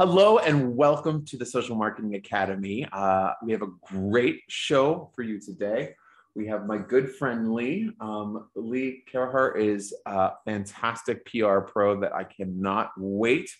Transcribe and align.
Hello 0.00 0.38
and 0.38 0.74
welcome 0.74 1.26
to 1.26 1.36
the 1.36 1.44
Social 1.44 1.76
Marketing 1.76 2.14
Academy. 2.14 2.88
Uh, 2.90 3.34
we 3.44 3.52
have 3.52 3.60
a 3.60 3.68
great 3.84 4.40
show 4.48 5.10
for 5.14 5.20
you 5.20 5.38
today. 5.38 5.94
We 6.34 6.46
have 6.46 6.64
my 6.64 6.78
good 6.78 7.14
friend 7.16 7.52
Lee. 7.52 7.90
Um, 8.00 8.48
Lee 8.54 9.04
Caraher 9.12 9.54
is 9.58 9.94
a 10.06 10.30
fantastic 10.46 11.26
PR 11.26 11.58
pro 11.58 12.00
that 12.00 12.14
I 12.14 12.24
cannot 12.24 12.92
wait 12.96 13.50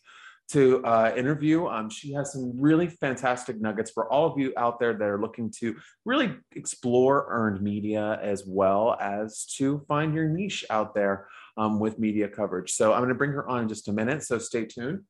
to 0.53 0.83
uh, 0.83 1.13
interview. 1.15 1.67
Um, 1.67 1.91
she 1.91 2.15
has 2.15 2.33
some 2.33 2.59
really 2.59 2.89
fantastic 2.89 3.61
nuggets 3.61 3.91
for 3.91 4.11
all 4.11 4.33
of 4.33 4.39
you 4.39 4.55
out 4.57 4.81
there 4.81 4.95
that 4.95 5.09
are 5.09 5.21
looking 5.21 5.53
to 5.59 5.77
really 6.07 6.35
explore 6.57 7.27
earned 7.29 7.61
media 7.61 8.19
as 8.23 8.45
well 8.47 8.97
as 8.99 9.45
to 9.59 9.85
find 9.89 10.15
your 10.15 10.31
niche 10.31 10.65
out 10.71 10.95
there 10.95 11.29
um, 11.59 11.79
with 11.79 11.99
media 11.99 12.29
coverage. 12.29 12.73
So 12.73 12.95
I'm 12.95 13.01
going 13.01 13.11
to 13.11 13.15
bring 13.15 13.33
her 13.33 13.47
on 13.47 13.65
in 13.65 13.69
just 13.69 13.89
a 13.89 13.93
minute. 13.93 14.23
So 14.23 14.39
stay 14.39 14.65
tuned. 14.65 15.01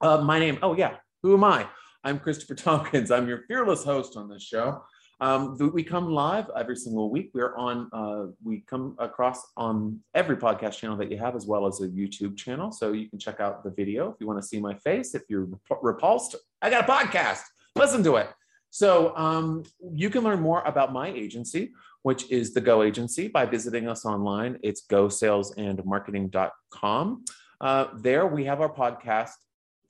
Uh, 0.00 0.18
my 0.18 0.38
name, 0.38 0.58
oh 0.62 0.74
yeah, 0.74 0.96
who 1.22 1.34
am 1.34 1.44
I? 1.44 1.66
I'm 2.04 2.18
Christopher 2.18 2.54
Tompkins. 2.54 3.10
I'm 3.10 3.26
your 3.28 3.42
fearless 3.48 3.82
host 3.82 4.14
on 4.16 4.28
this 4.28 4.42
show. 4.42 4.82
Um, 5.18 5.56
we 5.72 5.82
come 5.82 6.10
live 6.10 6.50
every 6.54 6.76
single 6.76 7.08
week. 7.08 7.30
We're 7.32 7.56
on, 7.56 7.88
uh, 7.94 8.26
we 8.44 8.62
come 8.68 8.94
across 8.98 9.42
on 9.56 10.00
every 10.14 10.36
podcast 10.36 10.76
channel 10.76 10.98
that 10.98 11.10
you 11.10 11.16
have, 11.16 11.34
as 11.34 11.46
well 11.46 11.66
as 11.66 11.80
a 11.80 11.88
YouTube 11.88 12.36
channel. 12.36 12.70
So 12.70 12.92
you 12.92 13.08
can 13.08 13.18
check 13.18 13.40
out 13.40 13.64
the 13.64 13.70
video 13.70 14.10
if 14.10 14.16
you 14.20 14.26
want 14.26 14.42
to 14.42 14.46
see 14.46 14.60
my 14.60 14.74
face. 14.74 15.14
If 15.14 15.22
you're 15.30 15.48
repulsed, 15.80 16.36
I 16.60 16.68
got 16.68 16.86
a 16.86 16.92
podcast. 16.92 17.40
Listen 17.76 18.04
to 18.04 18.16
it. 18.16 18.28
So 18.68 19.16
um, 19.16 19.62
you 19.94 20.10
can 20.10 20.22
learn 20.22 20.40
more 20.40 20.60
about 20.66 20.92
my 20.92 21.08
agency, 21.08 21.72
which 22.02 22.30
is 22.30 22.52
the 22.52 22.60
Go 22.60 22.82
Agency, 22.82 23.28
by 23.28 23.46
visiting 23.46 23.88
us 23.88 24.04
online. 24.04 24.58
It's 24.62 24.82
gosalesandmarketing.com. 24.86 27.24
Uh, 27.58 27.86
there 27.94 28.26
we 28.26 28.44
have 28.44 28.60
our 28.60 28.68
podcast 28.68 29.30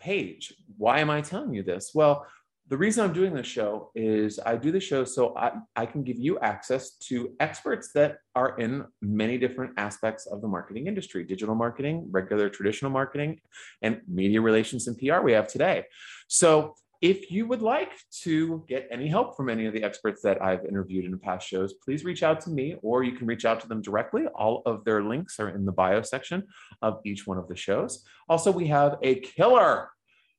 page. 0.06 0.54
Why 0.78 1.00
am 1.00 1.10
I 1.10 1.20
telling 1.20 1.52
you 1.52 1.64
this? 1.64 1.90
Well, 1.92 2.26
the 2.68 2.76
reason 2.76 3.04
I'm 3.04 3.12
doing 3.12 3.34
this 3.34 3.46
show 3.46 3.90
is 3.94 4.38
I 4.44 4.56
do 4.56 4.70
the 4.70 4.80
show 4.80 5.04
so 5.04 5.36
I, 5.36 5.52
I 5.74 5.86
can 5.86 6.02
give 6.02 6.18
you 6.18 6.38
access 6.40 6.96
to 7.08 7.32
experts 7.40 7.90
that 7.94 8.18
are 8.34 8.58
in 8.58 8.84
many 9.02 9.36
different 9.38 9.72
aspects 9.76 10.26
of 10.26 10.40
the 10.42 10.48
marketing 10.48 10.86
industry 10.86 11.24
digital 11.24 11.54
marketing, 11.54 12.06
regular 12.10 12.48
traditional 12.48 12.90
marketing, 12.90 13.40
and 13.82 14.00
media 14.08 14.40
relations 14.40 14.86
and 14.88 14.96
PR 14.98 15.20
we 15.22 15.32
have 15.32 15.48
today. 15.48 15.84
So 16.28 16.74
if 17.02 17.30
you 17.30 17.46
would 17.46 17.62
like 17.62 17.92
to 18.22 18.64
get 18.68 18.88
any 18.90 19.08
help 19.08 19.36
from 19.36 19.48
any 19.48 19.66
of 19.66 19.74
the 19.74 19.82
experts 19.82 20.22
that 20.22 20.42
I've 20.42 20.64
interviewed 20.64 21.04
in 21.04 21.18
past 21.18 21.46
shows, 21.46 21.74
please 21.84 22.04
reach 22.04 22.22
out 22.22 22.40
to 22.42 22.50
me 22.50 22.76
or 22.82 23.04
you 23.04 23.12
can 23.12 23.26
reach 23.26 23.44
out 23.44 23.60
to 23.60 23.68
them 23.68 23.82
directly. 23.82 24.26
All 24.34 24.62
of 24.66 24.84
their 24.84 25.02
links 25.02 25.38
are 25.38 25.50
in 25.50 25.66
the 25.66 25.72
bio 25.72 26.02
section 26.02 26.44
of 26.80 27.00
each 27.04 27.26
one 27.26 27.38
of 27.38 27.48
the 27.48 27.56
shows. 27.56 28.04
Also, 28.28 28.50
we 28.50 28.66
have 28.68 28.96
a 29.02 29.20
killer 29.20 29.90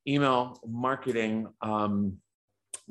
email 0.06 0.60
marketing 0.66 1.48
um, 1.62 2.18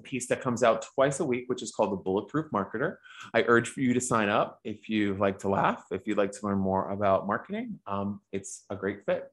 piece 0.03 0.27
that 0.27 0.41
comes 0.41 0.63
out 0.63 0.85
twice 0.95 1.19
a 1.19 1.25
week, 1.25 1.45
which 1.47 1.61
is 1.61 1.71
called 1.71 1.91
the 1.91 1.97
Bulletproof 1.97 2.51
Marketer. 2.51 2.97
I 3.33 3.43
urge 3.47 3.69
for 3.69 3.81
you 3.81 3.93
to 3.93 4.01
sign 4.01 4.29
up 4.29 4.59
if 4.63 4.89
you 4.89 5.15
like 5.15 5.39
to 5.39 5.49
laugh, 5.49 5.85
if 5.91 6.01
you'd 6.05 6.17
like 6.17 6.31
to 6.33 6.45
learn 6.45 6.59
more 6.59 6.91
about 6.91 7.27
marketing. 7.27 7.79
Um, 7.87 8.21
it's 8.31 8.65
a 8.69 8.75
great 8.75 9.05
fit. 9.05 9.31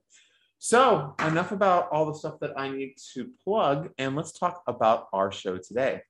So, 0.58 1.14
enough 1.20 1.52
about 1.52 1.91
all 1.91 2.06
the 2.06 2.19
stuff 2.19 2.41
that 2.41 2.58
I 2.58 2.70
need 2.70 2.95
to 3.12 3.28
plug, 3.45 3.91
and 3.98 4.17
let's 4.17 4.33
talk 4.33 4.62
about 4.67 5.08
our 5.12 5.30
show 5.30 5.58
today. 5.58 6.00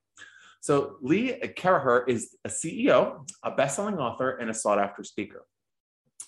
So, 0.61 0.95
Lee 1.01 1.33
Caraher 1.57 2.07
is 2.07 2.37
a 2.45 2.49
CEO, 2.49 3.29
a 3.43 3.51
best-selling 3.51 3.97
author, 3.97 4.37
and 4.37 4.49
a 4.49 4.53
sought-after 4.53 5.03
speaker. 5.03 5.45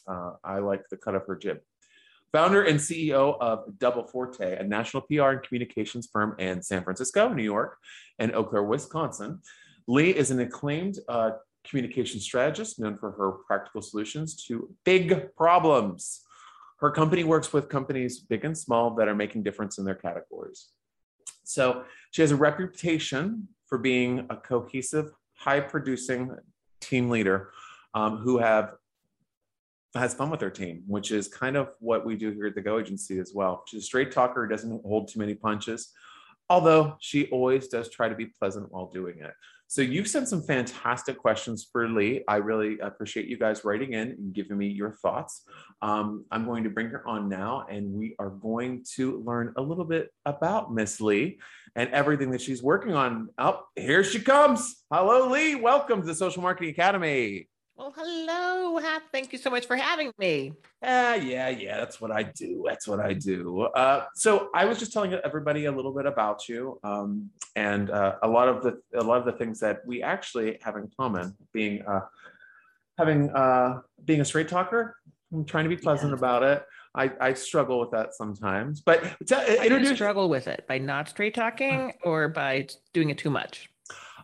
Uh, 0.06 0.32
I 0.44 0.60
like 0.60 0.84
the 0.90 0.98
cut 0.98 1.16
of 1.16 1.26
her 1.26 1.38
jib 1.38 1.60
founder 2.32 2.64
and 2.64 2.80
CEO 2.80 3.38
of 3.40 3.78
Double 3.80 4.06
Forte, 4.06 4.58
a 4.58 4.64
national 4.64 5.04
PR 5.04 5.30
and 5.30 5.44
communications 5.44 6.10
firm 6.12 6.36
in 6.40 6.62
San 6.62 6.84
Francisco, 6.84 7.30
New 7.30 7.44
York, 7.44 7.78
and 8.20 8.34
Eau 8.36 8.44
Claire, 8.44 8.64
Wisconsin. 8.64 9.42
Lee 9.88 10.10
is 10.10 10.32
an 10.32 10.40
acclaimed 10.40 11.00
uh, 11.08 11.32
communication 11.64 12.20
strategist 12.20 12.80
known 12.80 12.98
for 12.98 13.12
her 13.12 13.32
practical 13.46 13.82
solutions 13.82 14.44
to 14.46 14.74
big 14.84 15.36
problems. 15.36 16.24
Her 16.80 16.92
company 16.92 17.24
works 17.24 17.54
with 17.54 17.70
companies 17.70 18.20
big 18.20 18.46
and 18.46 18.58
small 18.58 18.96
that 18.96 19.08
are 19.08 19.16
making 19.16 19.44
difference 19.44 19.78
in 19.78 19.86
their 19.86 19.96
categories. 19.96 20.68
So 21.44 21.84
she 22.12 22.22
has 22.22 22.32
a 22.32 22.36
reputation 22.36 23.48
for 23.66 23.78
being 23.78 24.28
a 24.30 24.36
cohesive, 24.36 25.12
high 25.36 25.60
producing 25.60 26.36
team 26.82 27.10
leader 27.10 27.52
um, 27.94 28.18
who 28.18 28.38
have 28.38 28.74
has 29.96 30.14
fun 30.14 30.30
with 30.30 30.42
her 30.42 30.50
team, 30.50 30.84
which 30.88 31.12
is 31.12 31.28
kind 31.28 31.56
of 31.56 31.70
what 31.80 32.06
we 32.06 32.16
do 32.16 32.32
here 32.32 32.48
at 32.48 32.56
the 32.56 32.62
Go 32.62 32.80
Agency 32.80 33.20
as 33.20 33.32
well. 33.34 33.64
She's 33.68 33.84
a 33.84 33.86
straight 33.86 34.12
talker, 34.12 34.48
doesn't 34.48 34.84
hold 34.86 35.08
too 35.08 35.20
many 35.20 35.36
punches, 35.36 35.92
although 36.50 36.96
she 37.00 37.28
always 37.28 37.68
does 37.68 37.90
try 37.90 38.10
to 38.10 38.16
be 38.16 38.28
pleasant 38.28 38.72
while 38.72 38.90
doing 38.90 39.20
it. 39.20 39.34
So 39.70 39.82
you've 39.82 40.08
sent 40.08 40.30
some 40.30 40.42
fantastic 40.44 41.18
questions 41.18 41.68
for 41.70 41.90
Lee. 41.90 42.24
I 42.30 42.38
really 42.38 42.80
appreciate 42.80 43.28
you 43.28 43.38
guys 43.38 43.66
writing 43.66 43.94
in 43.94 44.12
and 44.12 44.32
giving 44.34 44.58
me 44.58 44.68
your 44.68 44.94
thoughts. 44.94 45.44
Um, 45.82 46.24
I'm 46.32 46.46
going 46.46 46.64
to 46.64 46.70
bring 46.70 46.88
her 46.88 47.06
on 47.06 47.28
now, 47.28 47.66
and 47.70 47.92
we 47.92 48.16
are 48.18 48.30
going 48.30 48.86
to 48.96 49.22
learn 49.26 49.54
a 49.58 49.62
little 49.62 49.84
bit 49.84 50.10
about 50.26 50.74
Miss 50.74 51.02
Lee 51.02 51.40
and 51.76 51.90
everything 51.90 52.32
that 52.32 52.40
she's 52.40 52.64
working 52.64 52.94
on. 52.94 53.28
Oh, 53.38 53.64
here 53.76 54.06
she 54.06 54.22
comes. 54.22 54.84
Hello, 54.90 55.30
Lee. 55.30 55.56
Welcome 55.56 56.00
to 56.00 56.08
the 56.08 56.16
Social 56.16 56.42
Marketing 56.42 56.70
Academy. 56.70 57.50
Well, 57.78 57.94
hello. 57.96 58.80
Thank 59.12 59.32
you 59.32 59.38
so 59.38 59.52
much 59.52 59.68
for 59.68 59.76
having 59.76 60.12
me. 60.18 60.54
Ah, 60.82 61.12
uh, 61.12 61.14
yeah, 61.14 61.50
yeah, 61.50 61.78
that's 61.78 62.02
what 62.02 62.10
I 62.10 62.24
do. 62.24 62.64
That's 62.66 62.88
what 62.88 63.00
I 63.00 63.14
do. 63.14 63.62
Uh, 63.62 64.06
so 64.16 64.50
I 64.56 64.66
was 64.66 64.80
just 64.80 64.94
telling 64.94 65.14
everybody 65.14 65.66
a 65.66 65.72
little 65.72 65.94
bit 65.94 66.08
about 66.08 66.50
you, 66.50 66.80
um, 66.84 67.30
and 67.56 67.92
uh, 67.92 68.16
a 68.24 68.28
lot 68.28 68.48
of 68.48 68.64
the 68.64 68.82
a 69.00 69.04
lot 69.04 69.20
of 69.20 69.26
the 69.26 69.32
things 69.34 69.60
that 69.60 69.86
we 69.86 70.02
actually 70.02 70.58
have 70.64 70.76
in 70.76 70.90
common. 71.00 71.36
Being 71.54 71.84
uh, 71.84 72.02
having 72.98 73.30
uh, 73.30 73.82
being 74.04 74.22
a 74.22 74.26
straight 74.26 74.48
talker, 74.48 74.96
I'm 75.32 75.46
trying 75.46 75.66
to 75.66 75.70
be 75.70 75.78
pleasant 75.78 76.10
yeah. 76.10 76.18
about 76.18 76.42
it. 76.42 76.66
I, 76.96 77.12
I 77.22 77.34
struggle 77.34 77.80
with 77.80 77.92
that 77.92 78.16
sometimes, 78.16 78.82
but 78.82 79.04
tell, 79.28 79.46
I 79.48 79.70
do 79.70 79.94
struggle 79.94 80.30
with 80.30 80.48
it 80.48 80.66
by 80.68 80.80
not 80.80 81.10
straight 81.10 81.36
talking 81.36 81.94
or 82.04 82.28
by 82.28 82.70
doing 82.94 83.12
it 83.12 83.20
too 83.20 83.30
much. 83.30 83.70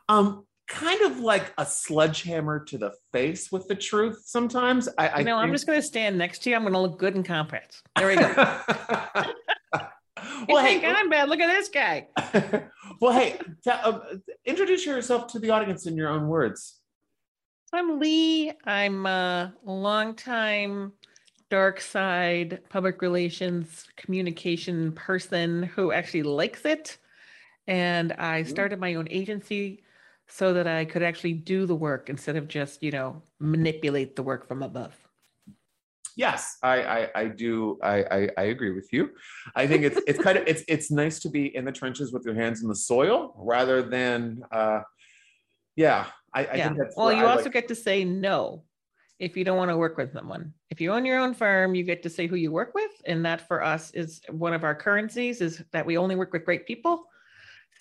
Um, 0.09 0.47
kind 0.73 1.01
of 1.03 1.19
like 1.19 1.53
a 1.57 1.66
sledgehammer 1.66 2.63
to 2.66 2.78
the 2.78 2.91
face 3.11 3.51
with 3.51 3.67
the 3.67 3.75
truth 3.75 4.23
sometimes. 4.25 4.89
I, 4.97 5.09
I 5.09 5.16
think... 5.17 5.29
I'm 5.29 5.51
just 5.51 5.67
going 5.67 5.79
to 5.79 5.85
stand 5.85 6.17
next 6.17 6.44
to 6.44 6.50
you. 6.50 6.56
I'm 6.56 6.63
going 6.63 6.73
to 6.73 6.79
look 6.79 6.97
good 6.97 7.16
in 7.16 7.23
confidence. 7.23 7.84
There 7.95 8.07
we 8.07 8.16
go. 8.16 8.25
well, 10.50 10.66
hey, 10.66 10.83
I'm 10.83 11.09
bad. 11.09 11.29
Look 11.29 11.39
at 11.39 11.47
this 11.47 11.69
guy. 11.69 12.07
well, 13.00 13.13
hey, 13.13 13.39
t- 13.63 13.69
uh, 13.69 14.00
introduce 14.45 14.85
yourself 14.85 15.28
to 15.33 15.39
the 15.39 15.51
audience 15.51 15.85
in 15.85 15.95
your 15.95 16.09
own 16.09 16.28
words. 16.28 16.79
I'm 17.72 18.00
Lee. 18.00 18.51
I'm 18.66 19.06
a 19.06 19.53
long-time 19.63 20.94
dark 21.51 21.81
side 21.81 22.62
public 22.69 23.01
relations 23.03 23.85
communication 23.95 24.91
person 24.94 25.63
who 25.63 25.91
actually 25.91 26.23
likes 26.23 26.66
it. 26.66 26.97
And 27.67 28.12
I 28.13 28.44
started 28.44 28.79
my 28.79 28.95
own 28.95 29.07
agency 29.12 29.83
so 30.35 30.51
that 30.51 30.66
I 30.66 30.83
could 30.85 31.03
actually 31.03 31.33
do 31.33 31.67
the 31.67 31.75
work 31.75 32.09
instead 32.09 32.35
of 32.38 32.47
just, 32.47 32.81
you 32.81 32.89
know, 32.89 33.21
manipulate 33.39 34.16
the 34.16 34.23
work 34.23 34.47
from 34.47 34.63
above. 34.63 34.95
Yes, 36.17 36.57
I, 36.63 36.81
I, 36.81 37.09
I 37.13 37.25
do. 37.27 37.77
I, 37.83 38.03
I, 38.03 38.29
I, 38.35 38.44
agree 38.45 38.71
with 38.71 38.91
you. 38.91 39.11
I 39.55 39.67
think 39.67 39.83
it's, 39.83 39.99
it's 40.07 40.17
kind 40.17 40.39
of, 40.39 40.47
it's, 40.47 40.63
it's 40.67 40.89
nice 40.89 41.19
to 41.19 41.30
be 41.30 41.56
in 41.56 41.65
the 41.65 41.71
trenches 41.71 42.12
with 42.12 42.25
your 42.25 42.33
hands 42.33 42.63
in 42.63 42.68
the 42.68 42.75
soil 42.75 43.35
rather 43.38 43.83
than, 43.83 44.41
uh, 44.51 44.81
yeah, 45.75 46.07
I, 46.33 46.45
I 46.45 46.56
yeah. 46.56 46.68
think 46.68 46.79
that's 46.79 46.97
well, 46.97 47.13
you 47.13 47.25
also 47.25 47.44
like. 47.44 47.53
get 47.53 47.68
to 47.68 47.75
say 47.75 48.03
no 48.03 48.63
if 49.19 49.38
you 49.38 49.44
don't 49.44 49.57
want 49.57 49.69
to 49.69 49.77
work 49.77 49.97
with 49.97 50.13
someone. 50.13 50.51
If 50.71 50.81
you 50.81 50.94
own 50.94 51.06
your 51.06 51.19
own 51.19 51.36
firm, 51.36 51.75
you 51.75 51.83
get 51.83 52.01
to 52.03 52.09
say 52.09 52.25
who 52.25 52.38
you 52.38 52.51
work 52.51 52.74
with. 52.74 52.91
And 53.06 53.24
that 53.24 53.47
for 53.47 53.63
us 53.63 53.91
is 53.91 54.21
one 54.31 54.53
of 54.53 54.63
our 54.63 54.74
currencies 54.74 55.41
is 55.41 55.63
that 55.71 55.86
we 55.86 55.95
only 55.95 56.15
work 56.15 56.33
with 56.33 56.44
great 56.44 56.65
people 56.65 57.06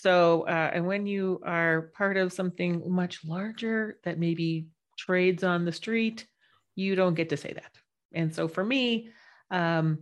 so, 0.02 0.42
uh, 0.48 0.70
and 0.74 0.84
when 0.84 1.06
you 1.06 1.40
are 1.44 1.92
part 1.94 2.16
of 2.16 2.32
something 2.32 2.82
much 2.90 3.24
larger 3.24 3.98
that 4.02 4.18
maybe 4.18 4.66
trades 4.98 5.44
on 5.44 5.64
the 5.64 5.70
street, 5.70 6.26
you 6.74 6.96
don't 6.96 7.14
get 7.14 7.28
to 7.28 7.36
say 7.36 7.52
that. 7.52 7.70
And 8.12 8.34
so 8.34 8.48
for 8.48 8.64
me, 8.64 9.10
um, 9.52 10.00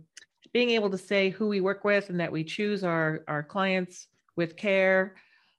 being 0.53 0.71
able 0.71 0.89
to 0.89 0.97
say 0.97 1.29
who 1.29 1.47
we 1.47 1.61
work 1.61 1.83
with 1.83 2.09
and 2.09 2.19
that 2.19 2.31
we 2.31 2.43
choose 2.43 2.83
our, 2.83 3.23
our 3.27 3.43
clients 3.43 4.07
with 4.35 4.57
care 4.57 5.13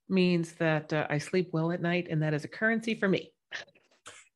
means 0.09 0.55
that 0.55 0.93
uh, 0.93 1.07
I 1.09 1.19
sleep 1.19 1.51
well 1.53 1.71
at 1.71 1.81
night, 1.81 2.09
and 2.11 2.21
that 2.25 2.35
is 2.35 2.45
a 2.45 2.49
currency 2.49 2.97
for 2.97 3.09
me. 3.09 3.33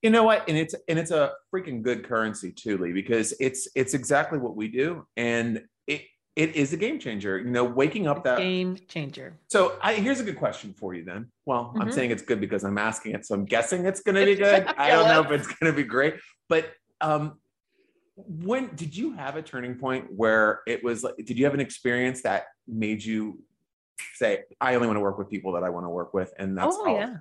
You 0.03 0.11
know 0.11 0.23
what? 0.23 0.49
And 0.49 0.57
it's 0.57 0.75
and 0.89 1.01
it's 1.01 1.11
a 1.11 1.33
freaking 1.53 1.83
good 1.83 2.07
currency 2.07 2.53
too, 2.53 2.79
Lee, 2.79 2.93
because 2.93 3.35
it's 3.41 3.67
it's 3.75 3.93
exactly 3.93 4.39
what 4.39 4.55
we 4.55 4.69
do, 4.69 5.05
and 5.17 5.63
it 6.37 6.55
is 6.55 6.73
a 6.73 6.77
game 6.77 6.99
changer. 6.99 7.39
You 7.39 7.51
know, 7.51 7.65
waking 7.65 8.07
up 8.07 8.23
that 8.25 8.39
game 8.39 8.77
changer. 8.89 9.39
So 9.49 9.79
I, 9.83 9.95
here's 9.95 10.21
a 10.21 10.25
good 10.25 10.39
question 10.39 10.75
for 10.75 10.95
you 10.95 11.05
then. 11.05 11.33
Well, 11.47 11.65
mm-hmm. 11.65 11.83
I'm 11.83 11.93
saying 11.93 12.11
it's 12.11 12.23
good 12.23 12.41
because 12.41 12.63
I'm 12.63 12.79
asking 12.79 13.13
it, 13.13 13.27
so 13.27 13.35
I'm 13.35 13.47
guessing 13.47 13.87
it's 13.87 14.03
going 14.03 14.17
to 14.17 14.25
be 14.25 14.35
good. 14.37 14.67
I 14.77 14.91
don't 14.91 15.09
know 15.09 15.23
if 15.23 15.31
it's 15.31 15.47
going 15.47 15.73
to 15.73 15.77
be 15.77 15.83
great, 15.83 16.15
but 16.49 16.71
um, 17.01 17.39
when 18.15 18.75
did 18.75 18.97
you 18.97 19.13
have 19.13 19.37
a 19.37 19.43
turning 19.43 19.77
point 19.77 20.07
where 20.15 20.61
it 20.67 20.85
was 20.85 21.03
like? 21.03 21.17
Did 21.17 21.39
you 21.39 21.47
have 21.47 21.55
an 21.55 21.61
experience 21.61 22.23
that 22.23 22.45
made 22.69 23.03
you 23.03 23.43
say 24.15 24.45
I 24.61 24.75
only 24.75 24.87
want 24.87 24.97
to 24.97 25.03
work 25.03 25.19
with 25.19 25.31
people 25.31 25.53
that 25.53 25.65
I 25.65 25.71
want 25.71 25.87
to 25.87 25.91
work 25.91 26.15
with, 26.15 26.33
and 26.39 26.57
that's 26.57 26.77
oh 26.79 26.89
all. 26.89 26.95
yeah. 26.97 27.17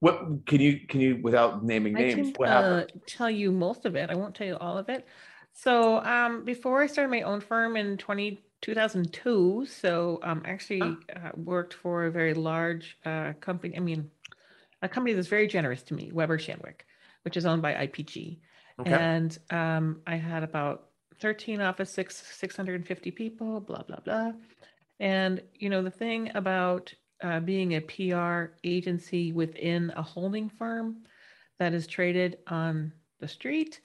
What 0.00 0.46
can 0.46 0.60
you 0.60 0.80
can 0.86 1.00
you 1.00 1.18
without 1.22 1.64
naming 1.64 1.96
I 1.96 2.00
names? 2.00 2.14
can 2.14 2.32
what 2.36 2.48
uh, 2.48 2.84
tell 3.06 3.30
you 3.30 3.50
most 3.50 3.86
of 3.86 3.96
it. 3.96 4.10
I 4.10 4.14
won't 4.14 4.34
tell 4.34 4.46
you 4.46 4.56
all 4.56 4.76
of 4.78 4.88
it. 4.88 5.06
So 5.54 6.02
um, 6.04 6.44
before 6.44 6.82
I 6.82 6.86
started 6.86 7.10
my 7.10 7.22
own 7.22 7.40
firm 7.40 7.76
in 7.76 7.96
20, 7.96 8.40
2002, 8.60 9.66
so 9.66 10.18
um, 10.22 10.42
actually 10.44 10.82
Oh. 10.82 10.96
uh, 11.14 11.30
worked 11.36 11.74
for 11.74 12.06
a 12.06 12.10
very 12.10 12.34
large 12.34 12.98
uh, 13.04 13.32
company. 13.40 13.76
I 13.76 13.80
mean, 13.80 14.10
a 14.82 14.88
company 14.88 15.14
that's 15.14 15.28
very 15.28 15.46
generous 15.46 15.82
to 15.84 15.94
me, 15.94 16.10
Weber 16.12 16.38
Shandwick, 16.38 16.80
which 17.22 17.36
is 17.36 17.46
owned 17.46 17.62
by 17.62 17.74
IPG. 17.74 18.40
Okay. 18.80 18.90
And 18.92 19.38
um, 19.50 20.02
I 20.06 20.16
had 20.16 20.42
about 20.42 20.88
13 21.20 21.60
office, 21.60 21.90
six, 21.90 22.16
650 22.36 23.10
people, 23.12 23.60
blah, 23.60 23.82
blah, 23.82 24.00
blah. 24.00 24.32
And, 24.98 25.40
you 25.54 25.70
know, 25.70 25.82
the 25.82 25.90
thing 25.90 26.32
about 26.34 26.92
uh, 27.22 27.40
being 27.40 27.74
a 27.74 27.80
PR 27.80 28.54
agency 28.64 29.32
within 29.32 29.92
a 29.96 30.02
holding 30.02 30.48
firm 30.48 31.04
that 31.60 31.72
is 31.72 31.86
traded 31.86 32.38
on 32.48 32.92
the 33.20 33.28
street, 33.28 33.80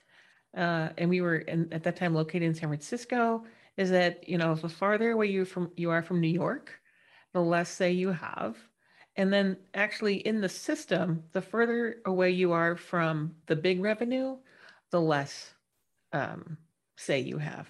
uh, 0.55 0.89
and 0.97 1.09
we 1.09 1.21
were 1.21 1.37
in, 1.37 1.71
at 1.71 1.83
that 1.83 1.95
time 1.95 2.13
located 2.13 2.43
in 2.43 2.53
San 2.55 2.69
Francisco, 2.69 3.43
is 3.77 3.89
that, 3.91 4.27
you 4.27 4.37
know, 4.37 4.55
the 4.55 4.69
farther 4.69 5.11
away 5.11 5.27
you 5.27 5.45
from 5.45 5.71
you 5.77 5.89
are 5.89 6.01
from 6.01 6.19
New 6.19 6.27
York, 6.27 6.71
the 7.33 7.41
less 7.41 7.69
say 7.69 7.91
you 7.91 8.11
have. 8.11 8.57
And 9.15 9.31
then 9.33 9.57
actually 9.73 10.17
in 10.27 10.41
the 10.41 10.49
system, 10.49 11.23
the 11.33 11.41
further 11.41 11.97
away 12.05 12.31
you 12.31 12.51
are 12.51 12.75
from 12.75 13.35
the 13.47 13.55
big 13.55 13.81
revenue, 13.81 14.37
the 14.91 15.01
less 15.01 15.53
um, 16.13 16.57
say 16.95 17.19
you 17.19 17.37
have. 17.37 17.67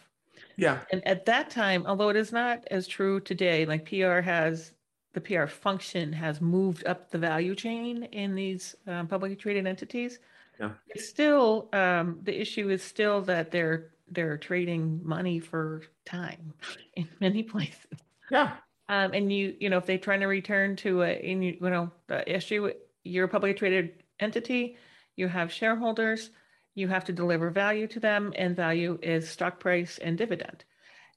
yeah. 0.58 0.80
And 0.92 1.06
at 1.08 1.26
that 1.26 1.50
time, 1.50 1.86
although 1.86 2.10
it 2.10 2.16
is 2.16 2.32
not 2.32 2.68
as 2.72 2.88
true 2.88 3.20
today, 3.20 3.66
like 3.66 3.86
PR 3.86 4.20
has 4.20 4.74
the 5.14 5.22
PR 5.22 5.48
function 5.48 6.14
has 6.14 6.40
moved 6.40 6.86
up 6.86 7.10
the 7.10 7.18
value 7.18 7.56
chain 7.56 8.04
in 8.12 8.36
these 8.36 8.76
um, 8.88 9.08
publicly 9.08 9.36
traded 9.36 9.66
entities. 9.66 10.20
Yeah. 10.60 10.72
It's 10.88 11.08
still 11.08 11.70
um, 11.74 12.20
the 12.24 12.40
issue 12.40 12.70
is 12.70 12.84
still 12.84 13.22
that 13.22 13.52
they're 13.52 13.92
they're 14.12 14.38
trading 14.38 15.02
money 15.04 15.40
for 15.40 15.84
time 16.06 16.54
in 16.96 17.08
many 17.20 17.44
places. 17.44 17.86
Yeah. 18.32 18.54
Um, 18.90 19.12
and 19.14 19.32
you, 19.32 19.56
you 19.60 19.70
know, 19.70 19.78
if 19.78 19.86
they're 19.86 20.00
trying 20.00 20.22
to 20.22 20.26
return 20.26 20.76
to 20.78 21.04
a, 21.04 21.12
in, 21.12 21.44
you 21.44 21.58
know, 21.62 21.92
the 22.08 22.28
issue, 22.28 22.72
you're 23.04 23.26
a 23.26 23.30
publicly 23.30 23.54
traded 23.54 24.04
entity, 24.20 24.78
you 25.16 25.28
have 25.28 25.54
shareholders, 25.54 26.32
you 26.74 26.88
have 26.88 27.06
to 27.06 27.14
deliver 27.14 27.52
value 27.52 27.86
to 27.86 28.00
them, 28.00 28.34
and 28.36 28.56
value 28.56 28.98
is 29.04 29.30
stock 29.30 29.60
price 29.60 30.00
and 30.00 30.18
dividend. 30.18 30.66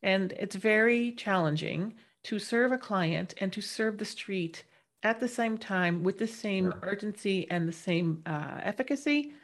And 0.03 0.33
it's 0.33 0.57
very 0.57 1.13
challenging 1.13 1.95
to 2.25 2.39
serve 2.39 2.73
a 2.73 2.79
client 2.79 3.35
and 3.39 3.53
to 3.55 3.63
serve 3.63 3.97
the 3.97 4.05
street 4.05 4.65
at 5.03 5.21
the 5.21 5.29
same 5.29 5.59
time 5.59 6.03
with 6.03 6.19
the 6.19 6.27
same 6.27 6.73
Yeah. 6.73 6.81
urgency 6.83 7.51
and 7.51 7.69
the 7.69 7.73
same 7.73 8.23
uh, 8.27 8.61
efficacy. 8.63 9.35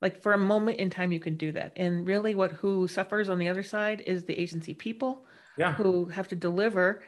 Like 0.00 0.22
for 0.22 0.32
a 0.34 0.38
moment 0.38 0.78
in 0.78 0.90
time, 0.90 1.12
you 1.12 1.20
can 1.20 1.36
do 1.36 1.52
that. 1.52 1.72
And 1.76 2.06
really, 2.06 2.34
what 2.34 2.52
who 2.52 2.86
suffers 2.88 3.28
on 3.28 3.38
the 3.38 3.48
other 3.48 3.62
side 3.64 4.02
is 4.06 4.24
the 4.24 4.38
agency 4.40 4.74
people 4.74 5.26
Yeah. 5.56 5.76
who 5.76 6.06
have 6.06 6.28
to 6.28 6.36
deliver 6.36 7.02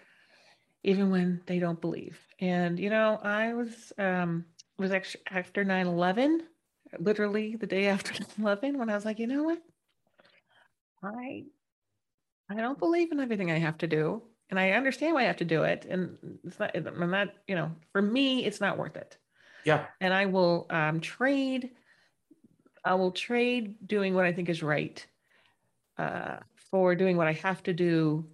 even 0.82 1.10
when 1.10 1.42
they 1.46 1.58
don't 1.58 1.80
believe. 1.80 2.20
And 2.40 2.78
you 2.80 2.90
know, 2.90 3.18
I 3.22 3.54
was 3.54 3.92
um 3.98 4.46
was 4.78 4.92
actually 4.92 5.24
after 5.30 5.64
9/11, 5.64 6.48
literally 6.98 7.56
the 7.56 7.66
day 7.66 7.86
after 7.88 8.12
9/11 8.38 8.78
when 8.78 8.90
I 8.90 8.94
was 8.94 9.04
like, 9.04 9.18
you 9.18 9.26
know 9.26 9.42
what? 9.44 9.62
I 11.02 11.44
I 12.50 12.56
don't 12.56 12.78
believe 12.78 13.12
in 13.12 13.20
everything 13.20 13.50
I 13.50 13.58
have 13.60 13.78
to 13.78 13.86
do. 13.86 14.29
And 14.50 14.58
I 14.58 14.72
understand 14.72 15.14
why 15.14 15.22
I 15.22 15.26
have 15.26 15.36
to 15.38 15.44
do 15.44 15.62
it. 15.64 15.86
And 15.86 16.40
it's 16.44 16.58
not 16.58 16.76
I'm 16.76 17.10
not, 17.10 17.34
you 17.48 17.54
know, 17.54 17.74
for 17.92 18.02
me, 18.02 18.44
it's 18.44 18.60
not 18.60 18.78
worth 18.78 18.96
it. 18.96 19.18
Yeah. 19.64 19.86
And 20.00 20.14
I 20.14 20.26
will 20.26 20.66
um 20.70 21.00
trade 21.00 21.72
I 22.84 22.94
will 22.94 23.12
trade 23.12 23.86
doing 23.86 24.14
what 24.14 24.24
I 24.24 24.32
think 24.32 24.48
is 24.48 24.62
right 24.62 25.06
uh, 25.98 26.38
for 26.56 26.94
doing 26.94 27.16
what 27.16 27.28
I 27.28 27.32
have 27.34 27.62
to 27.64 27.72
do 27.74 28.30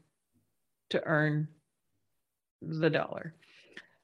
to 0.90 1.04
earn 1.04 1.48
the 2.62 2.90
dollar. 2.90 3.34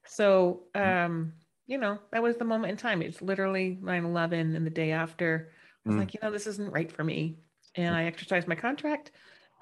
So, 0.05 0.65
um, 0.75 1.35
you 1.67 1.79
know, 1.79 2.01
that 2.13 2.23
was 2.23 2.37
the 2.37 2.45
moment 2.45 2.73
in 2.73 2.77
time. 2.77 3.03
It's 3.03 3.23
literally 3.23 3.79
9 3.83 4.05
11 4.05 4.57
and 4.57 4.67
the 4.67 4.71
day 4.71 4.93
after. 4.93 5.53
I 5.85 5.89
was 5.89 5.97
Mm. 5.97 6.01
like, 6.01 6.15
you 6.15 6.21
know, 6.23 6.31
this 6.31 6.47
isn't 6.47 6.73
right 6.73 6.91
for 6.93 7.05
me. 7.05 7.39
And 7.75 7.95
I 7.95 8.05
exercised 8.05 8.49
my 8.49 8.55
contract 8.57 9.13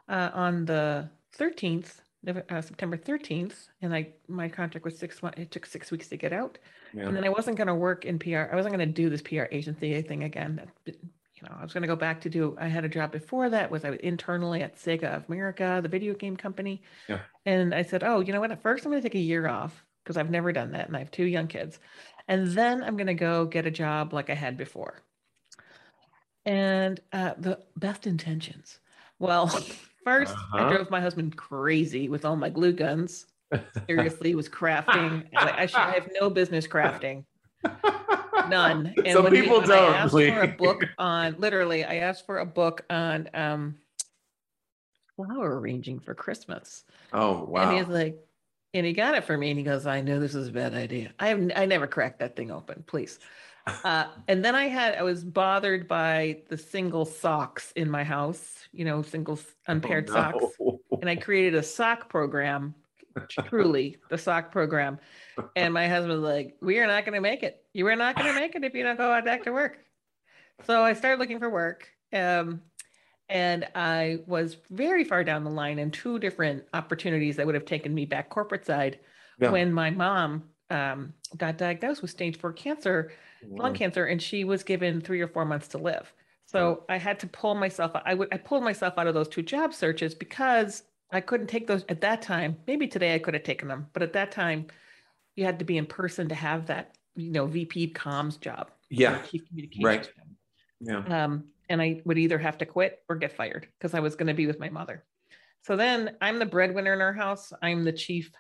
uh, 0.08 0.30
on 0.34 0.66
the 0.66 1.10
13th, 1.32 2.02
Nov- 2.02 2.09
uh, 2.26 2.60
September 2.60 2.96
13th. 2.96 3.68
And 3.82 3.94
I, 3.94 4.08
my 4.28 4.48
contract 4.48 4.84
was 4.84 4.98
six 4.98 5.22
months, 5.22 5.38
it 5.38 5.50
took 5.50 5.66
six 5.66 5.90
weeks 5.90 6.08
to 6.08 6.16
get 6.16 6.32
out. 6.32 6.58
Yeah. 6.92 7.06
And 7.06 7.16
then 7.16 7.24
I 7.24 7.28
wasn't 7.28 7.56
going 7.56 7.68
to 7.68 7.74
work 7.74 8.04
in 8.04 8.18
PR. 8.18 8.48
I 8.50 8.56
wasn't 8.56 8.74
going 8.74 8.86
to 8.86 8.92
do 8.92 9.08
this 9.08 9.22
PR 9.22 9.44
agency 9.50 10.00
thing 10.02 10.24
again. 10.24 10.60
You 10.86 11.48
know, 11.48 11.56
I 11.58 11.62
was 11.62 11.72
going 11.72 11.82
to 11.82 11.88
go 11.88 11.96
back 11.96 12.20
to 12.22 12.28
do. 12.28 12.56
I 12.60 12.68
had 12.68 12.84
a 12.84 12.88
job 12.88 13.12
before 13.12 13.48
that. 13.48 13.70
Was 13.70 13.84
I 13.84 13.90
was 13.90 14.00
internally 14.00 14.62
at 14.62 14.76
Sega 14.76 15.16
of 15.16 15.24
America, 15.28 15.80
the 15.82 15.88
video 15.88 16.14
game 16.14 16.36
company. 16.36 16.82
Yeah. 17.08 17.20
And 17.46 17.74
I 17.74 17.82
said, 17.82 18.04
oh, 18.04 18.20
you 18.20 18.32
know 18.32 18.40
what? 18.40 18.52
At 18.52 18.62
first, 18.62 18.84
I'm 18.84 18.92
going 18.92 19.02
to 19.02 19.08
take 19.08 19.18
a 19.18 19.22
year 19.22 19.48
off 19.48 19.84
because 20.04 20.16
I've 20.16 20.30
never 20.30 20.52
done 20.52 20.72
that, 20.72 20.88
and 20.88 20.96
I 20.96 21.00
have 21.00 21.10
two 21.10 21.24
young 21.24 21.46
kids. 21.46 21.78
And 22.28 22.48
then 22.48 22.82
I'm 22.82 22.96
going 22.96 23.06
to 23.06 23.14
go 23.14 23.44
get 23.44 23.66
a 23.66 23.70
job 23.70 24.12
like 24.12 24.30
I 24.30 24.34
had 24.34 24.56
before. 24.56 25.02
And 26.44 27.00
uh, 27.12 27.34
the 27.38 27.60
best 27.76 28.06
intentions. 28.06 28.78
Well, 29.18 29.46
first 30.04 30.32
Uh-huh. 30.34 30.58
I 30.66 30.72
drove 30.72 30.90
my 30.90 31.00
husband 31.00 31.36
crazy 31.36 32.08
with 32.08 32.24
all 32.24 32.36
my 32.36 32.48
glue 32.50 32.72
guns 32.72 33.26
seriously 33.86 34.34
was 34.34 34.48
crafting. 34.48 35.26
Like, 35.32 35.54
I, 35.54 35.66
should, 35.66 35.78
I 35.78 35.92
have 35.92 36.08
no 36.20 36.30
business 36.30 36.66
crafting, 36.66 37.24
none. 38.48 38.94
And 39.04 39.12
Some 39.12 39.26
he- 39.32 39.40
people 39.42 39.60
don't, 39.60 39.70
I 39.72 39.96
asked 39.98 40.12
for 40.12 40.42
a 40.42 40.48
book 40.48 40.84
on 40.98 41.34
literally, 41.38 41.84
I 41.84 41.96
asked 41.96 42.26
for 42.26 42.38
a 42.38 42.46
book 42.46 42.84
on 42.90 43.28
um, 43.34 43.76
flower 45.16 45.58
arranging 45.60 46.00
for 46.00 46.14
Christmas, 46.14 46.84
oh 47.12 47.44
wow. 47.44 47.68
and 47.68 47.78
he's 47.78 47.88
like, 47.88 48.16
and 48.72 48.86
he 48.86 48.92
got 48.92 49.14
it 49.14 49.24
for 49.24 49.36
me, 49.36 49.50
and 49.50 49.58
he 49.58 49.64
goes, 49.64 49.86
"I 49.86 50.00
know 50.00 50.20
this 50.20 50.34
is 50.34 50.48
a 50.48 50.52
bad 50.52 50.74
idea. 50.74 51.12
I 51.18 51.28
have 51.28 51.50
I 51.56 51.66
never 51.66 51.86
cracked 51.86 52.20
that 52.20 52.36
thing 52.36 52.50
open, 52.50 52.84
please." 52.86 53.18
Uh, 53.84 54.06
and 54.28 54.44
then 54.44 54.54
I 54.54 54.66
had 54.68 54.94
I 54.96 55.02
was 55.02 55.24
bothered 55.24 55.88
by 55.88 56.42
the 56.48 56.56
single 56.56 57.04
socks 57.04 57.72
in 57.76 57.90
my 57.90 58.04
house, 58.04 58.68
you 58.72 58.84
know, 58.84 59.02
single 59.02 59.38
unpaired 59.66 60.08
Oh, 60.10 60.12
socks 60.12 60.44
and 61.00 61.08
I 61.08 61.16
created 61.16 61.54
a 61.54 61.62
sock 61.62 62.08
program, 62.08 62.74
truly 63.30 63.96
the 64.10 64.18
sock 64.18 64.52
program. 64.52 64.98
And 65.56 65.72
my 65.72 65.88
husband 65.88 66.12
was 66.20 66.22
like, 66.22 66.56
"We 66.60 66.78
are 66.78 66.86
not 66.86 67.04
going 67.04 67.14
to 67.14 67.20
make 67.20 67.42
it. 67.42 67.64
You 67.72 67.86
are 67.86 67.96
not 67.96 68.16
going 68.16 68.32
to 68.32 68.38
make 68.38 68.54
it 68.54 68.64
if 68.64 68.74
you 68.74 68.82
don't 68.82 68.98
go 68.98 69.10
out 69.10 69.24
back 69.24 69.44
to 69.44 69.52
work." 69.52 69.78
So 70.64 70.82
I 70.82 70.92
started 70.92 71.18
looking 71.18 71.38
for 71.38 71.48
work, 71.48 71.88
um, 72.12 72.60
and 73.28 73.66
I 73.74 74.18
was 74.26 74.58
very 74.70 75.04
far 75.04 75.24
down 75.24 75.44
the 75.44 75.50
line 75.50 75.78
in 75.78 75.90
two 75.90 76.18
different 76.18 76.64
opportunities 76.74 77.36
that 77.36 77.46
would 77.46 77.54
have 77.54 77.64
taken 77.64 77.94
me 77.94 78.04
back 78.04 78.28
corporate 78.28 78.66
side 78.66 78.98
Yeah. 79.40 79.50
when 79.50 79.72
my 79.72 79.90
mom 79.90 80.50
um, 80.68 81.14
got 81.36 81.56
diagnosed 81.56 82.02
with 82.02 82.10
stage 82.10 82.38
four 82.38 82.52
cancer 82.52 83.12
lung 83.48 83.74
cancer 83.74 84.06
and 84.06 84.20
she 84.20 84.44
was 84.44 84.62
given 84.62 85.00
three 85.00 85.20
or 85.20 85.28
four 85.28 85.44
months 85.44 85.68
to 85.68 85.78
live 85.78 86.12
so 86.46 86.84
i 86.88 86.96
had 86.96 87.18
to 87.20 87.26
pull 87.28 87.54
myself 87.54 87.92
i 88.04 88.14
would 88.14 88.28
i 88.32 88.36
pulled 88.36 88.62
myself 88.64 88.94
out 88.98 89.06
of 89.06 89.14
those 89.14 89.28
two 89.28 89.42
job 89.42 89.72
searches 89.72 90.14
because 90.14 90.82
i 91.12 91.20
couldn't 91.20 91.46
take 91.46 91.66
those 91.66 91.84
at 91.88 92.00
that 92.00 92.22
time 92.22 92.56
maybe 92.66 92.86
today 92.86 93.14
i 93.14 93.18
could 93.18 93.34
have 93.34 93.42
taken 93.42 93.68
them 93.68 93.86
but 93.92 94.02
at 94.02 94.12
that 94.12 94.30
time 94.32 94.66
you 95.36 95.44
had 95.44 95.58
to 95.58 95.64
be 95.64 95.76
in 95.78 95.86
person 95.86 96.28
to 96.28 96.34
have 96.34 96.66
that 96.66 96.96
you 97.16 97.30
know 97.30 97.46
vp 97.46 97.92
comms 97.92 98.40
job 98.40 98.70
Yeah. 98.88 99.18
chief 99.22 99.46
communications 99.48 99.84
Right. 99.84 100.02
job. 100.04 101.04
Yeah. 101.08 101.24
um, 101.24 101.44
and 101.68 101.80
i 101.80 102.00
would 102.04 102.18
either 102.18 102.38
have 102.38 102.58
to 102.58 102.66
quit 102.66 103.02
or 103.08 103.16
get 103.16 103.32
fired 103.32 103.68
because 103.78 103.94
i 103.94 104.00
was 104.00 104.16
going 104.16 104.26
to 104.28 104.34
be 104.34 104.46
with 104.46 104.58
my 104.58 104.68
mother 104.70 105.04
so 105.62 105.76
then 105.76 106.16
i'm 106.20 106.38
the 106.38 106.46
breadwinner 106.46 106.92
in 106.94 107.00
our 107.00 107.12
house 107.12 107.52
i'm 107.62 107.84
the 107.84 107.92
chief 107.92 108.30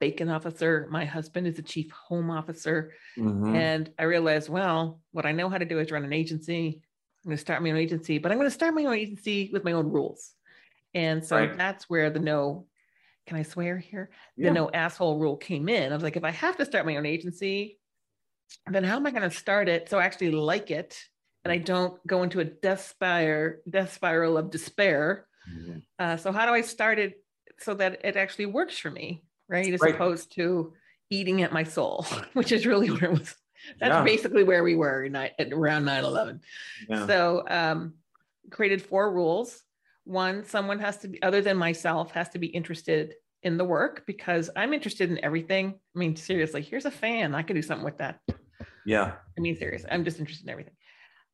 bacon 0.00 0.28
officer 0.28 0.86
my 0.90 1.04
husband 1.04 1.46
is 1.46 1.56
the 1.56 1.62
chief 1.62 1.90
home 1.90 2.30
officer 2.30 2.92
Mhm. 3.16 3.54
and 3.54 3.92
I 3.98 4.04
realized, 4.04 4.48
well, 4.48 5.02
what 5.12 5.26
I 5.26 5.32
know 5.32 5.48
how 5.50 5.58
to 5.58 5.64
do 5.66 5.78
is 5.80 5.90
run 5.90 6.04
an 6.04 6.12
agency. 6.12 6.82
I'm 7.24 7.30
going 7.30 7.36
to 7.36 7.40
start 7.40 7.62
my 7.62 7.70
own 7.70 7.76
agency, 7.78 8.18
but 8.18 8.32
I'm 8.32 8.38
going 8.38 8.46
to 8.48 8.54
start 8.54 8.74
my 8.74 8.84
own 8.84 8.94
agency 8.94 9.50
with 9.52 9.64
my 9.64 9.72
own 9.72 9.88
rules. 9.88 10.34
And 10.94 11.24
so 11.24 11.46
Right. 11.46 11.56
that's 11.56 11.90
where 11.90 12.10
the 12.10 12.20
no, 12.20 12.68
can 13.26 13.38
I 13.38 13.42
swear 13.44 13.78
here? 13.78 14.10
Yeah. 14.36 14.48
The 14.48 14.52
no 14.52 14.70
asshole 14.70 15.18
rule 15.20 15.36
came 15.36 15.68
in. 15.68 15.92
I 15.92 15.96
was 15.96 16.02
like, 16.04 16.16
if 16.16 16.24
I 16.24 16.30
have 16.32 16.56
to 16.58 16.66
start 16.66 16.86
my 16.86 16.96
own 16.96 17.06
agency, 17.06 17.80
then 18.70 18.84
how 18.84 18.96
am 18.96 19.06
I 19.06 19.10
going 19.10 19.22
to 19.28 19.30
start 19.30 19.68
it 19.68 19.88
so 19.88 19.98
I 19.98 20.04
actually 20.04 20.30
like 20.30 20.70
it 20.70 20.98
and 21.44 21.52
I 21.52 21.58
don't 21.58 22.04
go 22.06 22.22
into 22.22 22.40
a 22.40 22.44
death 22.44 22.80
spiral, 22.82 23.58
death 23.68 23.92
spiral 23.92 24.36
of 24.36 24.50
despair? 24.50 25.28
Mhm. 25.46 25.80
Uh, 25.98 26.16
so 26.18 26.32
how 26.32 26.46
do 26.46 26.52
I 26.52 26.62
start 26.62 26.98
it 26.98 27.24
so 27.60 27.74
that 27.74 28.04
it 28.04 28.16
actually 28.16 28.46
works 28.46 28.78
for 28.78 28.90
me, 28.90 29.24
right? 29.48 29.72
As 29.72 29.80
Right. 29.80 29.94
opposed 29.94 30.32
to 30.36 30.74
eating 31.10 31.42
at 31.42 31.52
my 31.52 31.64
soul, 31.64 32.06
which 32.34 32.52
is 32.52 32.66
really 32.66 32.90
where 32.90 33.04
it 33.12 33.18
was. 33.18 33.34
That's 33.80 33.92
Yeah. 33.92 34.04
basically 34.04 34.44
where 34.44 34.62
we 34.62 34.74
were 34.76 35.04
in, 35.04 35.16
at 35.16 35.34
around 35.52 35.84
9-11. 35.84 36.40
Yeah. 36.88 37.06
So 37.06 37.44
um, 37.48 37.94
created 38.50 38.82
four 38.82 39.12
rules. 39.12 39.62
One, 40.04 40.44
someone 40.44 40.78
has 40.78 40.98
to 40.98 41.08
be, 41.08 41.22
other 41.22 41.42
than 41.42 41.56
myself, 41.56 42.12
has 42.12 42.28
to 42.30 42.38
be 42.38 42.46
interested 42.46 43.14
in 43.42 43.56
the 43.56 43.64
work 43.64 44.04
because 44.06 44.48
I'm 44.56 44.72
interested 44.72 45.10
in 45.10 45.22
everything. 45.24 45.74
I 45.94 45.98
mean, 45.98 46.16
seriously, 46.16 46.62
here's 46.62 46.86
a 46.86 46.90
fan. 46.90 47.34
I 47.34 47.42
could 47.42 47.54
do 47.56 47.62
something 47.62 47.84
with 47.84 47.98
that. 47.98 48.20
Yeah. 48.86 49.12
I 49.36 49.40
mean, 49.40 49.56
serious. 49.56 49.84
I'm 49.90 50.04
just 50.04 50.18
interested 50.18 50.46
in 50.46 50.50
everything. 50.50 50.74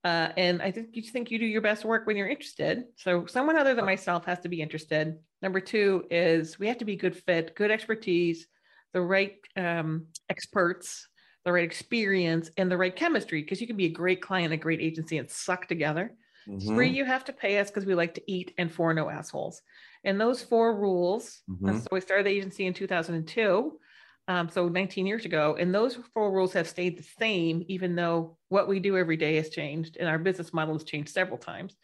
Uh, 0.02 0.28
and 0.36 0.60
I 0.60 0.70
think 0.70 0.88
you 0.92 1.02
think 1.02 1.30
you 1.30 1.38
do 1.38 1.46
your 1.46 1.62
best 1.62 1.84
work 1.84 2.06
when 2.06 2.16
you're 2.16 2.28
interested. 2.28 2.84
So 2.96 3.24
someone 3.26 3.56
other 3.56 3.74
than 3.74 3.86
myself 3.86 4.26
has 4.26 4.40
to 4.40 4.48
be 4.48 4.60
interested. 4.60 5.18
Number 5.44 5.60
two 5.60 6.06
is 6.10 6.58
we 6.58 6.68
have 6.68 6.78
to 6.78 6.86
be 6.86 6.96
good 6.96 7.14
fit, 7.14 7.54
good 7.54 7.70
expertise, 7.70 8.48
the 8.94 9.02
right 9.02 9.36
um, 9.56 10.06
experts, 10.30 11.06
the 11.44 11.52
right 11.52 11.64
experience, 11.64 12.50
and 12.56 12.70
the 12.70 12.78
right 12.78 12.96
chemistry. 12.96 13.42
Because 13.42 13.60
you 13.60 13.66
can 13.66 13.76
be 13.76 13.84
a 13.84 13.90
great 13.90 14.22
client, 14.22 14.54
a 14.54 14.56
great 14.56 14.80
agency, 14.80 15.18
and 15.18 15.30
suck 15.30 15.68
together. 15.68 16.16
Mhm. 16.48 16.66
Three, 16.66 16.88
you 16.88 17.04
have 17.04 17.26
to 17.26 17.34
pay 17.34 17.58
us 17.58 17.70
because 17.70 17.84
we 17.84 17.94
like 17.94 18.14
to 18.14 18.22
eat, 18.26 18.54
and 18.56 18.72
four, 18.72 18.94
no 18.94 19.10
assholes. 19.10 19.60
And 20.02 20.18
those 20.18 20.42
four 20.42 20.74
rules. 20.74 21.42
Mhm. 21.50 21.78
So 21.82 21.88
we 21.92 22.00
started 22.00 22.24
the 22.24 22.30
agency 22.30 22.64
in 22.64 22.72
2002. 22.72 23.78
Um, 24.26 24.48
so 24.48 24.70
19 24.70 25.06
years 25.06 25.26
ago, 25.26 25.56
and 25.58 25.74
those 25.74 25.96
four 26.14 26.32
rules 26.32 26.54
have 26.54 26.66
stayed 26.66 26.96
the 26.96 27.02
same, 27.02 27.64
even 27.68 27.96
though 27.96 28.38
what 28.48 28.66
we 28.66 28.80
do 28.80 28.96
every 28.96 29.18
day 29.18 29.36
has 29.36 29.50
changed 29.50 29.98
and 29.98 30.08
our 30.08 30.18
business 30.18 30.54
model 30.54 30.74
has 30.74 30.84
changed 30.84 31.10
several 31.10 31.36
times. 31.36 31.76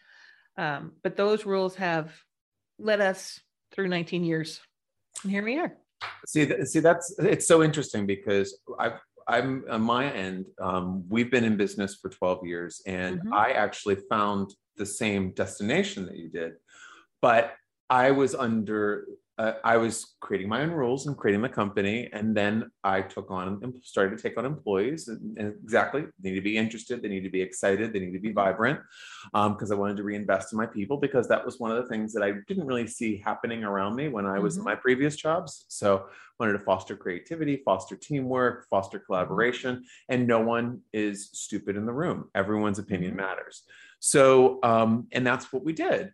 Um, 0.57 0.93
but 1.03 1.17
those 1.17 1.45
rules 1.45 1.75
have 1.77 2.25
let 2.79 3.03
us 3.03 3.39
through 3.73 3.89
19 3.89 4.25
years. 4.25 4.61
And 5.23 5.31
here 5.33 5.45
we 5.45 5.59
are. 5.59 5.73
See, 6.27 6.47
th- 6.47 6.67
see, 6.67 6.81
that's 6.81 7.15
it's 7.19 7.47
so 7.47 7.63
interesting 7.63 8.07
because 8.07 8.59
I've 8.79 8.99
I'm 9.29 9.65
on 9.71 9.83
my 9.83 10.11
end. 10.11 10.47
Um, 10.61 11.05
we've 11.09 11.31
been 11.31 11.45
in 11.45 11.57
business 11.57 11.97
for 12.01 12.09
12 12.09 12.45
years, 12.47 12.83
and 12.87 13.21
Mhm. 13.21 13.33
I 13.33 13.53
actually 13.53 13.97
found 14.09 14.55
the 14.77 14.87
same 14.87 15.33
destination 15.33 16.07
that 16.07 16.17
you 16.17 16.29
did, 16.31 16.55
but 17.21 17.55
I 17.89 18.11
was 18.13 18.35
under. 18.35 19.07
Uh, 19.41 19.55
I 19.65 19.79
was 19.79 20.17
creating 20.21 20.51
my 20.51 20.61
own 20.61 20.71
rules 20.71 21.07
and 21.07 21.17
creating 21.17 21.41
the 21.41 21.49
company, 21.49 22.11
and 22.13 22.37
then 22.37 22.71
I 22.85 23.01
took 23.01 23.31
on 23.31 23.59
and 23.63 23.73
started 23.83 24.15
to 24.15 24.23
take 24.23 24.37
on 24.37 24.45
employees. 24.45 25.09
And, 25.09 25.39
and 25.39 25.55
exactly, 25.65 26.05
they 26.21 26.29
need 26.31 26.37
to 26.37 26.43
be 26.43 26.59
interested, 26.59 27.01
they 27.01 27.09
need 27.09 27.25
to 27.25 27.31
be 27.31 27.41
excited, 27.41 27.95
they 27.95 28.01
need 28.01 28.13
to 28.13 28.19
be 28.21 28.33
vibrant, 28.33 28.81
because 29.33 29.73
I 29.73 29.77
wanted 29.77 29.97
to 29.97 30.03
reinvest 30.03 30.53
in 30.53 30.59
my 30.59 30.67
people 30.67 30.99
because 30.99 31.27
that 31.29 31.43
was 31.43 31.59
one 31.59 31.71
of 31.71 31.83
the 31.83 31.89
things 31.89 32.13
that 32.13 32.23
I 32.23 32.33
didn't 32.49 32.67
really 32.67 32.87
see 32.87 33.17
happening 33.25 33.65
around 33.65 33.97
me 33.97 34.09
when 34.09 34.27
I 34.27 34.39
was 34.39 34.59
in 34.59 34.63
Mhm. 34.63 34.67
my 34.67 34.75
previous 34.75 35.17
jobs. 35.17 35.65
So 35.69 36.11
wanted 36.39 36.53
to 36.59 36.65
foster 36.71 36.95
creativity, 36.95 37.63
foster 37.65 37.97
teamwork, 37.97 38.67
foster 38.69 38.99
collaboration, 38.99 39.85
and 40.11 40.27
no 40.27 40.41
one 40.41 40.83
is 40.93 41.31
stupid 41.33 41.77
in 41.77 41.87
the 41.87 41.95
room. 42.03 42.29
Everyone's 42.35 42.79
opinion 42.79 43.13
Mhm. 43.15 43.23
matters. 43.25 43.65
So, 44.01 44.59
um, 44.63 45.09
and 45.13 45.27
that's 45.27 45.51
what 45.53 45.65
we 45.65 45.73
did. 45.73 46.13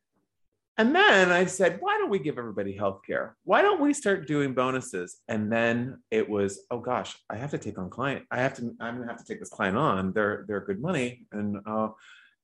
And 0.78 0.94
then 0.94 1.30
I 1.32 1.46
said, 1.46 1.78
why 1.80 1.96
don't 1.96 2.10
we 2.10 2.18
give 2.18 2.36
everybody 2.38 2.76
healthcare? 2.76 3.32
Why 3.44 3.62
don't 3.62 3.80
we 3.80 3.94
start 3.94 4.26
doing 4.26 4.52
bonuses? 4.52 5.22
And 5.26 5.50
then 5.50 6.02
it 6.10 6.28
was, 6.28 6.60
oh 6.70 6.80
gosh, 6.80 7.16
I 7.30 7.36
have 7.36 7.50
to 7.52 7.58
take 7.58 7.78
on 7.78 7.88
client. 7.88 8.26
I 8.30 8.38
have 8.42 8.54
to, 8.56 8.74
I'm 8.78 8.98
gonna 8.98 9.06
have 9.10 9.16
to 9.18 9.24
take 9.24 9.40
this 9.40 9.48
client 9.48 9.76
on. 9.78 10.12
They're 10.12 10.44
they're 10.46 10.60
good 10.60 10.80
money, 10.80 11.24
and 11.32 11.58
uh, 11.66 11.88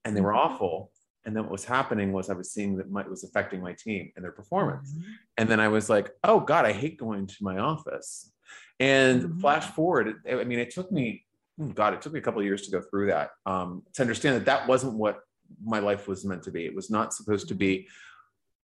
and 0.05 0.17
they 0.17 0.23
were 0.23 0.33
Mhm. 0.33 0.39
awful. 0.45 0.91
And 1.25 1.37
then 1.37 1.45
what 1.45 1.53
was 1.53 1.65
happening 1.65 2.13
was 2.13 2.31
I 2.31 2.35
was 2.35 2.51
seeing 2.53 2.77
that 2.79 2.91
my, 2.91 3.03
it 3.03 3.11
was 3.11 3.23
affecting 3.23 3.61
my 3.61 3.75
team 3.75 4.11
and 4.17 4.25
their 4.25 4.33
performance. 4.33 4.93
Mhm. 4.93 5.05
And 5.37 5.49
then 5.49 5.61
I 5.61 5.69
was 5.69 5.89
like, 5.91 6.11
oh 6.25 6.41
God, 6.41 6.65
I 6.65 6.73
hate 6.73 6.99
going 6.99 7.27
to 7.27 7.37
my 7.43 7.59
office. 7.59 8.33
And 8.81 9.23
Mhm. 9.23 9.41
flash 9.41 9.67
forward, 9.71 10.17
I 10.29 10.43
mean, 10.45 10.59
it 10.59 10.71
took 10.71 10.91
me, 10.91 11.25
oh 11.61 11.67
God, 11.67 11.95
it 11.95 12.01
took 12.03 12.13
me 12.15 12.19
a 12.19 12.23
couple 12.23 12.41
of 12.41 12.47
years 12.47 12.63
to 12.63 12.73
go 12.73 12.81
through 12.81 13.09
that 13.09 13.31
um, 13.47 13.83
to 13.93 14.03
understand 14.03 14.37
that 14.37 14.47
that 14.47 14.67
wasn't 14.67 14.95
what 14.95 15.21
my 15.63 15.81
life 15.81 16.09
was 16.09 16.25
meant 16.25 16.43
to 16.45 16.51
be. 16.51 16.65
It 16.65 16.75
was 16.75 16.91
not 16.91 17.13
supposed 17.13 17.47
to 17.49 17.55
be 17.55 17.87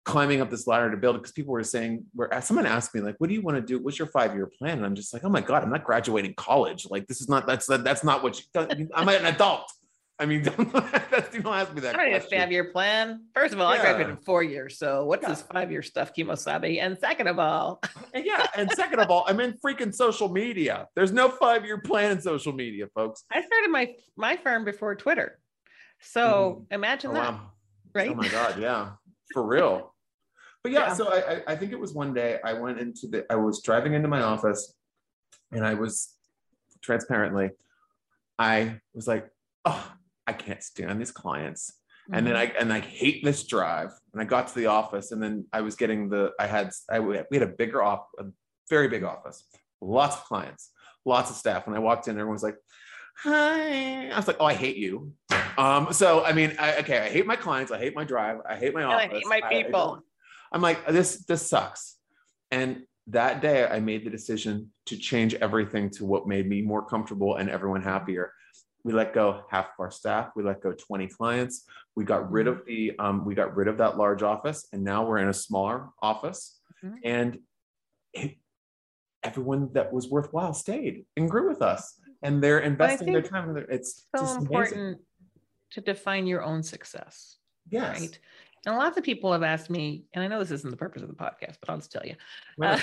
climbing 0.04 0.40
up 0.40 0.50
this 0.50 0.66
ladder 0.66 0.90
to 0.90 0.96
build 0.96 1.16
because 1.16 1.32
people 1.32 1.52
were 1.52 1.64
saying, 1.64 2.04
where 2.14 2.28
someone 2.42 2.66
asked 2.66 2.94
me, 2.94 3.00
like, 3.00 3.16
what 3.18 3.28
do 3.28 3.34
you 3.34 3.42
want 3.42 3.56
to 3.56 3.62
do? 3.62 3.82
What's 3.82 3.98
your 3.98 4.08
five 4.08 4.34
year 4.34 4.46
plan? 4.46 4.78
And 4.78 4.86
I'm 4.86 4.94
just 4.94 5.12
like, 5.14 5.24
oh 5.24 5.30
my 5.30 5.40
God, 5.40 5.62
I'm 5.62 5.70
not 5.70 5.84
graduating 5.84 6.34
college. 6.36 6.86
Like, 6.90 7.06
this 7.06 7.20
is 7.20 7.28
not, 7.28 7.46
that's, 7.46 7.66
that's 7.66 8.04
not 8.04 8.22
what 8.22 8.38
you, 8.38 8.88
I'm 8.94 9.08
an 9.08 9.26
adult. 9.26 9.70
I 10.18 10.26
mean, 10.26 10.42
don't, 10.44 10.72
that's, 10.72 11.36
don't 11.36 11.46
ask 11.46 11.74
me 11.74 11.80
that. 11.80 11.96
I 11.96 12.04
don't 12.04 12.14
a 12.14 12.18
question. 12.20 12.38
five 12.38 12.52
year 12.52 12.64
plan. 12.64 13.24
First 13.34 13.52
of 13.54 13.60
all, 13.60 13.66
I 13.66 13.78
graduated 13.80 14.10
in 14.10 14.16
four 14.18 14.42
years. 14.42 14.78
So 14.78 15.04
what's 15.06 15.22
Yeah. 15.22 15.30
this 15.30 15.42
five 15.42 15.72
year 15.72 15.82
stuff, 15.82 16.12
Kimosabe? 16.14 16.80
And 16.80 16.96
second 16.98 17.26
of 17.26 17.38
all, 17.38 17.80
yeah, 18.14 18.46
and 18.56 18.70
second 18.72 19.00
of 19.00 19.10
all, 19.10 19.24
I'm 19.26 19.40
in 19.40 19.54
freaking 19.54 19.92
social 19.92 20.28
media. 20.28 20.86
There's 20.94 21.12
no 21.12 21.30
five 21.30 21.64
year 21.64 21.78
plan 21.78 22.12
in 22.12 22.20
social 22.20 22.52
media, 22.52 22.86
folks. 22.94 23.24
I 23.32 23.42
started 23.42 23.70
my 23.70 23.94
my 24.16 24.36
firm 24.36 24.64
before 24.64 24.94
Twitter. 24.94 25.38
So 26.00 26.62
mm-hmm. 26.66 26.74
imagine 26.74 27.10
Oh, 27.10 27.14
that, 27.14 27.32
wow. 27.32 27.50
right? 27.94 28.10
Oh 28.10 28.14
my 28.14 28.28
god, 28.28 28.60
yeah, 28.60 28.92
for 29.32 29.42
real. 29.46 29.93
But 30.64 30.72
yeah, 30.72 30.86
Yeah. 30.88 30.94
so 30.94 31.08
I, 31.12 31.18
I 31.18 31.42
I 31.48 31.56
think 31.56 31.72
it 31.72 31.78
was 31.78 31.92
one 31.92 32.14
day 32.14 32.40
I 32.42 32.54
went 32.54 32.80
into 32.80 33.06
the 33.06 33.24
I 33.30 33.36
was 33.36 33.62
driving 33.62 33.92
into 33.92 34.08
my 34.08 34.22
office, 34.22 34.74
and 35.52 35.64
I 35.64 35.74
was 35.74 36.14
transparently, 36.82 37.50
I 38.38 38.80
was 38.94 39.06
like, 39.06 39.28
oh, 39.66 39.92
I 40.26 40.32
can't 40.32 40.62
stand 40.62 40.98
these 40.98 41.12
clients. 41.12 41.80
and 42.12 42.26
then 42.26 42.34
I 42.36 42.44
and 42.58 42.72
I 42.72 42.80
hate 42.80 43.22
this 43.24 43.46
drive. 43.46 43.90
And 44.12 44.22
I 44.22 44.24
got 44.24 44.48
to 44.48 44.54
the 44.54 44.66
office, 44.66 45.12
and 45.12 45.22
then 45.22 45.44
I 45.52 45.60
was 45.60 45.76
getting 45.76 46.08
the 46.08 46.32
I 46.40 46.46
had 46.46 46.70
I 46.90 46.98
we 46.98 47.16
had 47.16 47.42
a 47.42 47.46
bigger 47.46 47.82
off 47.82 48.06
a 48.18 48.24
very 48.70 48.88
big 48.88 49.04
office, 49.04 49.44
lots 49.82 50.16
of 50.16 50.24
clients, 50.24 50.70
lots 51.04 51.30
of 51.30 51.36
staff. 51.36 51.66
When 51.66 51.76
I 51.76 51.78
walked 51.78 52.08
in, 52.08 52.14
everyone 52.14 52.32
was 52.34 52.42
like, 52.42 52.56
"Hi." 53.18 54.08
I 54.08 54.16
was 54.16 54.26
like, 54.26 54.38
"Oh, 54.40 54.46
I 54.46 54.54
hate 54.54 54.76
you." 54.76 55.12
Um, 55.58 55.92
so 55.92 56.24
I 56.24 56.32
mean, 56.32 56.56
I, 56.58 56.78
okay, 56.78 56.98
I 57.00 57.08
hate 57.10 57.26
my 57.26 57.36
clients, 57.36 57.70
I 57.70 57.78
hate 57.78 57.94
my 57.94 58.04
drive, 58.04 58.38
I 58.48 58.56
hate 58.56 58.72
my 58.74 58.82
And 58.82 58.92
I 58.92 59.08
hate 59.08 59.26
my 59.26 59.40
people. 59.42 60.02
I'm 60.54 60.62
like, 60.62 60.86
this 60.86 61.24
this 61.26 61.46
sucks. 61.46 61.96
And 62.50 62.84
that 63.08 63.42
day, 63.42 63.66
I 63.66 63.80
made 63.80 64.06
the 64.06 64.10
decision 64.10 64.70
to 64.86 64.96
change 64.96 65.34
everything 65.34 65.90
to 65.90 66.06
what 66.06 66.26
made 66.26 66.48
me 66.48 66.62
more 66.62 66.86
comfortable 66.86 67.36
and 67.36 67.50
everyone 67.50 67.82
happier 67.82 68.32
we 68.84 68.92
let 68.92 69.14
go 69.14 69.42
half 69.50 69.64
of 69.66 69.72
our 69.80 69.90
staff 69.90 70.30
we 70.36 70.42
let 70.42 70.60
go 70.60 70.72
20 70.72 71.08
clients 71.08 71.64
we 71.96 72.04
got 72.04 72.30
rid 72.30 72.46
of 72.46 72.60
the 72.66 72.92
um, 72.98 73.24
we 73.24 73.34
got 73.34 73.56
rid 73.56 73.66
of 73.66 73.78
that 73.78 73.96
large 73.96 74.22
office 74.22 74.68
and 74.72 74.84
now 74.84 75.04
we're 75.06 75.18
in 75.18 75.28
a 75.28 75.32
smaller 75.32 75.88
office 76.02 76.60
Mhm. 76.84 76.98
and 77.02 77.38
it, 78.12 78.36
everyone 79.22 79.72
that 79.72 79.90
was 79.92 80.08
worthwhile 80.10 80.52
stayed 80.52 81.06
and 81.16 81.30
grew 81.30 81.48
with 81.48 81.62
us 81.62 81.98
and 82.22 82.42
they're 82.42 82.60
investing 82.60 83.10
their 83.12 83.22
time 83.22 83.56
it's 83.70 84.06
so 84.14 84.20
just 84.22 84.36
amazing. 84.36 84.52
important 84.54 85.00
to 85.70 85.80
define 85.80 86.26
your 86.26 86.42
own 86.42 86.62
success. 86.62 87.38
yes 87.70 88.00
Right. 88.00 88.18
And 88.66 88.76
lots 88.76 88.96
of 88.96 89.04
people 89.04 89.30
have 89.32 89.42
asked 89.42 89.68
me, 89.68 90.04
and 90.14 90.24
I 90.24 90.28
know 90.28 90.38
this 90.38 90.50
isn't 90.50 90.70
the 90.70 90.76
purpose 90.76 91.02
of 91.02 91.08
the 91.08 91.14
podcast, 91.14 91.56
but 91.60 91.68
I'll 91.68 91.76
just 91.76 91.92
tell 91.92 92.04
you. 92.04 92.14
Right. 92.56 92.78
Uh, 92.78 92.82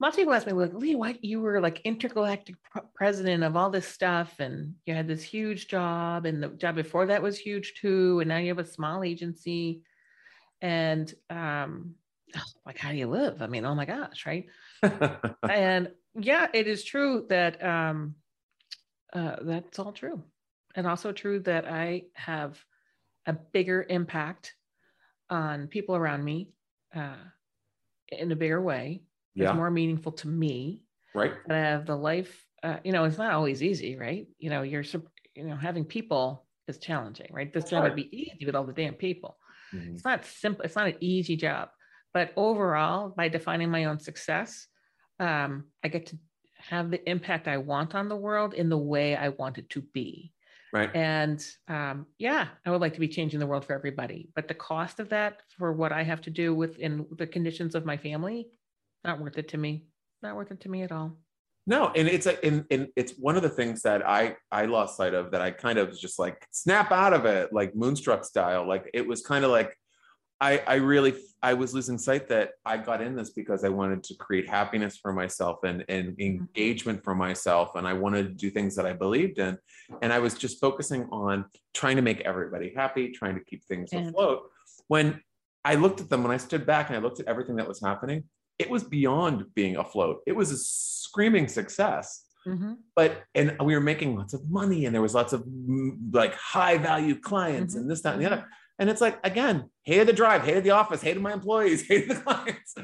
lots 0.00 0.16
of 0.16 0.20
people 0.20 0.34
ask 0.34 0.46
me, 0.46 0.52
like, 0.52 0.74
Lee, 0.74 0.96
why 0.96 1.18
you 1.22 1.40
were 1.40 1.60
like 1.60 1.80
intergalactic 1.84 2.56
pr- 2.64 2.80
president 2.94 3.44
of 3.44 3.56
all 3.56 3.70
this 3.70 3.86
stuff, 3.86 4.34
and 4.40 4.74
you 4.86 4.94
had 4.94 5.06
this 5.06 5.22
huge 5.22 5.68
job, 5.68 6.26
and 6.26 6.42
the 6.42 6.48
job 6.48 6.74
before 6.74 7.06
that 7.06 7.22
was 7.22 7.38
huge 7.38 7.74
too, 7.80 8.18
and 8.20 8.28
now 8.28 8.38
you 8.38 8.48
have 8.48 8.58
a 8.58 8.64
small 8.64 9.04
agency, 9.04 9.82
and 10.60 11.14
um, 11.30 11.94
like, 12.66 12.78
how 12.78 12.90
do 12.90 12.96
you 12.96 13.06
live? 13.06 13.40
I 13.40 13.46
mean, 13.46 13.64
oh 13.64 13.74
my 13.74 13.84
gosh, 13.84 14.26
right? 14.26 14.46
and 15.48 15.90
yeah, 16.18 16.48
it 16.52 16.66
is 16.66 16.82
true 16.82 17.26
that 17.28 17.64
um, 17.64 18.16
uh, 19.12 19.36
that's 19.42 19.78
all 19.78 19.92
true, 19.92 20.24
and 20.74 20.88
also 20.88 21.12
true 21.12 21.38
that 21.40 21.68
I 21.68 22.06
have 22.14 22.58
a 23.26 23.32
bigger 23.32 23.86
impact 23.88 24.54
on 25.30 25.68
people 25.68 25.96
around 25.96 26.24
me 26.24 26.50
uh, 26.94 27.16
in 28.08 28.32
a 28.32 28.36
bigger 28.36 28.60
way. 28.60 29.04
It's 29.38 29.52
yeah 29.52 29.54
more 29.54 29.70
meaningful 29.70 30.12
to 30.12 30.28
me. 30.28 30.84
right 31.14 31.32
That 31.46 31.56
I 31.56 31.70
have 31.70 31.86
the 31.86 31.96
life. 31.96 32.46
Uh, 32.62 32.78
you 32.84 32.92
know, 32.92 33.04
it's 33.04 33.18
not 33.18 33.32
always 33.32 33.62
easy, 33.62 33.96
right? 33.96 34.26
You 34.38 34.50
know, 34.50 34.62
you're 34.62 34.84
you 35.34 35.44
know 35.44 35.56
having 35.56 35.84
people 35.84 36.46
is 36.68 36.78
challenging, 36.78 37.28
right? 37.32 37.52
This 37.52 37.64
That's 37.64 37.70
job 37.70 37.82
right. 37.82 37.92
would 37.92 37.96
be 37.96 38.14
easy 38.16 38.46
with 38.46 38.54
all 38.54 38.64
the 38.66 38.72
damn 38.72 38.94
people 38.94 39.38
Mhm. 39.72 39.94
it's 39.94 40.04
not 40.04 40.24
simple 40.24 40.64
it's 40.64 40.76
not 40.76 40.88
an 40.88 40.96
easy 41.00 41.36
job 41.36 41.70
but 42.12 42.32
overall 42.36 43.10
by 43.10 43.28
defining 43.28 43.70
my 43.70 43.84
own 43.86 43.98
success 44.00 44.66
um, 45.20 45.70
i 45.84 45.88
get 45.88 46.06
to 46.06 46.18
have 46.58 46.90
the 46.90 47.08
impact 47.08 47.48
i 47.48 47.56
want 47.56 47.94
on 47.94 48.08
the 48.08 48.16
world 48.16 48.54
in 48.54 48.68
the 48.68 48.78
way 48.78 49.16
i 49.16 49.28
want 49.30 49.58
it 49.58 49.68
to 49.70 49.82
be 49.82 50.32
right 50.72 50.94
and 50.94 51.46
um, 51.68 52.06
yeah 52.18 52.48
i 52.64 52.70
would 52.70 52.80
like 52.80 52.94
to 52.94 53.00
be 53.00 53.08
changing 53.08 53.40
the 53.40 53.46
world 53.46 53.64
for 53.64 53.74
everybody 53.74 54.28
but 54.34 54.48
the 54.48 54.54
cost 54.54 55.00
of 55.00 55.08
that 55.08 55.42
for 55.58 55.72
what 55.72 55.92
i 55.92 56.02
have 56.02 56.20
to 56.20 56.30
do 56.30 56.54
within 56.54 57.06
the 57.16 57.26
conditions 57.26 57.74
of 57.74 57.84
my 57.84 57.96
family 57.96 58.48
not 59.04 59.20
worth 59.20 59.38
it 59.38 59.48
to 59.48 59.58
me 59.58 59.84
not 60.22 60.36
worth 60.36 60.50
it 60.50 60.60
to 60.60 60.68
me 60.68 60.82
at 60.82 60.92
all 60.92 61.16
No, 61.66 61.92
and 61.94 62.08
it's 62.08 62.26
a, 62.26 62.42
and, 62.44 62.64
and 62.70 62.88
it's 62.96 63.12
one 63.12 63.36
of 63.36 63.42
the 63.42 63.48
things 63.48 63.82
that 63.82 64.00
I 64.06 64.36
I 64.50 64.64
lost 64.64 64.96
sight 64.96 65.14
of 65.14 65.30
that 65.32 65.42
I 65.42 65.50
kind 65.50 65.78
of 65.78 65.88
was 65.88 66.00
just 66.00 66.18
like 66.18 66.46
snap 66.50 66.90
out 66.90 67.12
of 67.12 67.26
it, 67.26 67.52
like 67.52 67.76
Moonstruck 67.76 68.24
style. 68.24 68.66
Like 68.66 68.90
it 68.94 69.06
was 69.06 69.20
kind 69.22 69.44
of 69.44 69.50
like 69.50 69.76
I 70.40 70.62
I 70.66 70.74
really 70.76 71.14
I 71.42 71.54
was 71.54 71.74
losing 71.74 71.98
sight 71.98 72.28
that 72.28 72.50
I 72.64 72.76
got 72.76 73.00
in 73.00 73.14
this 73.16 73.30
because 73.30 73.64
I 73.64 73.68
wanted 73.68 74.02
to 74.04 74.14
create 74.16 74.48
happiness 74.48 74.96
for 74.96 75.12
myself 75.12 75.58
and 75.64 75.84
and 75.88 76.18
engagement 76.20 77.04
for 77.04 77.14
myself, 77.14 77.74
and 77.76 77.86
I 77.86 77.92
wanted 77.92 78.24
to 78.28 78.34
do 78.34 78.50
things 78.50 78.74
that 78.76 78.86
I 78.86 78.92
believed 78.92 79.38
in, 79.38 79.58
and 80.02 80.12
I 80.12 80.18
was 80.18 80.34
just 80.34 80.60
focusing 80.60 81.06
on 81.10 81.44
trying 81.74 81.96
to 81.96 82.02
make 82.02 82.20
everybody 82.22 82.72
happy, 82.74 83.10
trying 83.10 83.34
to 83.36 83.44
keep 83.44 83.64
things 83.64 83.92
afloat. 83.92 84.42
When 84.88 85.20
I 85.64 85.74
looked 85.74 86.00
at 86.00 86.08
them, 86.08 86.22
when 86.22 86.32
I 86.32 86.38
stood 86.38 86.64
back 86.66 86.88
and 86.88 86.96
I 86.96 87.00
looked 87.00 87.20
at 87.20 87.26
everything 87.26 87.56
that 87.56 87.68
was 87.68 87.80
happening, 87.80 88.24
it 88.58 88.70
was 88.70 88.82
beyond 88.82 89.44
being 89.54 89.76
afloat. 89.76 90.22
It 90.26 90.32
was 90.34 90.50
a 90.50 90.56
screaming 90.56 91.48
success. 91.48 92.24
Mhm. 92.46 92.78
But 92.96 93.24
and 93.34 93.54
we 93.62 93.74
were 93.74 93.82
making 93.82 94.16
lots 94.16 94.32
of 94.32 94.48
money, 94.50 94.86
and 94.86 94.94
there 94.94 95.02
was 95.02 95.14
lots 95.14 95.34
of 95.34 95.44
like 96.12 96.34
high 96.34 96.78
value 96.78 97.14
clients, 97.20 97.74
Mhm. 97.74 97.80
and 97.80 97.90
this, 97.90 98.00
that, 98.02 98.14
and 98.14 98.22
the 98.22 98.26
other. 98.26 98.48
And 98.80 98.88
it's 98.90 99.00
like 99.00 99.18
again, 99.24 99.70
hated 99.82 100.08
the 100.08 100.12
drive, 100.12 100.42
hated 100.42 100.64
the 100.64 100.70
office, 100.70 101.00
hated 101.02 101.22
my 101.22 101.32
employees, 101.32 101.82
hated 101.88 102.10
the 102.10 102.14
clients. 102.16 102.74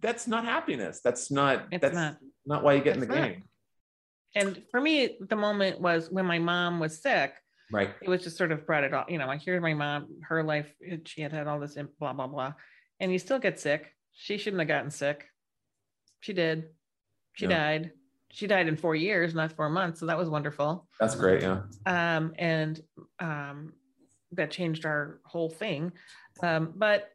That's 0.00 0.26
not 0.26 0.44
happiness. 0.44 1.00
That's 1.04 1.30
not. 1.30 1.66
It's 1.70 1.82
that's 1.82 1.94
not. 1.94 2.16
not 2.46 2.62
why 2.62 2.74
you 2.74 2.82
get 2.82 2.94
in 2.94 3.00
the 3.00 3.06
not. 3.06 3.14
game, 3.16 3.42
And 4.34 4.62
for 4.70 4.80
me, 4.80 5.18
the 5.28 5.36
moment 5.36 5.80
was 5.80 6.10
when 6.10 6.24
my 6.26 6.38
mom 6.38 6.80
was 6.80 7.02
sick. 7.02 7.34
right? 7.72 7.90
It 8.00 8.08
was 8.08 8.22
just 8.22 8.36
sort 8.38 8.52
of 8.52 8.66
brought 8.66 8.84
it 8.84 8.94
all. 8.94 9.04
You 9.08 9.18
know, 9.18 9.28
I 9.28 9.36
hear 9.36 9.60
my 9.60 9.74
mom, 9.74 10.06
her 10.28 10.42
life, 10.42 10.72
she 11.06 11.22
had 11.22 11.32
had 11.32 11.46
all 11.48 11.58
this, 11.60 11.76
blah 11.98 12.12
blah 12.12 12.28
blah, 12.28 12.52
and 13.00 13.12
you 13.12 13.18
still 13.18 13.38
get 13.40 13.58
sick. 13.60 13.92
She 14.14 14.38
shouldn't 14.38 14.60
have 14.60 14.68
gotten 14.68 14.90
sick. 14.90 15.26
She 16.20 16.32
did. 16.32 16.68
She 17.34 17.46
Yeah. 17.46 17.58
died. 17.58 17.90
She 18.30 18.46
died 18.46 18.66
in 18.68 18.76
four 18.76 18.94
years, 18.94 19.34
not 19.34 19.52
four 19.52 19.68
months. 19.68 20.00
So 20.00 20.06
that 20.06 20.16
was 20.16 20.28
wonderful. 20.30 20.88
That's 21.00 21.14
great. 21.16 21.42
Yeah. 21.42 21.62
um, 21.84 22.32
and 22.38 22.80
um, 23.18 23.72
that 24.32 24.50
changed 24.50 24.86
our 24.86 25.20
whole 25.24 25.50
thing. 25.50 25.92
Um, 26.42 26.72
but 26.76 27.10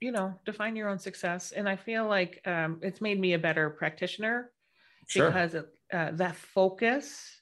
you 0.00 0.12
know, 0.12 0.34
define 0.44 0.76
your 0.76 0.88
own 0.88 0.98
success, 0.98 1.52
and 1.52 1.68
I 1.68 1.76
feel 1.76 2.06
like 2.06 2.40
um, 2.46 2.80
it's 2.82 3.00
made 3.00 3.18
me 3.18 3.32
a 3.32 3.38
better 3.38 3.70
practitioner 3.70 4.50
Sure. 5.08 5.28
because 5.28 5.54
of, 5.54 5.66
uh, 5.92 6.10
that 6.12 6.36
focus. 6.36 7.32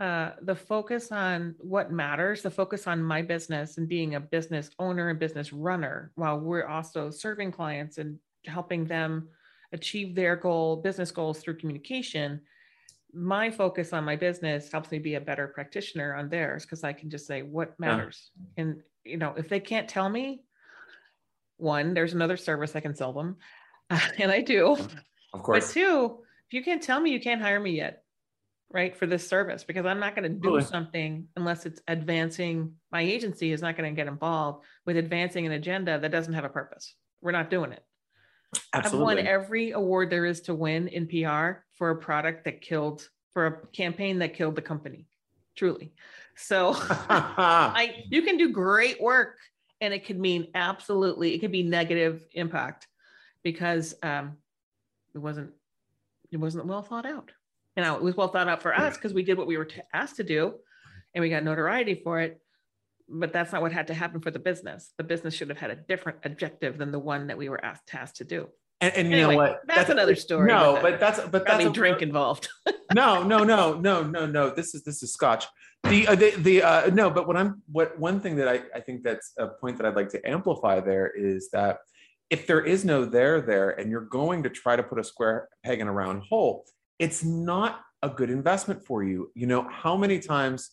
Uh, 0.00 0.32
the 0.42 0.56
focus 0.56 1.12
on 1.12 1.54
what 1.58 1.92
matters, 1.92 2.42
the 2.42 2.50
focus 2.50 2.88
on 2.88 3.00
my 3.00 3.22
business 3.22 3.78
and 3.78 3.88
being 3.88 4.16
a 4.16 4.20
business 4.20 4.68
owner 4.80 5.08
and 5.08 5.20
business 5.20 5.52
runner, 5.52 6.10
while 6.16 6.38
we're 6.38 6.66
also 6.66 7.10
serving 7.10 7.52
clients 7.52 7.98
and 7.98 8.18
helping 8.44 8.84
them 8.84 9.28
achieve 9.72 10.14
their 10.14 10.34
goal, 10.34 10.76
business 10.76 11.12
goals 11.12 11.38
through 11.38 11.56
communication 11.56 12.40
my 13.14 13.50
focus 13.50 13.92
on 13.92 14.04
my 14.04 14.16
business 14.16 14.70
helps 14.70 14.90
me 14.90 14.98
be 14.98 15.14
a 15.14 15.20
better 15.20 15.48
practitioner 15.48 16.14
on 16.14 16.28
theirs 16.28 16.64
because 16.64 16.84
I 16.84 16.92
can 16.92 17.10
just 17.10 17.26
say 17.26 17.42
what 17.42 17.78
matters. 17.78 18.30
And 18.56 18.82
you 19.04 19.16
know, 19.16 19.34
if 19.36 19.48
they 19.48 19.60
can't 19.60 19.88
tell 19.88 20.08
me, 20.08 20.42
one, 21.56 21.94
there's 21.94 22.14
another 22.14 22.36
service 22.36 22.74
I 22.74 22.80
can 22.80 22.94
sell 22.94 23.12
them, 23.12 23.36
and 24.18 24.30
I 24.30 24.40
do. 24.40 24.76
Of 25.32 25.42
course. 25.42 25.66
But 25.66 25.72
two, 25.72 26.18
if 26.48 26.52
you 26.54 26.62
can't 26.62 26.82
tell 26.82 27.00
me, 27.00 27.10
you 27.10 27.20
can't 27.20 27.40
hire 27.40 27.60
me 27.60 27.72
yet, 27.72 28.02
right? 28.70 28.96
For 28.96 29.06
this 29.06 29.26
service, 29.26 29.64
because 29.64 29.86
I'm 29.86 30.00
not 30.00 30.16
going 30.16 30.24
to 30.24 30.28
do 30.28 30.42
Totally. 30.42 30.64
something 30.64 31.28
unless 31.36 31.66
it's 31.66 31.80
advancing. 31.86 32.74
My 32.90 33.02
agency 33.02 33.52
is 33.52 33.62
not 33.62 33.76
going 33.76 33.92
to 33.92 33.96
get 33.96 34.08
involved 34.08 34.64
with 34.86 34.96
advancing 34.96 35.46
an 35.46 35.52
agenda 35.52 35.98
that 35.98 36.10
doesn't 36.10 36.34
have 36.34 36.44
a 36.44 36.48
purpose. 36.48 36.94
We're 37.20 37.32
not 37.32 37.50
doing 37.50 37.72
it. 37.72 37.84
Absolutely. 38.72 38.98
I've 38.98 39.16
won 39.18 39.26
every 39.26 39.70
award 39.72 40.10
there 40.10 40.26
is 40.26 40.42
to 40.42 40.54
win 40.54 40.88
in 40.88 41.06
PR 41.08 41.63
for 41.74 41.90
a 41.90 41.96
product 41.96 42.44
that 42.44 42.60
killed, 42.60 43.08
for 43.32 43.46
a 43.46 43.66
campaign 43.68 44.18
that 44.20 44.34
killed 44.34 44.56
the 44.56 44.62
company, 44.62 45.06
truly. 45.56 45.92
So 46.36 46.74
I, 46.78 48.04
you 48.08 48.22
can 48.22 48.36
do 48.36 48.50
great 48.50 49.00
work, 49.00 49.36
and 49.80 49.92
it 49.92 50.04
could 50.04 50.18
mean 50.18 50.48
absolutely, 50.54 51.34
it 51.34 51.40
could 51.40 51.52
be 51.52 51.62
negative 51.62 52.24
impact 52.32 52.88
because 53.42 53.94
um, 54.02 54.36
it 55.14 55.18
wasn't, 55.18 55.50
it 56.32 56.38
wasn't 56.38 56.66
well 56.66 56.82
thought 56.82 57.06
out. 57.06 57.30
You 57.76 57.82
know, 57.82 57.96
it 57.96 58.02
was 58.02 58.16
well 58.16 58.28
thought 58.28 58.48
out 58.48 58.62
for 58.62 58.74
us 58.74 58.96
because 58.96 59.12
we 59.12 59.24
did 59.24 59.36
what 59.36 59.48
we 59.48 59.56
were 59.56 59.64
t- 59.64 59.80
asked 59.92 60.16
to 60.16 60.24
do, 60.24 60.54
and 61.12 61.22
we 61.22 61.28
got 61.28 61.42
notoriety 61.42 62.00
for 62.02 62.20
it. 62.20 62.40
But 63.08 63.32
that's 63.32 63.52
not 63.52 63.60
what 63.60 63.72
had 63.72 63.88
to 63.88 63.94
happen 63.94 64.20
for 64.20 64.30
the 64.30 64.38
business. 64.38 64.92
The 64.96 65.04
business 65.04 65.34
should 65.34 65.50
have 65.50 65.58
had 65.58 65.70
a 65.70 65.76
different 65.76 66.18
objective 66.24 66.78
than 66.78 66.90
the 66.90 66.98
one 66.98 67.26
that 67.26 67.36
we 67.36 67.48
were 67.48 67.62
asked 67.62 67.86
tasked 67.86 68.16
to 68.16 68.24
do. 68.24 68.48
And, 68.80 68.94
and 68.94 69.08
you 69.10 69.16
Anyway, 69.16 69.34
know 69.34 69.38
what? 69.38 69.60
that's 69.66 69.90
another 69.90 70.14
story 70.14 70.48
No, 70.48 70.78
but 70.82 71.00
that's 71.00 71.20
but 71.28 71.46
that's 71.46 71.64
a- 71.64 71.70
drink 71.70 72.02
involved. 72.02 72.48
no, 72.94 73.22
no, 73.22 73.44
no, 73.44 73.74
no, 73.74 74.02
no, 74.02 74.26
no. 74.26 74.50
This 74.50 74.74
is 74.74 74.82
this 74.84 75.02
is 75.02 75.12
scotch. 75.12 75.46
The 75.84 76.08
uh, 76.08 76.14
the, 76.14 76.30
the 76.30 76.62
uh, 76.62 76.90
no, 76.92 77.10
but 77.10 77.26
what 77.26 77.36
I'm 77.36 77.62
what 77.70 77.98
one 77.98 78.20
thing 78.20 78.36
that 78.36 78.48
I, 78.48 78.62
I 78.74 78.80
think 78.80 79.02
that's 79.02 79.32
a 79.38 79.48
point 79.48 79.76
that 79.78 79.86
I'd 79.86 79.96
like 79.96 80.08
to 80.10 80.28
amplify 80.28 80.80
there 80.80 81.08
is 81.08 81.50
that 81.50 81.78
if 82.30 82.46
there 82.46 82.62
is 82.62 82.84
no 82.84 83.04
there 83.04 83.40
there 83.40 83.70
and 83.70 83.90
you're 83.90 84.00
going 84.00 84.42
to 84.44 84.50
try 84.50 84.76
to 84.76 84.82
put 84.82 84.98
a 84.98 85.04
square 85.04 85.48
peg 85.62 85.80
in 85.80 85.86
a 85.88 85.92
round 85.92 86.22
hole, 86.28 86.64
it's 86.98 87.22
not 87.22 87.80
a 88.02 88.08
good 88.08 88.30
investment 88.30 88.84
for 88.84 89.02
you. 89.02 89.30
You 89.34 89.46
know, 89.46 89.68
how 89.70 89.96
many 89.96 90.18
times 90.18 90.70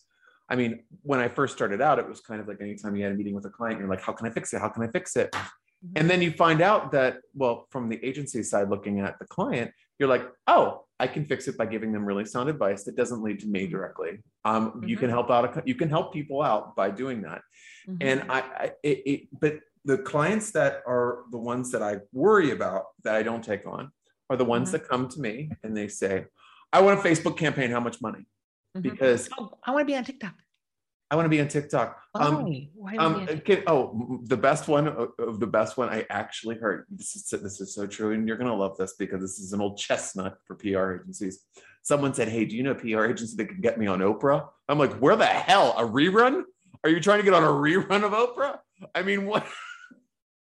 I 0.48 0.56
mean, 0.56 0.82
when 1.02 1.18
I 1.18 1.28
first 1.28 1.54
started 1.56 1.80
out, 1.80 1.98
it 1.98 2.06
was 2.06 2.20
kind 2.20 2.40
of 2.40 2.46
like 2.48 2.60
anytime 2.60 2.94
you 2.94 3.04
had 3.04 3.12
a 3.12 3.14
meeting 3.14 3.34
with 3.34 3.46
a 3.46 3.50
client, 3.50 3.78
you're 3.80 3.88
like, 3.88 4.02
how 4.02 4.12
can 4.12 4.26
I 4.26 4.30
fix 4.30 4.52
it? 4.52 4.60
How 4.60 4.68
can 4.68 4.82
I 4.82 4.88
fix 4.88 5.16
it? 5.16 5.34
And 5.96 6.08
then 6.08 6.22
you 6.22 6.30
find 6.32 6.60
out 6.60 6.92
that, 6.92 7.18
well, 7.34 7.66
from 7.70 7.88
the 7.88 8.02
agency 8.04 8.42
side, 8.42 8.70
looking 8.70 9.00
at 9.00 9.18
the 9.18 9.26
client, 9.26 9.72
you're 9.98 10.08
like, 10.08 10.26
oh, 10.46 10.84
I 11.00 11.06
can 11.08 11.24
fix 11.24 11.48
it 11.48 11.58
by 11.58 11.66
giving 11.66 11.92
them 11.92 12.04
really 12.04 12.24
sound 12.24 12.48
advice 12.48 12.84
that 12.84 12.96
doesn't 12.96 13.22
lead 13.22 13.40
to 13.40 13.46
me 13.48 13.66
directly. 13.66 14.22
Um, 14.44 14.82
You 14.86 14.96
can 14.96 15.10
help 15.10 15.30
out, 15.30 15.44
a, 15.56 15.62
you 15.66 15.74
can 15.74 15.88
help 15.88 16.12
people 16.12 16.42
out 16.42 16.76
by 16.76 16.90
doing 16.90 17.22
that. 17.22 17.42
Mhm. 17.88 17.96
And 18.00 18.30
I, 18.30 18.38
I 18.40 18.72
it, 18.84 18.98
it, 19.06 19.28
but 19.40 19.54
the 19.84 19.98
clients 19.98 20.52
that 20.52 20.82
are 20.86 21.24
the 21.32 21.38
ones 21.38 21.72
that 21.72 21.82
I 21.82 21.98
worry 22.12 22.52
about 22.52 22.84
that 23.02 23.16
I 23.16 23.22
don't 23.24 23.42
take 23.42 23.66
on 23.66 23.90
are 24.30 24.36
the 24.36 24.44
ones 24.44 24.68
Mhm. 24.68 24.72
that 24.72 24.88
come 24.88 25.08
to 25.08 25.20
me 25.20 25.50
and 25.64 25.76
they 25.76 25.88
say, 25.88 26.26
I 26.72 26.80
want 26.80 27.00
a 27.00 27.02
Facebook 27.02 27.36
campaign. 27.36 27.70
How 27.72 27.80
much 27.80 28.00
money? 28.00 28.24
Because 28.80 29.28
Oh, 29.36 29.58
I 29.64 29.72
want 29.72 29.82
to 29.82 29.92
be 29.92 29.96
on 29.96 30.04
TikTok. 30.04 30.34
I 31.12 31.14
want 31.14 31.26
to 31.26 31.28
be 31.28 31.42
on 31.42 31.48
TikTok. 31.48 32.00
Um, 32.14 32.42
Why? 32.42 32.68
Why 32.74 32.96
um, 32.96 33.26
to- 33.26 33.34
okay, 33.34 33.62
oh, 33.66 34.18
the 34.24 34.36
best 34.36 34.66
one 34.66 34.88
of 34.88 35.40
the 35.40 35.46
best 35.46 35.76
one 35.76 35.90
I 35.90 36.06
actually 36.08 36.56
heard. 36.56 36.86
This 36.90 37.14
is 37.14 37.28
this 37.28 37.60
is 37.60 37.74
so 37.74 37.86
true, 37.86 38.12
and 38.12 38.26
you're 38.26 38.38
gonna 38.38 38.56
love 38.56 38.78
this 38.78 38.94
because 38.94 39.20
this 39.20 39.38
is 39.38 39.52
an 39.52 39.60
old 39.60 39.76
chestnut 39.76 40.38
for 40.46 40.56
PR 40.56 40.94
agencies. 40.94 41.44
Someone 41.82 42.14
said, 42.14 42.28
"Hey, 42.28 42.46
do 42.46 42.56
you 42.56 42.62
know 42.62 42.70
a 42.70 42.74
PR 42.74 43.04
agency 43.04 43.36
that 43.36 43.44
can 43.44 43.60
get 43.60 43.78
me 43.78 43.86
on 43.86 43.98
Oprah?" 43.98 44.48
I'm 44.70 44.78
like, 44.78 44.94
"Where 44.94 45.14
the 45.14 45.26
hell? 45.26 45.74
A 45.76 45.82
rerun? 45.82 46.44
Are 46.82 46.88
you 46.88 46.98
trying 46.98 47.18
to 47.18 47.24
get 47.24 47.34
on 47.34 47.44
a 47.44 47.46
rerun 47.46 48.04
of 48.04 48.12
Oprah? 48.12 48.60
I 48.94 49.02
mean, 49.02 49.26
what? 49.26 49.44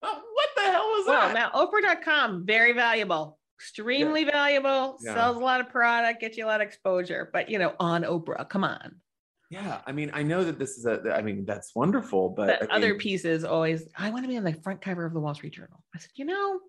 what 0.02 0.50
the 0.56 0.62
hell 0.62 0.86
was 0.86 1.08
well, 1.08 1.30
that?" 1.30 1.34
now 1.34 1.50
Oprah.com, 1.50 2.46
very 2.46 2.74
valuable, 2.74 3.40
extremely 3.58 4.24
valuable, 4.24 5.00
Yeah. 5.02 5.16
sells 5.16 5.38
a 5.38 5.40
lot 5.40 5.62
of 5.62 5.70
product, 5.70 6.22
gets 6.22 6.38
you 6.38 6.46
a 6.46 6.48
lot 6.48 6.62
of 6.62 6.68
exposure. 6.68 7.28
But 7.34 7.50
you 7.50 7.58
know, 7.58 7.74
on 7.80 8.04
Oprah, 8.04 8.48
come 8.48 8.64
on. 8.64 9.02
Yeah, 9.50 9.82
I 9.88 9.92
mean, 9.92 10.12
I 10.14 10.22
know 10.24 10.44
that 10.44 10.60
this 10.60 10.78
is 10.78 10.86
a. 10.86 11.02
I 11.14 11.22
mean, 11.22 11.44
that's 11.46 11.74
wonderful, 11.76 12.30
but 12.30 12.60
The 12.60 12.72
I 12.72 12.76
other 12.76 12.96
pieces 12.96 13.44
always, 13.44 13.88
I 13.98 14.12
want 14.12 14.24
to 14.24 14.28
be 14.30 14.38
on 14.38 14.44
the 14.44 14.54
front 14.54 14.82
cover 14.82 15.06
of 15.06 15.14
the 15.14 15.20
Wall 15.20 15.34
Street 15.34 15.54
Journal. 15.54 15.84
I 15.96 16.00
said, 16.00 16.12
you 16.16 16.26
know, 16.26 16.60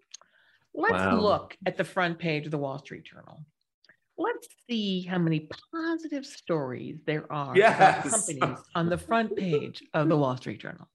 let's 0.75 0.93
Wow. 0.95 1.21
look 1.21 1.57
at 1.67 1.77
the 1.77 1.85
front 1.85 2.19
page 2.19 2.47
of 2.47 2.51
the 2.53 2.59
Wall 2.59 2.79
Street 2.79 3.05
Journal. 3.05 3.45
Let's 4.17 4.49
see 4.69 5.03
how 5.03 5.19
many 5.19 5.49
positive 5.75 6.25
stories 6.27 6.99
there 7.07 7.31
are 7.33 7.55
about 7.55 8.05
companies 8.05 8.59
on 8.75 8.89
the 8.89 8.99
front 9.09 9.37
page 9.37 9.83
of 9.95 10.09
the 10.09 10.17
Wall 10.17 10.37
Street 10.37 10.61
Journal. 10.61 10.89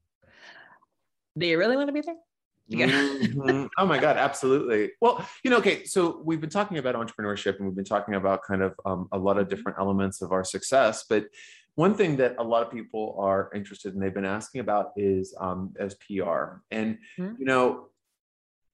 Do 1.37 1.45
you 1.45 1.57
really 1.57 1.75
want 1.75 1.89
to 1.89 1.93
be 1.93 2.01
there? 2.01 2.15
Got- 2.15 2.89
Mhm. 2.89 3.69
oh 3.77 3.85
my 3.85 3.99
god 3.99 4.17
absolutely 4.17 4.91
well 4.99 5.23
you 5.43 5.51
know 5.51 5.57
okay 5.57 5.83
so 5.83 6.19
we've 6.25 6.41
been 6.41 6.49
talking 6.49 6.79
about 6.79 6.95
entrepreneurship 6.95 7.57
and 7.57 7.67
we've 7.67 7.75
been 7.75 7.85
talking 7.85 8.15
about 8.15 8.41
kind 8.41 8.63
of 8.63 8.73
um, 8.87 9.07
a 9.11 9.19
lot 9.19 9.37
of 9.37 9.47
different 9.49 9.77
elements 9.77 10.23
of 10.23 10.31
our 10.31 10.43
success 10.43 11.05
but 11.07 11.25
one 11.75 11.93
thing 11.93 12.15
that 12.17 12.35
a 12.39 12.43
lot 12.43 12.65
of 12.65 12.71
people 12.71 13.15
are 13.19 13.49
interested 13.53 13.93
in 13.93 13.99
they've 13.99 14.13
been 14.13 14.25
asking 14.25 14.61
about 14.61 14.91
is 14.95 15.35
um, 15.39 15.73
as 15.79 15.95
pr 15.95 16.61
and 16.71 16.97
Mhm. 17.19 17.37
you 17.39 17.45
know 17.45 17.87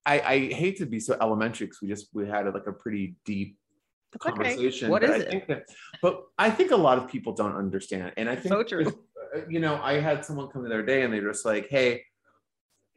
I, 0.04 0.20
I 0.20 0.38
hate 0.52 0.78
to 0.78 0.86
be 0.86 0.98
so 0.98 1.16
elementary 1.20 1.66
because 1.66 1.80
we 1.80 1.88
just 1.88 2.08
we 2.12 2.26
had 2.28 2.46
like 2.52 2.66
a 2.66 2.72
pretty 2.72 3.16
deep 3.24 3.56
okay. 4.16 4.32
conversation 4.32 4.90
What 4.90 5.02
but 5.02 5.10
is 5.10 5.16
I 5.16 5.18
it? 5.24 5.28
think 5.30 5.46
that 5.48 5.62
but 6.00 6.24
i 6.38 6.50
think 6.50 6.70
a 6.72 6.76
lot 6.76 6.98
of 6.98 7.06
people 7.08 7.32
don't 7.34 7.56
understand 7.56 8.12
and 8.16 8.28
i 8.28 8.34
think 8.34 8.52
So 8.54 8.62
true. 8.62 8.86
uh, 8.86 9.40
you 9.48 9.60
know, 9.60 9.80
I 9.82 9.94
had 10.00 10.24
someone 10.24 10.48
come 10.48 10.62
the 10.64 10.68
other 10.70 10.82
day 10.82 11.02
and 11.02 11.12
they 11.12 11.20
were 11.20 11.30
just 11.32 11.46
like, 11.46 11.68
hey, 11.70 12.04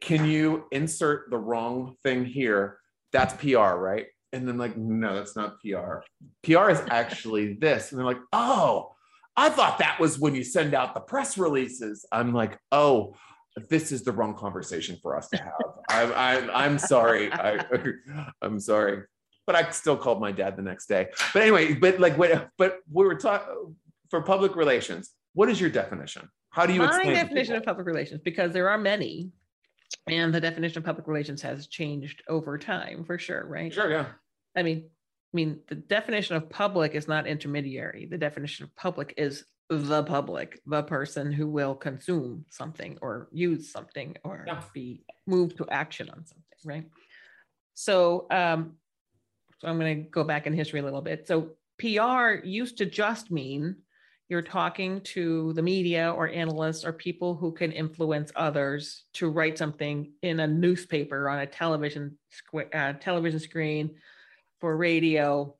can 0.02 0.26
you 0.26 0.64
insert 0.72 1.30
the 1.30 1.38
wrong 1.38 1.96
thing 2.04 2.26
here? 2.26 2.78
That's 3.12 3.32
PR, 3.42 3.74
right? 3.90 4.06
And 4.34 4.46
then 4.46 4.58
like, 4.58 4.76
no, 4.76 5.14
that's 5.14 5.34
not 5.36 5.58
PR. 5.62 6.02
PR 6.42 6.68
is 6.70 6.82
actually 6.90 7.54
this. 7.54 7.90
And 7.90 7.98
they're 7.98 8.04
like, 8.06 8.20
oh, 8.34 8.95
I 9.36 9.50
thought 9.50 9.78
that 9.78 10.00
was 10.00 10.18
when 10.18 10.34
you 10.34 10.42
send 10.42 10.74
out 10.74 10.94
the 10.94 11.00
press 11.00 11.36
releases. 11.36 12.06
I'm 12.10 12.32
like, 12.32 12.58
oh, 12.72 13.14
this 13.68 13.92
is 13.92 14.02
the 14.02 14.12
wrong 14.12 14.34
conversation 14.34 14.98
for 15.02 15.16
us 15.16 15.28
to 15.28 15.36
have. 15.38 15.52
I, 15.90 16.02
I, 16.12 16.64
I'm 16.64 16.78
sorry. 16.78 17.32
I, 17.32 17.64
I'm 18.42 18.60
sorry. 18.60 19.02
But 19.46 19.56
I 19.56 19.70
still 19.70 19.96
called 19.96 20.20
my 20.20 20.32
dad 20.32 20.56
the 20.56 20.62
next 20.62 20.86
day. 20.86 21.08
But 21.32 21.42
anyway, 21.42 21.74
but 21.74 22.00
like, 22.00 22.18
what, 22.18 22.48
but 22.58 22.78
we 22.90 23.04
were 23.04 23.14
talking 23.14 23.76
for 24.10 24.22
public 24.22 24.56
relations. 24.56 25.10
What 25.34 25.48
is 25.48 25.60
your 25.60 25.70
definition? 25.70 26.28
How 26.50 26.66
do 26.66 26.72
you 26.72 26.80
My 26.80 27.04
definition 27.04 27.54
of 27.54 27.64
public 27.64 27.86
relations, 27.86 28.22
because 28.24 28.52
there 28.52 28.70
are 28.70 28.78
many, 28.78 29.30
and 30.06 30.34
the 30.34 30.40
definition 30.40 30.78
of 30.78 30.84
public 30.84 31.06
relations 31.06 31.42
has 31.42 31.66
changed 31.66 32.22
over 32.28 32.56
time 32.56 33.04
for 33.04 33.18
sure, 33.18 33.46
right? 33.46 33.72
Sure, 33.72 33.90
yeah. 33.90 34.06
I 34.56 34.62
mean, 34.62 34.88
mean, 35.36 35.60
the 35.68 35.74
definition 35.74 36.34
of 36.34 36.48
public 36.48 36.94
is 36.94 37.06
not 37.06 37.26
intermediary. 37.26 38.06
The 38.10 38.18
definition 38.18 38.64
of 38.64 38.74
public 38.74 39.14
is 39.16 39.44
the 39.68 40.02
public, 40.04 40.60
the 40.66 40.82
person 40.82 41.30
who 41.30 41.46
will 41.46 41.74
consume 41.74 42.46
something 42.48 42.98
or 43.02 43.28
use 43.32 43.70
something 43.70 44.16
or 44.24 44.44
Yeah. 44.46 44.62
be 44.72 45.04
moved 45.26 45.58
to 45.58 45.68
action 45.68 46.08
on 46.08 46.24
something, 46.24 46.60
right? 46.64 46.86
So, 47.74 48.26
um, 48.30 48.78
so 49.58 49.68
I'm 49.68 49.78
going 49.78 50.04
to 50.04 50.10
go 50.10 50.24
back 50.24 50.46
in 50.46 50.52
history 50.54 50.80
a 50.80 50.84
little 50.84 51.02
bit. 51.02 51.26
So 51.26 51.56
PR 51.78 52.44
used 52.44 52.78
to 52.78 52.86
just 52.86 53.30
mean 53.30 53.76
you're 54.28 54.42
talking 54.42 55.00
to 55.02 55.52
the 55.52 55.62
media 55.62 56.12
or 56.12 56.28
analysts 56.28 56.84
or 56.84 56.92
people 56.92 57.34
who 57.34 57.52
can 57.52 57.70
influence 57.72 58.32
others 58.34 59.04
to 59.14 59.28
write 59.28 59.58
something 59.58 60.12
in 60.22 60.40
a 60.40 60.46
newspaper 60.46 61.28
on 61.28 61.40
a 61.40 61.46
television 61.46 62.18
uh, 62.74 62.92
television 62.94 63.40
screen 63.40 63.94
for 64.60 64.76
radio 64.76 65.54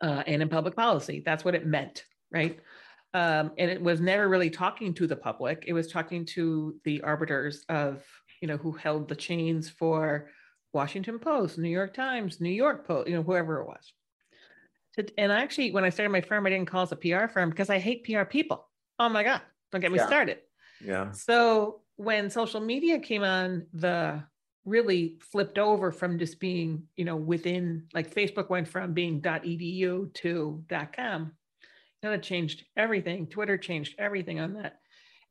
uh, 0.00 0.22
and 0.26 0.42
in 0.42 0.48
public 0.48 0.76
policy 0.76 1.22
that's 1.24 1.44
what 1.44 1.54
it 1.54 1.66
meant 1.66 2.04
right 2.30 2.60
um, 3.14 3.52
and 3.56 3.70
it 3.70 3.80
was 3.80 4.00
never 4.00 4.28
really 4.28 4.50
talking 4.50 4.92
to 4.94 5.06
the 5.06 5.16
public 5.16 5.64
it 5.66 5.72
was 5.72 5.90
talking 5.90 6.24
to 6.26 6.76
the 6.84 7.00
arbiters 7.02 7.64
of 7.68 8.04
you 8.40 8.48
know 8.48 8.56
who 8.56 8.72
held 8.72 9.08
the 9.08 9.16
chains 9.16 9.68
for 9.68 10.30
washington 10.72 11.18
post 11.18 11.56
new 11.58 11.68
york 11.68 11.94
times 11.94 12.40
new 12.40 12.50
york 12.50 12.86
post 12.86 13.08
you 13.08 13.14
know 13.14 13.22
whoever 13.22 13.60
it 13.60 13.66
was 13.66 13.92
and 15.18 15.30
actually, 15.32 15.72
when 15.72 15.84
I 15.84 15.90
started 15.90 16.10
my 16.10 16.20
firm, 16.20 16.46
I 16.46 16.50
didn't 16.50 16.68
call 16.68 16.84
it 16.84 16.92
a 16.92 16.96
PR 16.96 17.30
firm 17.30 17.50
because 17.50 17.68
I 17.70 17.78
hate 17.78 18.04
PR 18.04 18.24
people. 18.24 18.68
Oh 18.98 19.08
my 19.08 19.22
God, 19.22 19.42
don't 19.70 19.80
get 19.80 19.92
me 19.92 19.98
Yeah. 19.98 20.06
started. 20.06 20.38
Yeah. 20.80 21.10
So 21.12 21.82
when 21.96 22.30
social 22.30 22.60
media 22.60 22.98
came 22.98 23.22
on, 23.22 23.66
the 23.72 24.22
really 24.66 25.16
flipped 25.20 25.58
over 25.58 25.92
from 25.92 26.18
just 26.18 26.38
being, 26.40 26.82
you 26.96 27.04
know, 27.04 27.16
within 27.16 27.86
like 27.94 28.14
Facebook 28.14 28.50
went 28.50 28.68
from 28.68 28.92
being 28.92 29.22
.edu 29.22 30.12
to 30.14 30.64
.com. 30.94 31.32
And 32.02 32.12
it 32.12 32.22
changed 32.22 32.64
everything. 32.76 33.26
Twitter 33.28 33.56
changed 33.56 33.94
everything 33.98 34.38
on 34.38 34.54
that. 34.54 34.80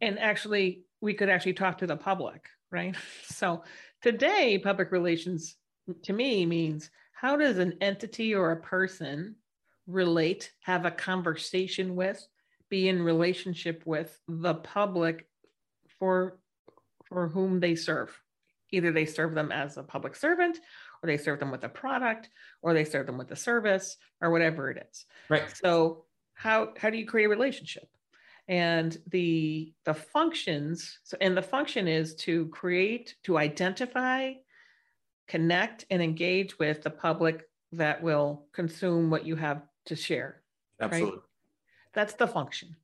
And 0.01 0.17
actually, 0.17 0.83
we 1.01 1.13
could 1.13 1.29
actually 1.29 1.53
talk 1.53 1.77
to 1.77 1.87
the 1.87 1.95
public, 1.97 2.47
right? 2.71 2.95
So 3.25 3.63
today, 4.01 4.57
public 4.57 4.91
relations 4.91 5.57
to 6.03 6.13
me 6.13 6.45
means 6.45 6.89
how 7.11 7.35
does 7.35 7.57
an 7.57 7.77
entity 7.81 8.33
or 8.33 8.51
a 8.51 8.61
person 8.61 9.35
relate, 9.87 10.51
have 10.61 10.85
a 10.85 10.91
conversation 10.91 11.95
with, 11.95 12.25
be 12.69 12.87
in 12.87 13.01
relationship 13.01 13.83
with 13.85 14.17
the 14.27 14.55
public 14.55 15.27
for 15.99 16.39
for 17.05 17.27
whom 17.27 17.59
they 17.59 17.75
serve. 17.75 18.19
Either 18.71 18.91
they 18.91 19.05
serve 19.05 19.35
them 19.35 19.51
as 19.51 19.77
a 19.77 19.83
public 19.83 20.15
servant, 20.15 20.59
or 21.01 21.07
they 21.07 21.17
serve 21.17 21.39
them 21.39 21.51
with 21.51 21.63
a 21.63 21.69
product, 21.69 22.29
or 22.61 22.73
they 22.73 22.83
serve 22.83 23.05
them 23.05 23.17
with 23.17 23.31
a 23.31 23.35
service, 23.35 23.97
or 24.21 24.31
whatever 24.31 24.69
it 24.69 24.87
is. 24.89 25.05
Right. 25.29 25.43
So 25.55 26.05
how 26.33 26.73
how 26.77 26.89
do 26.89 26.97
you 26.97 27.05
create 27.05 27.25
a 27.25 27.29
relationship? 27.29 27.87
And 28.47 28.95
the 29.07 29.73
the 29.85 29.93
functions, 29.93 30.99
so 31.03 31.17
and 31.21 31.35
the 31.35 31.41
function 31.41 31.87
is 31.87 32.15
to 32.15 32.47
create, 32.47 33.15
to 33.23 33.37
identify, 33.37 34.33
connect, 35.27 35.85
and 35.89 36.01
engage 36.01 36.59
with 36.59 36.83
the 36.83 36.91
public 36.91 37.47
that 37.71 38.01
will 38.03 38.45
consume 38.53 39.09
what 39.09 39.25
you 39.25 39.35
have 39.35 39.63
to 39.85 39.95
share. 39.95 40.41
Absolutely. 40.79 41.21
That's 41.93 42.13
the 42.13 42.27
function. 42.27 42.75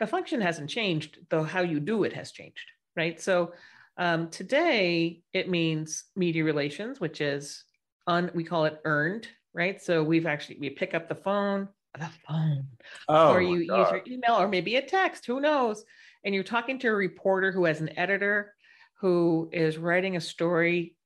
The 0.00 0.06
function 0.06 0.40
hasn't 0.40 0.70
changed, 0.70 1.18
though 1.28 1.44
how 1.44 1.60
you 1.60 1.78
do 1.78 2.04
it 2.04 2.12
has 2.14 2.32
changed, 2.32 2.72
right? 2.96 3.20
So 3.20 3.52
um, 3.96 4.28
today 4.30 5.22
it 5.32 5.48
means 5.48 6.04
media 6.16 6.44
relations, 6.44 7.00
which 7.00 7.20
is 7.20 7.64
un, 8.06 8.30
we 8.34 8.44
call 8.44 8.64
it 8.64 8.80
earned, 8.84 9.28
right? 9.52 9.80
So 9.82 10.02
we've 10.02 10.26
actually 10.26 10.58
we 10.60 10.70
pick 10.70 10.94
up 10.94 11.08
the 11.08 11.14
phone, 11.14 11.68
the 11.98 12.10
phone, 12.26 12.66
Oh, 13.08 13.32
or 13.32 13.40
you 13.40 13.58
use 13.58 13.68
your 13.90 14.02
email 14.06 14.34
or 14.36 14.48
maybe 14.48 14.76
a 14.76 14.82
text, 14.82 15.26
who 15.26 15.40
knows? 15.40 15.84
And 16.24 16.34
you're 16.34 16.44
talking 16.44 16.78
to 16.80 16.88
a 16.88 16.94
reporter 16.94 17.52
who 17.52 17.64
has 17.66 17.80
an 17.80 17.96
editor 17.98 18.54
who 19.00 19.48
is 19.52 19.76
writing 19.78 20.16
a 20.16 20.20
story 20.20 20.96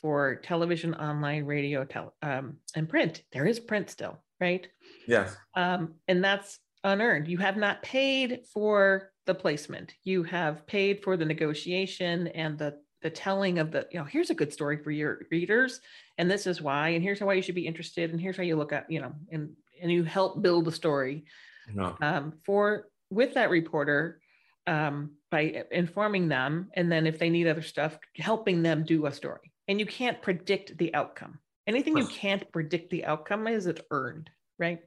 for 0.00 0.36
television, 0.36 0.94
online, 0.94 1.44
radio, 1.44 1.84
tel- 1.84 2.14
um, 2.22 2.56
and 2.74 2.88
print. 2.88 3.22
There 3.32 3.46
is 3.46 3.60
print 3.60 3.90
still, 3.90 4.18
right? 4.40 4.66
Yes. 5.06 5.36
um, 5.54 5.94
and 6.08 6.22
that's 6.24 6.58
unearned. 6.82 7.28
You 7.28 7.38
have 7.38 7.56
not 7.56 7.82
paid 7.82 8.40
for 8.52 9.10
the 9.26 9.34
placement. 9.34 9.94
You 10.02 10.22
have 10.24 10.66
paid 10.66 11.02
for 11.02 11.16
the 11.16 11.24
negotiation 11.24 12.28
and 12.28 12.58
the 12.58 12.78
the 13.02 13.10
telling 13.10 13.58
of 13.58 13.70
the 13.70 13.86
you 13.90 13.98
know 13.98 14.04
here's 14.04 14.30
a 14.30 14.34
good 14.34 14.52
story 14.52 14.78
for 14.78 14.90
your 14.90 15.20
readers 15.30 15.80
and 16.16 16.30
this 16.30 16.46
is 16.46 16.62
why 16.62 16.88
and 16.88 17.02
here's 17.02 17.20
why 17.20 17.34
you 17.34 17.42
should 17.42 17.54
be 17.54 17.66
interested 17.66 18.10
and 18.10 18.18
here's 18.18 18.36
how 18.36 18.42
you 18.42 18.56
look 18.56 18.72
at 18.72 18.90
you 18.90 18.98
know 18.98 19.12
and 19.30 19.50
and 19.82 19.92
you 19.92 20.04
help 20.04 20.40
build 20.42 20.64
the 20.64 20.72
story. 20.72 21.24
No. 21.72 21.96
um, 22.02 22.34
for 22.44 22.88
with 23.10 23.34
that 23.34 23.50
reporter 23.50 24.20
um, 24.66 25.12
by 25.30 25.64
informing 25.70 26.28
them 26.28 26.70
and 26.74 26.92
then 26.92 27.06
if 27.06 27.18
they 27.18 27.30
need 27.30 27.46
other 27.46 27.62
stuff 27.62 27.98
helping 28.16 28.62
them 28.62 28.84
do 28.84 29.06
a 29.06 29.12
story. 29.12 29.52
And 29.66 29.80
you 29.80 29.86
can't 29.86 30.20
predict 30.20 30.76
the 30.76 30.94
outcome. 30.94 31.38
Anything 31.66 31.96
you 31.96 32.06
can't 32.06 32.50
predict 32.52 32.90
the 32.90 33.06
outcome 33.06 33.46
is 33.46 33.66
it's 33.66 33.80
earned 33.90 34.28
right? 34.58 34.80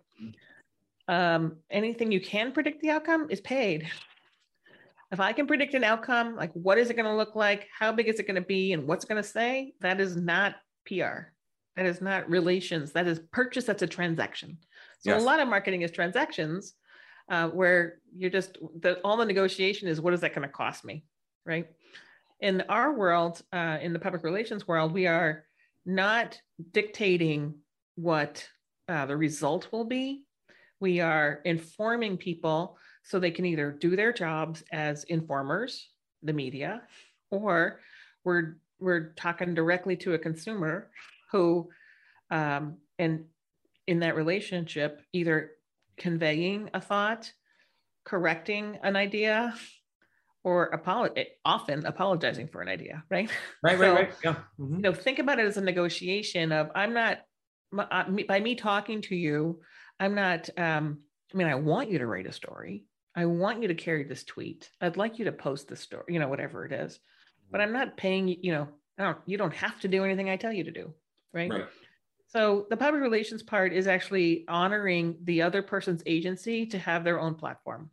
Um, 1.08 1.58
anything 1.70 2.12
you 2.12 2.20
can 2.20 2.52
predict 2.52 2.82
the 2.82 2.90
outcome 2.90 3.28
is 3.30 3.42
paid 3.42 3.90
if 5.12 5.20
i 5.20 5.32
can 5.32 5.48
predict 5.48 5.74
an 5.74 5.84
outcome 5.84 6.36
like 6.36 6.52
what 6.54 6.78
is 6.78 6.90
it 6.90 6.96
going 6.96 7.06
to 7.06 7.16
look 7.16 7.36
like? 7.36 7.68
How 7.78 7.92
big 7.92 8.08
is 8.08 8.20
it 8.20 8.28
going 8.28 8.36
to 8.36 8.42
be? 8.42 8.74
And 8.74 8.88
what's 8.88 9.06
going 9.06 9.22
to 9.22 9.28
say? 9.28 9.74
That 9.82 10.00
is 10.00 10.16
not 10.16 10.56
pr 10.86 11.32
that 11.76 11.86
is 11.86 12.02
not 12.02 12.28
relations. 12.30 12.92
That 12.94 13.06
is 13.08 13.20
purchase 13.32 13.66
that's 13.66 13.84
a 13.84 13.88
transaction. 13.88 14.58
So 15.00 15.12
Yes. 15.12 15.22
a 15.22 15.26
lot 15.26 15.40
of 15.40 15.48
marketing 15.48 15.84
is 15.84 15.92
transactions 15.92 16.74
uh, 17.30 17.50
where 17.50 18.00
you're 18.16 18.32
just 18.32 18.58
the 18.82 19.00
all 19.02 19.18
the 19.18 19.26
negotiation 19.26 19.88
is 19.88 20.02
what 20.02 20.14
is 20.14 20.22
that 20.22 20.34
going 20.34 20.48
to 20.48 20.54
cost 20.54 20.84
me 20.84 21.06
right? 21.46 21.68
In 22.42 22.64
our 22.68 22.94
world 22.94 23.42
uh, 23.54 23.78
in 23.82 23.94
the 23.94 24.00
public 24.00 24.24
relations 24.24 24.68
world 24.68 24.92
we 24.92 25.08
are 25.08 25.46
not 25.86 26.40
dictating 26.72 27.56
what 27.96 28.48
uh, 28.90 29.06
the 29.06 29.16
result 29.16 29.70
will 29.72 29.86
be. 29.86 30.24
We 30.80 31.00
are 31.00 31.42
informing 31.46 32.18
people 32.18 32.78
so 33.08 33.20
they 33.20 33.32
can 33.32 33.46
either 33.46 33.72
do 33.72 33.96
their 33.96 34.12
jobs 34.12 34.64
as 34.72 35.04
informers 35.06 35.90
the 36.24 36.34
media 36.34 36.82
or 37.32 37.80
we're 38.24 38.58
we're 38.80 39.14
talking 39.16 39.54
directly 39.54 39.96
to 39.96 40.14
a 40.14 40.20
consumer 40.20 40.90
who 41.32 41.70
um, 42.32 42.78
and 43.00 43.26
in 43.88 44.00
that 44.00 44.16
relationship 44.16 45.02
either 45.14 45.52
conveying 45.98 46.70
a 46.74 46.82
thought 46.82 47.32
correcting 48.04 48.78
an 48.84 48.96
idea 48.96 49.54
or 50.44 50.72
apolo- 50.72 51.26
often 51.46 51.86
apologizing 51.86 52.48
for 52.48 52.62
an 52.62 52.68
idea 52.68 53.04
right 53.10 53.30
Right. 53.64 53.80
Right. 53.80 53.88
So- 53.88 53.96
right. 53.96 54.14
Yeah. 54.24 54.36
Mhm. 54.60 54.76
you 54.78 54.82
know 54.82 54.94
think 54.94 55.20
about 55.20 55.40
it 55.40 55.46
as 55.46 55.58
a 55.58 55.62
negotiation 55.62 56.52
of 56.52 56.70
i'm 56.76 56.94
not 56.94 57.20
uh, 57.78 58.04
me- 58.10 58.24
by 58.24 58.40
me 58.40 58.56
talking 58.56 59.02
to 59.02 59.16
you 59.16 59.60
i'm 60.00 60.16
not 60.16 60.50
um 60.58 61.00
i 61.34 61.38
mean 61.38 61.48
i 61.48 61.56
want 61.56 61.90
you 61.92 62.00
to 62.00 62.06
write 62.06 62.28
a 62.28 62.32
story 62.32 62.86
i 63.18 63.26
want 63.26 63.62
you 63.62 63.68
to 63.68 63.76
carry 63.76 64.04
this 64.04 64.24
tweet 64.24 64.70
i'd 64.82 64.96
like 64.96 65.20
you 65.20 65.26
to 65.26 65.32
post 65.32 65.68
this 65.68 65.82
story 65.82 66.06
you 66.14 66.20
know 66.20 66.30
whatever 66.30 66.66
it 66.66 66.72
is 66.72 67.00
but 67.52 67.60
i'm 67.60 67.74
not 67.74 67.98
paying 67.98 68.28
you 68.28 68.38
you 68.42 68.52
know 68.54 68.68
I 69.00 69.04
don't, 69.04 69.18
you 69.26 69.38
don't 69.38 69.54
have 69.54 69.80
to 69.82 69.88
do 69.88 70.06
anything 70.06 70.30
i 70.30 70.38
tell 70.38 70.54
you 70.54 70.64
to 70.64 70.72
do 70.72 70.94
right 71.34 71.52
Right. 71.52 71.66
so 72.28 72.68
the 72.70 72.78
public 72.78 73.02
relations 73.02 73.44
part 73.44 73.74
is 73.74 73.88
actually 73.88 74.46
honoring 74.48 75.18
the 75.24 75.42
other 75.42 75.62
person's 75.62 76.04
agency 76.06 76.66
to 76.68 76.80
have 76.80 77.04
their 77.04 77.20
own 77.20 77.36
platform 77.36 77.90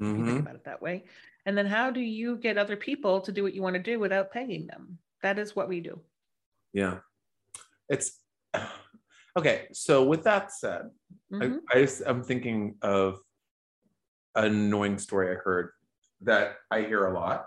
if 0.00 0.08
you 0.08 0.26
think 0.26 0.40
about 0.40 0.54
it 0.56 0.64
that 0.64 0.82
way 0.82 1.04
and 1.46 1.56
then 1.56 1.66
how 1.66 1.90
do 1.90 2.00
you 2.00 2.36
get 2.36 2.58
other 2.58 2.76
people 2.76 3.20
to 3.22 3.32
do 3.32 3.42
what 3.42 3.54
you 3.54 3.62
want 3.62 3.74
to 3.74 3.82
do 3.82 3.98
without 3.98 4.30
paying 4.32 4.66
them 4.66 4.98
that 5.22 5.38
is 5.38 5.56
what 5.56 5.68
we 5.68 5.80
do 5.80 5.98
Yeah. 6.72 6.98
It's 7.88 8.20
okay. 9.38 9.68
So 9.72 10.04
with 10.04 10.24
that 10.24 10.52
said, 10.52 10.90
Mhm. 11.32 11.60
I, 11.72 11.78
I 11.80 11.88
I'm 12.10 12.22
thinking 12.22 12.76
of 12.82 13.20
annoying 14.36 14.98
story 14.98 15.30
I 15.32 15.34
heard 15.40 15.70
that 16.22 16.56
I 16.70 16.82
hear 16.82 17.06
a 17.06 17.14
lot. 17.14 17.46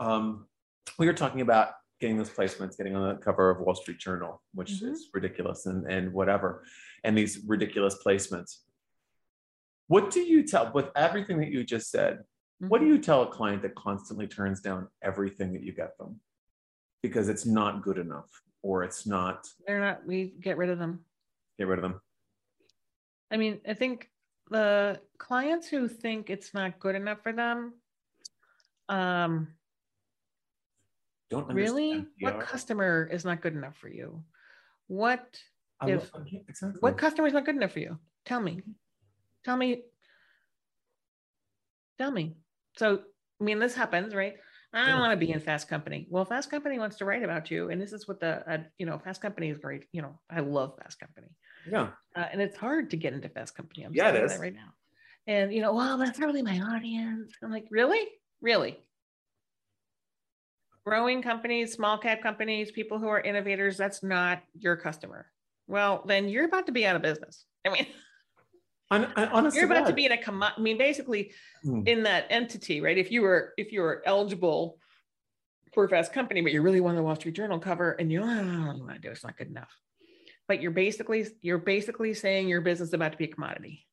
Um, 0.00 0.46
we 0.98 1.06
were 1.06 1.12
talking 1.14 1.40
about 1.40 1.70
getting 2.00 2.16
those 2.18 2.30
placements, 2.30 2.76
getting 2.76 2.94
on 2.96 3.08
the 3.08 3.20
cover 3.22 3.50
of 3.50 3.60
Wall 3.60 3.74
Street 3.74 3.98
Journal, 3.98 4.42
which 4.52 4.72
Mhm. 4.72 4.90
is 4.92 5.08
ridiculous 5.14 5.66
and, 5.66 5.86
and 5.90 6.12
whatever, 6.12 6.64
and 7.04 7.16
these 7.16 7.44
ridiculous 7.46 7.96
placements. 8.04 8.58
What 9.86 10.10
do 10.10 10.20
you 10.20 10.42
tell, 10.46 10.72
with 10.72 10.90
everything 10.96 11.38
that 11.38 11.48
you 11.50 11.62
just 11.64 11.90
said, 11.90 12.24
what 12.58 12.80
do 12.80 12.86
Mhm. 12.86 12.88
you 12.88 12.98
tell 12.98 13.22
a 13.22 13.30
client 13.30 13.62
that 13.62 13.74
constantly 13.74 14.26
turns 14.26 14.60
down 14.60 14.88
everything 15.02 15.52
that 15.52 15.62
you 15.62 15.72
get 15.72 15.96
them 15.98 16.20
because 17.02 17.28
it's 17.28 17.46
not 17.46 17.82
good 17.82 17.98
enough 17.98 18.30
or 18.62 18.82
it's 18.82 19.06
not, 19.06 19.46
They're 19.66 19.80
not, 19.80 20.04
we 20.06 20.28
get 20.40 20.56
rid 20.56 20.70
of 20.70 20.78
them. 20.78 21.04
get 21.58 21.66
rid 21.68 21.78
of 21.78 21.82
them? 21.82 22.00
I 23.30 23.36
mean, 23.36 23.60
I 23.66 23.74
think 23.74 24.10
the 24.50 25.00
clients 25.18 25.68
who 25.68 25.88
think 25.88 26.30
it's 26.30 26.54
not 26.54 26.78
good 26.78 26.94
enough 26.94 27.22
for 27.22 27.32
them, 27.32 27.74
um, 28.88 29.48
Don't 31.30 31.52
really, 31.52 32.06
what 32.20 32.40
customer 32.40 33.08
is 33.10 33.24
not 33.24 33.40
good 33.40 33.54
enough 33.54 33.76
for 33.76 33.88
you? 33.88 34.22
What, 34.86 35.38
I 35.80 35.90
if- 35.90 36.10
exactly. 36.48 36.80
what 36.80 36.98
customer 36.98 37.26
is 37.26 37.34
not 37.34 37.44
good 37.44 37.56
enough 37.56 37.72
for 37.72 37.80
you? 37.80 37.98
Tell 38.24 38.40
me. 38.40 38.62
Tell 39.44 39.56
me. 39.56 39.82
Tell 41.98 42.10
me. 42.10 42.36
So, 42.76 43.00
I 43.40 43.44
mean, 43.44 43.58
this 43.58 43.74
happens, 43.74 44.14
right? 44.14 44.34
I 44.74 44.88
don't 44.88 44.98
want 44.98 45.12
to 45.12 45.24
be 45.24 45.30
in 45.30 45.38
Fast 45.38 45.68
Company. 45.68 46.08
Well, 46.10 46.24
Fast 46.24 46.50
Company 46.50 46.80
wants 46.80 46.96
to 46.96 47.04
write 47.04 47.22
about 47.22 47.48
you, 47.48 47.70
and 47.70 47.80
this 47.80 47.92
is 47.92 48.08
what 48.08 48.18
the 48.18 48.42
uh, 48.50 48.58
you 48.76 48.86
know 48.86 48.98
Fast 48.98 49.22
Company 49.22 49.48
is 49.48 49.58
great. 49.58 49.84
You 49.92 50.02
know, 50.02 50.18
I 50.28 50.40
love 50.40 50.76
Fast 50.82 50.98
Company. 50.98 51.28
Yeah. 51.70 51.88
Uh, 52.16 52.26
and 52.32 52.40
it's 52.40 52.56
hard 52.56 52.90
to 52.90 52.96
get 52.96 53.12
into 53.12 53.28
Fast 53.28 53.54
Company. 53.54 53.84
I'm 53.84 53.94
Yeah, 53.94 54.10
it 54.10 54.14
saying 54.14 54.24
is. 54.30 54.38
right 54.38 54.54
now. 54.54 54.72
And 55.26 55.52
you 55.52 55.62
know, 55.62 55.72
well, 55.74 55.96
that's 55.98 56.18
not 56.18 56.26
really 56.26 56.42
my 56.42 56.60
audience. 56.60 57.32
I'm 57.42 57.50
like, 57.50 57.66
really, 57.70 58.06
really. 58.40 58.78
Growing 60.84 61.22
companies, 61.22 61.72
small 61.72 61.96
cap 61.96 62.22
companies, 62.22 62.70
people 62.70 62.98
who 62.98 63.08
are 63.08 63.20
innovators, 63.20 63.78
that's 63.78 64.02
not 64.02 64.42
your 64.58 64.76
customer. 64.76 65.26
Well, 65.66 66.02
then 66.06 66.28
you're 66.28 66.44
about 66.44 66.66
to 66.66 66.72
be 66.72 66.84
out 66.84 66.94
of 66.94 67.00
business. 67.00 67.46
I 67.66 67.70
mean, 67.70 67.86
honest 68.90 69.56
you're 69.56 69.64
about 69.64 69.86
to 69.86 69.94
be 69.94 70.04
in 70.04 70.12
a 70.12 70.18
commo- 70.18 70.52
I 70.56 70.60
mean, 70.60 70.76
basically, 70.76 71.32
Hmm. 71.62 71.82
in 71.86 72.02
that 72.02 72.26
entity, 72.28 72.82
right? 72.82 72.98
If 72.98 73.10
you 73.10 73.22
were 73.22 73.54
if 73.56 73.72
you 73.72 73.80
were 73.80 74.02
eligible 74.04 74.78
for 75.72 75.84
a 75.84 75.88
fast 75.88 76.12
company, 76.12 76.42
but 76.42 76.52
you 76.52 76.60
really 76.60 76.80
want 76.82 76.96
the 76.98 77.02
Wall 77.02 77.16
Street 77.16 77.34
Journal 77.34 77.58
cover, 77.58 77.92
and 77.92 78.12
you 78.12 78.20
"Oh, 78.22 78.26
I 78.28 78.34
don't 78.36 78.80
want 78.80 78.92
to 78.94 78.98
do 79.00 79.08
it, 79.08 79.12
it's 79.12 79.24
not 79.24 79.38
good 79.38 79.48
enough. 79.48 79.74
But 80.46 80.60
you're 80.60 80.72
basically 80.72 81.26
you're 81.40 81.58
basically 81.58 82.14
saying 82.14 82.48
your 82.48 82.60
business 82.60 82.88
is 82.88 82.94
about 82.94 83.12
to 83.12 83.18
be 83.18 83.24
a 83.24 83.28
commodity 83.28 83.86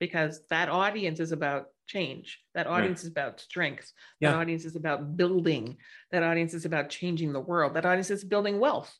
because 0.00 0.40
that 0.50 0.68
audience 0.68 1.20
is 1.20 1.32
about 1.32 1.68
change. 1.86 2.40
That 2.54 2.66
Right. 2.66 2.78
audience 2.78 3.02
is 3.04 3.10
about 3.10 3.40
strengths. 3.40 3.92
Yeah. 4.20 4.32
That 4.32 4.38
audience 4.38 4.64
is 4.64 4.76
about 4.76 5.16
building. 5.16 5.78
That 6.10 6.22
audience 6.22 6.52
is 6.52 6.64
about 6.64 6.90
changing 6.90 7.32
the 7.32 7.40
world. 7.40 7.74
That 7.74 7.86
audience 7.86 8.10
is 8.10 8.24
building 8.24 8.58
wealth. 8.58 8.92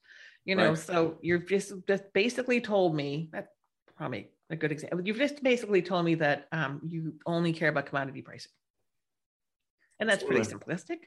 You 0.45 0.55
know, 0.55 0.71
Right. 0.71 0.79
so 0.79 1.19
you've 1.23 1.47
just 1.47 1.73
just 1.89 2.05
basically 2.13 2.61
told 2.61 2.95
me 2.95 3.29
that 3.33 3.49
probably 3.97 4.31
a 4.51 4.57
good 4.57 4.71
example. 4.71 5.01
You've 5.05 5.17
just 5.17 5.43
basically 5.43 5.83
told 5.83 6.05
me 6.05 6.15
that 6.17 6.47
um, 6.53 6.81
you 6.87 7.19
only 7.27 7.53
care 7.53 7.69
about 7.69 7.87
commodity 7.87 8.23
pricing, 8.23 8.53
and 9.99 10.09
that's 10.09 10.23
pretty 10.23 10.43
simplistic. 10.43 10.99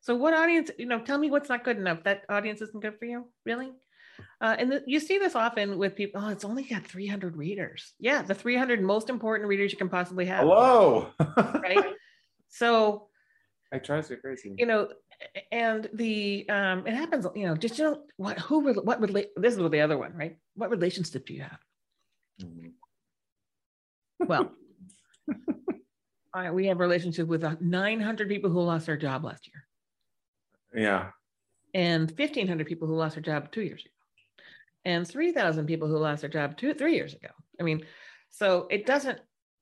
So, 0.00 0.14
what 0.14 0.32
audience? 0.34 0.70
You 0.78 0.86
know, 0.86 1.00
tell 1.00 1.18
me 1.18 1.28
what's 1.30 1.48
not 1.48 1.64
good 1.64 1.76
enough. 1.76 2.04
That 2.04 2.22
audience 2.28 2.62
isn't 2.62 2.80
good 2.80 2.98
for 3.00 3.04
you, 3.06 3.26
really. 3.44 3.72
Uh, 4.40 4.56
and 4.58 4.70
th- 4.70 4.82
you 4.86 5.00
see 5.00 5.18
this 5.18 5.34
often 5.34 5.78
with 5.78 5.96
people. 5.96 6.20
Oh, 6.24 6.28
it's 6.28 6.44
only 6.44 6.62
got 6.62 6.84
300 6.84 7.36
readers. 7.36 7.94
Yeah, 7.98 8.22
the 8.22 8.34
300 8.34 8.80
most 8.80 9.10
important 9.10 9.48
readers 9.48 9.72
you 9.72 9.78
can 9.78 9.88
possibly 9.88 10.26
have. 10.26 10.40
Hello. 10.40 11.08
Right. 11.36 11.84
So 12.50 13.08
I 13.72 13.78
drives 13.78 14.08
me 14.08 14.16
crazy. 14.16 14.54
you 14.56 14.64
know 14.64 14.88
and 15.52 15.86
the 15.92 16.48
um 16.48 16.86
it 16.86 16.94
happens 16.94 17.26
you 17.34 17.44
know 17.46 17.54
just 17.56 17.76
you 17.78 17.84
know 17.84 18.04
what 18.16 18.38
who 18.38 18.72
what 18.72 19.00
relate 19.02 19.28
this 19.36 19.54
is 19.54 19.70
the 19.70 19.80
other 19.82 19.98
one 19.98 20.14
right 20.14 20.38
what 20.54 20.70
relationship 20.70 21.26
do 21.26 21.34
you 21.34 21.42
have 21.42 21.58
Mhm. 22.42 22.72
well 24.20 24.50
I, 26.34 26.50
we 26.52 26.66
have 26.68 26.78
relationship 26.80 27.26
with 27.28 27.44
uh, 27.44 27.56
900 27.60 28.28
people 28.30 28.50
who 28.50 28.62
lost 28.62 28.86
their 28.86 28.96
job 28.96 29.24
last 29.24 29.46
year 29.46 30.82
Yeah. 30.82 31.10
and 31.74 32.10
1500 32.10 32.66
people 32.66 32.88
who 32.88 32.94
lost 32.94 33.16
their 33.16 33.22
job 33.22 33.52
two 33.52 33.60
years 33.62 33.82
ago 33.84 33.92
and 34.88 35.06
3000 35.06 35.66
people 35.66 35.86
who 35.86 35.98
lost 35.98 36.22
their 36.22 36.30
job 36.30 36.56
two 36.56 36.74
three 36.74 36.94
years 36.94 37.14
ago. 37.14 37.28
I 37.60 37.62
mean 37.62 37.84
so 38.30 38.66
it 38.70 38.86
doesn't 38.86 39.20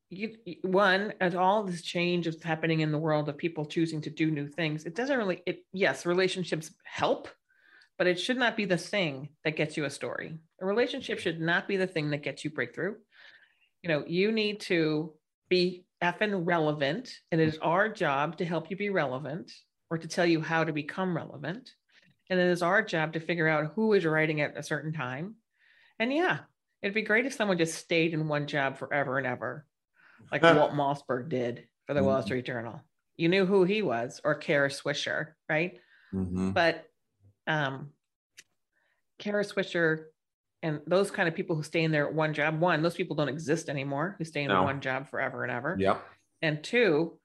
you 0.08 0.36
one 0.62 1.12
as 1.20 1.34
all 1.34 1.64
this 1.64 1.82
change 1.82 2.26
is 2.26 2.42
happening 2.42 2.80
in 2.80 2.92
the 2.92 2.98
world 2.98 3.28
of 3.28 3.36
people 3.36 3.66
choosing 3.66 4.00
to 4.00 4.10
do 4.10 4.30
new 4.30 4.46
things 4.46 4.84
it 4.84 4.94
doesn't 4.94 5.18
really 5.18 5.42
it 5.46 5.64
yes 5.72 6.06
relationships 6.06 6.70
help 6.84 7.28
but 7.98 8.06
it 8.06 8.20
should 8.20 8.36
not 8.36 8.56
be 8.56 8.64
the 8.64 8.76
thing 8.76 9.30
that 9.44 9.56
gets 9.56 9.76
you 9.76 9.84
a 9.84 9.90
story. 9.90 10.36
A 10.60 10.66
relationship 10.66 11.18
should 11.18 11.40
not 11.40 11.66
be 11.66 11.76
the 11.76 11.86
thing 11.86 12.10
that 12.10 12.22
gets 12.22 12.44
you 12.44 12.50
breakthrough. 12.50 12.94
You 13.82 13.88
know 13.88 14.04
you 14.06 14.32
need 14.32 14.60
to 14.62 15.14
be 15.48 15.84
effing 16.02 16.42
relevant 16.44 17.10
and 17.32 17.40
it 17.40 17.48
is 17.48 17.58
our 17.62 17.88
job 17.88 18.36
to 18.38 18.44
help 18.44 18.70
you 18.70 18.76
be 18.76 18.90
relevant 18.90 19.50
or 19.90 19.98
to 19.98 20.08
tell 20.08 20.26
you 20.26 20.40
how 20.40 20.64
to 20.64 20.72
become 20.72 21.16
relevant 21.16 21.70
and 22.30 22.38
then 22.38 22.48
it 22.48 22.52
is 22.52 22.62
our 22.62 22.82
job 22.82 23.12
to 23.12 23.20
figure 23.20 23.48
out 23.48 23.72
who 23.74 23.92
is 23.92 24.04
writing 24.04 24.40
at 24.40 24.56
a 24.56 24.62
certain 24.62 24.92
time 24.92 25.36
and 25.98 26.12
yeah 26.12 26.38
it'd 26.82 26.94
be 26.94 27.02
great 27.02 27.26
if 27.26 27.34
someone 27.34 27.58
just 27.58 27.74
stayed 27.78 28.12
in 28.14 28.28
one 28.28 28.46
job 28.46 28.76
forever 28.76 29.18
and 29.18 29.26
ever 29.26 29.66
like 30.32 30.42
walt 30.56 30.72
mossberg 30.72 31.28
did 31.28 31.66
for 31.86 31.94
the 31.94 32.02
wall 32.02 32.20
Mhm. 32.20 32.24
street 32.24 32.44
journal 32.46 32.80
you 33.16 33.28
knew 33.28 33.46
who 33.46 33.64
he 33.64 33.82
was 33.82 34.20
or 34.24 34.34
kara 34.34 34.68
swisher 34.68 35.32
right 35.48 35.80
Mhm. 36.14 36.52
but 36.54 36.84
um 37.46 37.92
Kara 39.18 39.44
Swisher 39.44 40.06
and 40.62 40.80
those 40.86 41.10
kind 41.10 41.26
of 41.28 41.34
people 41.34 41.56
who 41.56 41.62
stay 41.62 41.82
in 41.84 41.90
their 41.90 42.10
one 42.10 42.34
job, 42.34 42.60
one, 42.60 42.82
those 42.82 42.94
people 42.94 43.16
don't 43.16 43.30
exist 43.30 43.70
anymore, 43.70 44.14
who 44.18 44.24
stay 44.24 44.42
in 44.42 44.48
No. 44.48 44.62
one 44.62 44.80
job 44.82 45.08
forever 45.08 45.42
and 45.42 45.50
ever. 45.52 45.74
Yep. 45.78 46.02
And 46.42 46.62
two, 46.62 47.18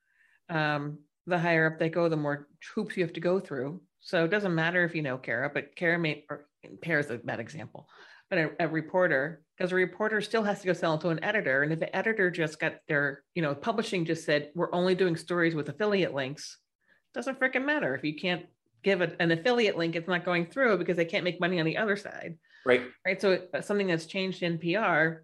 um, 0.48 1.00
the 1.28 1.38
higher 1.38 1.68
up 1.68 1.80
they 1.80 1.90
go, 1.90 2.08
the 2.08 2.16
more 2.16 2.48
hoops 2.74 2.96
you 2.96 3.04
have 3.04 3.12
to 3.14 3.20
go 3.20 3.42
through. 3.42 3.82
So 4.02 4.26
it 4.26 4.30
doesn't 4.30 4.54
matter 4.54 4.84
if 4.84 4.96
you 4.96 5.02
know 5.02 5.18
Kara, 5.18 5.50
but 5.54 5.76
Kara 5.76 5.98
may, 5.98 6.26
or 6.30 6.48
Kara's 6.84 7.10
a 7.10 7.18
bad 7.18 7.40
example, 7.40 7.88
but 8.30 8.40
a, 8.40 8.52
a 8.60 8.68
reporter, 8.68 9.44
because 9.58 9.72
a 9.72 9.76
reporter 9.76 10.22
still 10.22 10.44
has 10.44 10.62
to 10.62 10.68
go 10.68 10.74
sell 10.74 10.96
it 10.96 11.02
to 11.02 11.10
an 11.10 11.24
editor. 11.24 11.64
And 11.64 11.72
if 11.72 11.80
the 11.80 11.96
editor 11.96 12.32
just 12.32 12.60
got 12.60 12.76
their, 12.88 13.24
you 13.36 13.42
know, 13.42 13.54
publishing 13.54 14.06
just 14.06 14.26
said, 14.26 14.52
we're 14.56 14.74
only 14.74 14.96
doing 14.96 15.16
stories 15.16 15.56
with 15.56 15.70
affiliate 15.70 16.14
links, 16.14 16.58
doesn't 17.14 17.40
freaking 17.40 17.66
matter. 17.66 17.94
If 17.94 18.04
you 18.04 18.16
can't 18.16 18.46
give 18.84 19.02
it 19.02 19.16
an 19.20 19.32
affiliate 19.32 19.78
link, 19.78 19.96
it's 19.96 20.08
not 20.08 20.26
going 20.26 20.48
through 20.48 20.78
because 20.80 20.98
they 20.98 21.06
can't 21.06 21.24
make 21.24 21.40
money 21.40 21.60
on 21.60 21.66
the 21.66 21.78
other 21.78 21.96
side 21.96 22.38
Right. 22.66 22.82
right? 23.06 23.22
So 23.22 23.40
uh, 23.54 23.62
something 23.62 23.88
that's 23.88 24.06
changed 24.06 24.44
in 24.44 24.58
PR 24.58 25.24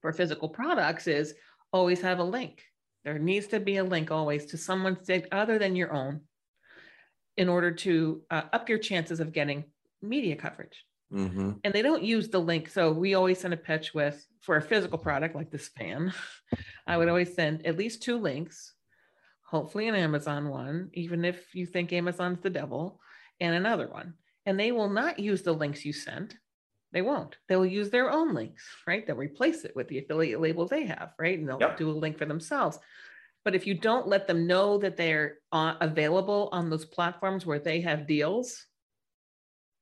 for 0.00 0.12
physical 0.12 0.48
products 0.48 1.06
is 1.06 1.34
always 1.72 2.00
have 2.02 2.18
a 2.18 2.24
link. 2.24 2.62
There 3.04 3.18
needs 3.18 3.46
to 3.48 3.60
be 3.60 3.76
a 3.76 3.84
link 3.84 4.10
always 4.10 4.46
to 4.46 4.58
someone's 4.58 5.06
site 5.06 5.26
other 5.32 5.58
than 5.58 5.76
your 5.76 5.92
own 5.92 6.22
in 7.36 7.48
order 7.48 7.70
to 7.72 8.22
uh, 8.30 8.42
up 8.52 8.68
your 8.68 8.78
chances 8.78 9.20
of 9.20 9.32
getting 9.32 9.64
media 10.02 10.36
coverage. 10.36 10.84
hmm 11.10 11.52
And 11.64 11.72
they 11.72 11.82
don't 11.82 12.02
use 12.02 12.28
the 12.28 12.40
link. 12.40 12.68
So 12.68 12.92
we 12.92 13.14
always 13.14 13.38
send 13.40 13.54
a 13.54 13.58
pitch 13.58 13.94
with 13.94 14.26
for 14.40 14.56
a 14.56 14.62
physical 14.62 14.98
product 14.98 15.34
like 15.34 15.50
this 15.50 15.68
fan. 15.68 16.12
I 16.86 16.96
would 16.96 17.08
always 17.08 17.34
send 17.34 17.66
at 17.66 17.76
least 17.78 18.02
two 18.02 18.16
links, 18.18 18.74
hopefully 19.42 19.88
an 19.88 19.94
Amazon 19.94 20.48
one, 20.48 20.90
even 20.94 21.24
if 21.24 21.54
you 21.54 21.66
think 21.66 21.92
Amazon's 21.92 22.40
the 22.40 22.50
devil, 22.50 23.00
and 23.40 23.54
another 23.54 23.88
one. 23.88 24.14
And 24.46 24.58
they 24.58 24.72
will 24.72 24.88
not 24.88 25.18
use 25.18 25.42
the 25.42 25.52
links 25.52 25.84
you 25.84 25.92
sent. 25.92 26.36
They 26.92 27.02
won't. 27.02 27.36
They'll 27.48 27.66
use 27.66 27.90
their 27.90 28.10
own 28.10 28.32
links, 28.32 28.64
right? 28.86 29.04
They'll 29.06 29.16
replace 29.16 29.64
it 29.64 29.74
with 29.76 29.88
the 29.88 29.98
affiliate 29.98 30.40
label 30.40 30.66
they 30.66 30.86
have, 30.86 31.12
right? 31.18 31.38
And 31.38 31.48
they'll 31.48 31.60
Yep. 31.60 31.76
do 31.76 31.90
a 31.90 31.92
link 31.92 32.16
for 32.16 32.24
themselves. 32.26 32.78
But 33.46 33.54
if 33.54 33.64
you 33.64 33.74
don't 33.74 34.08
let 34.08 34.26
them 34.26 34.48
know 34.48 34.76
that 34.78 34.96
they're 34.96 35.38
uh, 35.52 35.74
available 35.80 36.48
on 36.50 36.68
those 36.68 36.84
platforms 36.84 37.46
where 37.46 37.60
they 37.60 37.80
have 37.80 38.08
deals, 38.08 38.66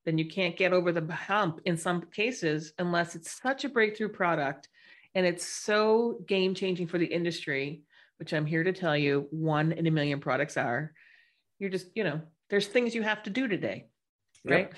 then 0.05 0.19
you 0.19 0.27
can't 0.27 0.55
get 0.55 0.71
over 0.71 0.91
the 0.91 1.11
hump 1.11 1.61
in 1.65 1.75
some 1.75 2.03
cases 2.13 2.73
unless 2.77 3.15
it's 3.15 3.41
such 3.41 3.65
a 3.65 3.69
breakthrough 3.69 4.09
product 4.09 4.69
and 5.15 5.25
it's 5.25 5.43
so 5.43 6.19
game 6.27 6.53
changing 6.53 6.85
for 6.85 6.99
the 6.99 7.07
industry, 7.07 7.81
which 8.19 8.35
I'm 8.35 8.45
here 8.45 8.63
to 8.63 8.71
tell 8.71 8.95
you 8.95 9.25
one 9.31 9.71
in 9.71 9.87
a 9.87 9.91
million 9.91 10.19
products 10.19 10.57
are. 10.57 10.93
You're 11.57 11.71
just, 11.71 11.87
you 11.95 12.03
know, 12.03 12.21
there's 12.51 12.67
things 12.67 12.93
you 12.93 13.01
have 13.01 13.23
to 13.23 13.31
do 13.31 13.47
today, 13.47 13.87
right? 14.43 14.71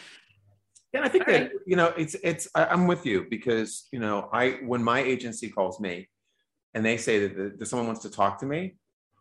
Yeah, 0.93 1.01
I 1.03 1.09
think 1.09 1.27
All 1.27 1.33
that 1.33 1.41
right. 1.41 1.51
you 1.65 1.75
know 1.75 1.87
it's 1.97 2.15
it's 2.23 2.47
I'm 2.55 2.87
with 2.87 3.05
you 3.05 3.25
because 3.29 3.89
you 3.91 3.99
know 3.99 4.29
I 4.31 4.59
when 4.63 4.81
my 4.81 5.01
agency 5.01 5.49
calls 5.49 5.81
me 5.81 6.07
and 6.77 6.85
they 6.85 6.95
say 6.95 7.27
that, 7.27 7.35
the, 7.35 7.55
that 7.57 7.65
someone 7.65 7.87
wants 7.87 8.03
to 8.03 8.09
talk 8.11 8.37
to 8.41 8.45
me, 8.45 8.75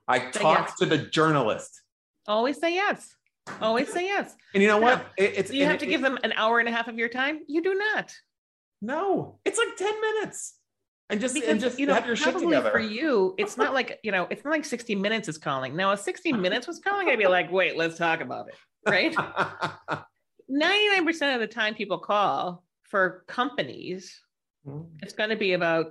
I 0.07 0.31
Say 0.31 0.41
talk 0.41 0.69
yes. 0.69 0.79
to 0.79 0.85
the 0.85 0.99
journalist. 0.99 1.81
Always 2.29 2.61
say 2.61 2.75
yes. 2.75 3.15
Always 3.63 3.91
say 3.91 4.05
yes. 4.05 4.35
And 4.53 4.63
you 4.63 4.69
know 4.69 4.77
what? 4.77 5.07
It, 5.17 5.33
it's 5.39 5.51
Do 5.51 5.57
you 5.57 5.65
have 5.65 5.79
to 5.79 5.87
it- 5.87 5.89
give 5.89 6.03
them 6.03 6.19
an 6.23 6.33
hour 6.35 6.61
and 6.61 6.69
a 6.69 6.73
half 6.73 6.87
of 6.87 6.99
your 6.99 7.09
time? 7.09 7.41
You 7.49 7.63
do 7.63 7.75
not. 7.75 8.13
no. 8.83 9.39
It's 9.47 9.57
like 9.57 9.75
ten 9.77 9.99
minutes, 10.03 10.59
and 11.09 11.19
just 11.19 11.33
Because 11.35 11.49
and 11.49 11.61
just 11.61 11.79
you 11.79 11.87
know, 11.87 11.95
have 11.95 12.05
your 12.07 12.15
shit 12.17 12.37
together. 12.39 12.71
for 12.71 12.79
you, 12.79 13.35
it's 13.39 13.57
not 13.57 13.73
like 13.73 13.99
you 14.03 14.13
know, 14.13 14.27
it's 14.29 14.45
not 14.45 14.51
like 14.51 14.67
60 14.67 14.95
minutes 14.97 15.29
is 15.29 15.39
calling. 15.39 15.75
Now, 15.77 15.93
if 15.93 16.01
60 16.01 16.33
minutes 16.47 16.67
was 16.67 16.79
calling, 16.79 17.09
I'd 17.09 17.19
be 17.19 17.27
like, 17.27 17.51
wait, 17.51 17.79
let's 17.79 17.97
talk 17.97 18.21
about 18.21 18.49
it. 18.49 18.57
Right. 18.87 19.15
99% 20.51 21.35
of 21.35 21.41
the 21.41 21.47
time 21.47 21.75
people 21.75 21.99
call 21.99 22.63
for 22.83 23.25
companies, 23.27 24.21
mm-hmm. 24.67 24.85
it's 25.03 25.15
going 25.15 25.31
to 25.31 25.37
be 25.37 25.55
about 25.55 25.87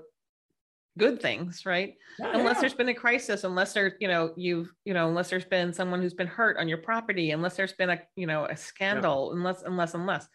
good 0.97 1.21
things, 1.21 1.65
right? 1.65 1.95
Yeah, 2.19 2.31
Unless 2.37 2.55
yeah. 2.55 2.61
there's 2.61 2.73
been 2.73 2.89
a 2.89 2.93
crisis, 2.93 3.43
unless 3.43 3.73
there's, 3.73 3.93
you 3.99 4.07
know, 4.07 4.33
you've, 4.37 4.71
you 4.85 4.93
know, 4.93 5.09
unless 5.09 5.29
there's 5.29 5.45
been 5.45 5.73
someone 5.73 6.01
who's 6.01 6.13
been 6.13 6.27
hurt 6.27 6.57
on 6.57 6.67
your 6.67 6.77
property, 6.77 7.31
unless 7.31 7.55
there's 7.55 7.73
been 7.73 7.89
a, 7.89 8.01
you 8.15 8.27
know, 8.27 8.45
a 8.45 8.55
scandal, 8.55 9.33
unless, 9.33 9.61
unless, 9.63 9.93
unless. 9.93 10.27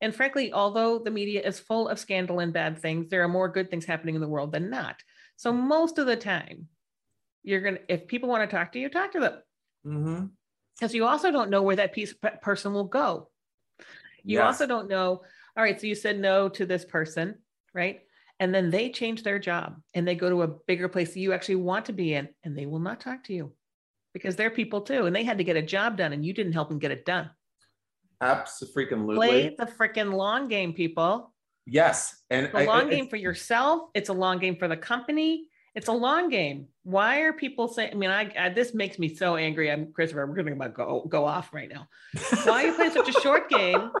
And 0.00 0.14
frankly, 0.14 0.52
although 0.52 0.98
the 0.98 1.10
media 1.10 1.42
is 1.42 1.60
full 1.60 1.88
of 1.88 1.98
scandal 1.98 2.40
and 2.40 2.52
bad 2.52 2.78
things, 2.78 3.08
there 3.08 3.22
are 3.22 3.28
more 3.28 3.48
good 3.48 3.70
things 3.70 3.84
happening 3.84 4.14
in 4.14 4.20
the 4.20 4.28
world 4.28 4.52
than 4.52 4.70
not. 4.70 4.96
So 5.36 5.52
mm-hmm. 5.52 5.68
most 5.68 5.98
of 5.98 6.06
the 6.06 6.16
time, 6.16 6.68
you're 7.42 7.60
going 7.60 7.76
to, 7.76 7.80
if 7.88 8.06
people 8.06 8.28
want 8.28 8.48
to 8.48 8.56
talk 8.56 8.72
to 8.72 8.78
you, 8.78 8.88
talk 8.88 9.12
to 9.12 9.20
them 9.20 9.38
mm-hmm. 9.86 10.26
because 10.78 10.94
you 10.94 11.06
also 11.06 11.30
don't 11.30 11.50
know 11.50 11.62
where 11.62 11.76
that 11.76 11.92
piece 11.92 12.14
person 12.42 12.72
will 12.72 12.84
go. 12.84 13.28
You 14.24 14.38
Yes. 14.38 14.46
also 14.46 14.66
don't 14.66 14.88
know. 14.88 15.22
All 15.56 15.62
right, 15.64 15.80
so 15.80 15.86
you 15.86 15.94
said 15.94 16.18
no 16.18 16.48
to 16.50 16.64
this 16.64 16.84
person, 16.84 17.36
right? 17.74 18.00
And 18.40 18.52
then 18.54 18.70
they 18.70 18.90
change 18.90 19.22
their 19.22 19.38
job 19.38 19.80
and 19.94 20.08
they 20.08 20.14
go 20.16 20.28
to 20.30 20.42
a 20.42 20.48
bigger 20.48 20.88
place 20.88 21.12
that 21.14 21.20
you 21.20 21.32
actually 21.32 21.56
want 21.56 21.84
to 21.84 21.92
be 21.92 22.14
in, 22.14 22.28
and 22.42 22.56
they 22.58 22.66
will 22.66 22.80
not 22.80 22.98
talk 23.00 23.22
to 23.24 23.32
you. 23.34 23.52
because 24.12 24.34
they're 24.34 24.50
people 24.50 24.80
too, 24.80 25.06
and 25.06 25.14
they 25.14 25.22
had 25.22 25.38
to 25.38 25.44
get 25.44 25.56
a 25.56 25.62
job 25.62 25.96
done, 25.96 26.12
and 26.12 26.24
you 26.26 26.32
didn't 26.32 26.52
help 26.54 26.68
them 26.68 26.80
get 26.80 26.90
it 26.90 27.04
done. 27.04 27.30
Absolutely. 28.20 29.14
Play 29.14 29.54
the 29.58 29.66
freaking 29.66 30.12
long 30.12 30.48
game, 30.48 30.72
people. 30.72 31.32
Yes, 31.66 32.16
and 32.30 32.46
It's 32.46 32.54
a 32.54 32.64
long 32.64 32.90
game 32.90 33.08
for 33.08 33.16
yourself. 33.16 33.90
It's 33.94 34.08
a 34.08 34.12
long 34.12 34.38
game 34.38 34.56
for 34.56 34.66
the 34.68 34.76
company. 34.76 35.46
It's 35.74 35.88
a 35.88 35.92
long 35.92 36.28
game. 36.28 36.66
Why 36.82 37.20
are 37.20 37.32
people 37.32 37.68
saying? 37.68 37.92
I 37.92 37.94
mean, 37.94 38.10
I, 38.10 38.32
I 38.36 38.48
this 38.48 38.74
makes 38.74 38.98
me 38.98 39.14
so 39.14 39.36
angry. 39.36 39.70
I'm 39.70 39.92
Christopher. 39.92 40.26
We're 40.26 40.42
going 40.42 40.58
to 40.58 40.68
go 40.70 41.06
go 41.08 41.24
off 41.24 41.54
right 41.54 41.68
now. 41.70 41.86
Why 42.44 42.64
are 42.64 42.66
you 42.66 42.74
playing 42.74 42.92
such 42.92 43.08
a 43.08 43.20
short 43.20 43.48
game? 43.58 43.92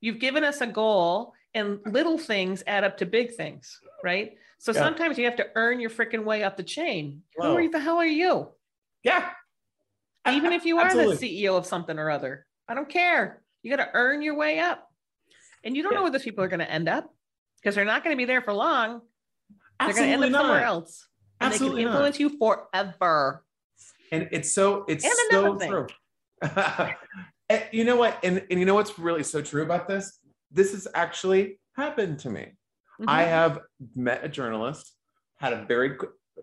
You've 0.00 0.18
given 0.20 0.42
us 0.44 0.62
a 0.62 0.66
goal, 0.66 1.34
and 1.54 1.80
little 1.86 2.18
things 2.18 2.62
add 2.66 2.84
up 2.84 2.96
to 2.98 3.06
big 3.06 3.34
things, 3.34 3.80
right? 4.04 4.34
So 4.58 4.72
Yeah. 4.72 4.78
sometimes 4.84 5.18
you 5.18 5.24
have 5.24 5.36
to 5.36 5.48
earn 5.54 5.80
your 5.80 5.90
freaking 5.90 6.24
way 6.24 6.42
up 6.44 6.56
the 6.56 6.62
chain. 6.62 7.22
Who 7.36 7.54
are 7.56 7.60
you, 7.60 7.70
the 7.70 7.80
hell 7.80 7.96
are 7.98 8.06
you? 8.06 8.48
yeah. 9.02 9.30
Even 10.30 10.52
if 10.52 10.66
you 10.66 10.76
are 10.78 10.84
Absolutely. 10.84 11.16
the 11.16 11.44
CEO 11.46 11.56
of 11.56 11.64
something 11.64 11.98
or 11.98 12.10
other, 12.10 12.46
I 12.68 12.74
don't 12.74 12.88
care. 12.90 13.42
You 13.62 13.74
got 13.74 13.82
to 13.82 13.90
earn 13.94 14.20
your 14.20 14.34
way 14.36 14.58
up, 14.60 14.92
and 15.64 15.74
you 15.74 15.82
don't 15.82 15.92
Yeah. 15.92 15.96
know 15.98 16.02
where 16.02 16.12
those 16.12 16.22
people 16.22 16.44
are 16.44 16.48
going 16.48 16.60
to 16.60 16.70
end 16.70 16.90
up 16.90 17.12
because 17.56 17.74
they're 17.74 17.86
not 17.86 18.04
going 18.04 18.14
to 18.14 18.18
be 18.18 18.26
there 18.26 18.42
for 18.42 18.52
long. 18.52 19.00
They're 19.80 19.94
going 19.94 19.96
to 19.96 20.02
end 20.02 20.22
Absolutely 20.24 20.34
up 20.34 20.40
somewhere 20.42 20.62
else. 20.62 21.08
And 21.40 21.52
Absolutely 21.54 21.78
they 21.78 21.84
can 21.84 21.92
not. 21.92 21.96
influence 22.04 22.20
you 22.20 22.38
forever. 22.38 23.44
And 24.12 24.28
it's 24.30 24.52
so 24.52 24.84
it's 24.88 25.04
so 25.30 25.58
thing. 25.58 25.70
true. 25.70 25.86
You 27.72 27.82
know 27.82 27.96
what? 27.96 28.16
And, 28.22 28.46
and 28.48 28.60
you 28.60 28.64
know 28.66 28.74
what's 28.74 28.96
really 28.96 29.24
so 29.24 29.42
true 29.42 29.62
about 29.64 29.88
this? 29.88 30.19
This 30.50 30.72
has 30.72 30.88
actually 30.94 31.60
happened 31.76 32.18
to 32.20 32.30
me. 32.30 32.52
I 33.06 33.22
Mhm. 33.24 33.28
have 33.28 33.60
met 33.94 34.24
a 34.24 34.28
journalist, 34.28 34.94
had 35.36 35.52
a 35.52 35.64
very 35.64 35.96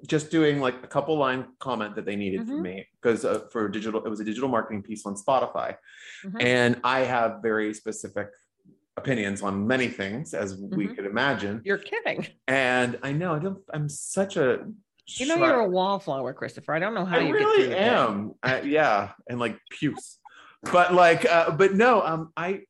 just 0.05 0.29
doing 0.29 0.59
like 0.59 0.75
a 0.83 0.87
couple 0.87 1.17
line 1.17 1.47
comment 1.59 1.95
that 1.95 2.05
they 2.05 2.15
needed 2.15 2.45
from 2.47 2.57
Mhm. 2.59 2.61
me 2.63 2.87
because 3.01 3.25
uh, 3.25 3.47
for 3.51 3.67
digital, 3.67 4.03
it 4.05 4.09
was 4.09 4.19
a 4.19 4.23
digital 4.23 4.47
marketing 4.49 4.83
piece 4.83 5.05
on 5.05 5.15
Spotify, 5.15 5.75
Mhm. 6.23 6.41
and 6.41 6.79
I 6.83 6.99
have 7.01 7.41
very 7.41 7.73
specific 7.73 8.29
opinions 8.95 9.41
on 9.41 9.65
many 9.67 9.87
things, 9.87 10.33
as 10.33 10.55
we 10.57 10.87
Mhm. 10.87 10.95
could 10.95 11.05
imagine. 11.05 11.61
You're 11.63 11.77
kidding. 11.79 12.27
And 12.47 12.99
I 13.03 13.11
know 13.11 13.35
I 13.35 13.39
don't. 13.39 13.63
I'm 13.73 13.89
such 13.89 14.37
a. 14.37 14.67
You 15.19 15.25
know 15.27 15.37
you're 15.37 15.61
a 15.61 15.69
wallflower, 15.69 16.33
Christopher. 16.33 16.73
I 16.73 16.79
don't 16.79 16.93
know 16.93 17.05
how 17.05 17.17
I 17.17 17.21
you 17.21 17.33
really 17.33 17.57
get 17.57 17.65
through 17.67 17.75
the 17.75 17.81
am. 17.81 18.33
Uh, 18.43 18.61
yeah, 18.63 19.13
and 19.29 19.39
like 19.39 19.59
puce. 19.69 20.19
But 20.71 20.93
like, 20.93 21.25
uh, 21.25 21.51
but 21.51 21.73
no. 21.75 22.01
Um, 22.01 22.33
I 22.35 22.63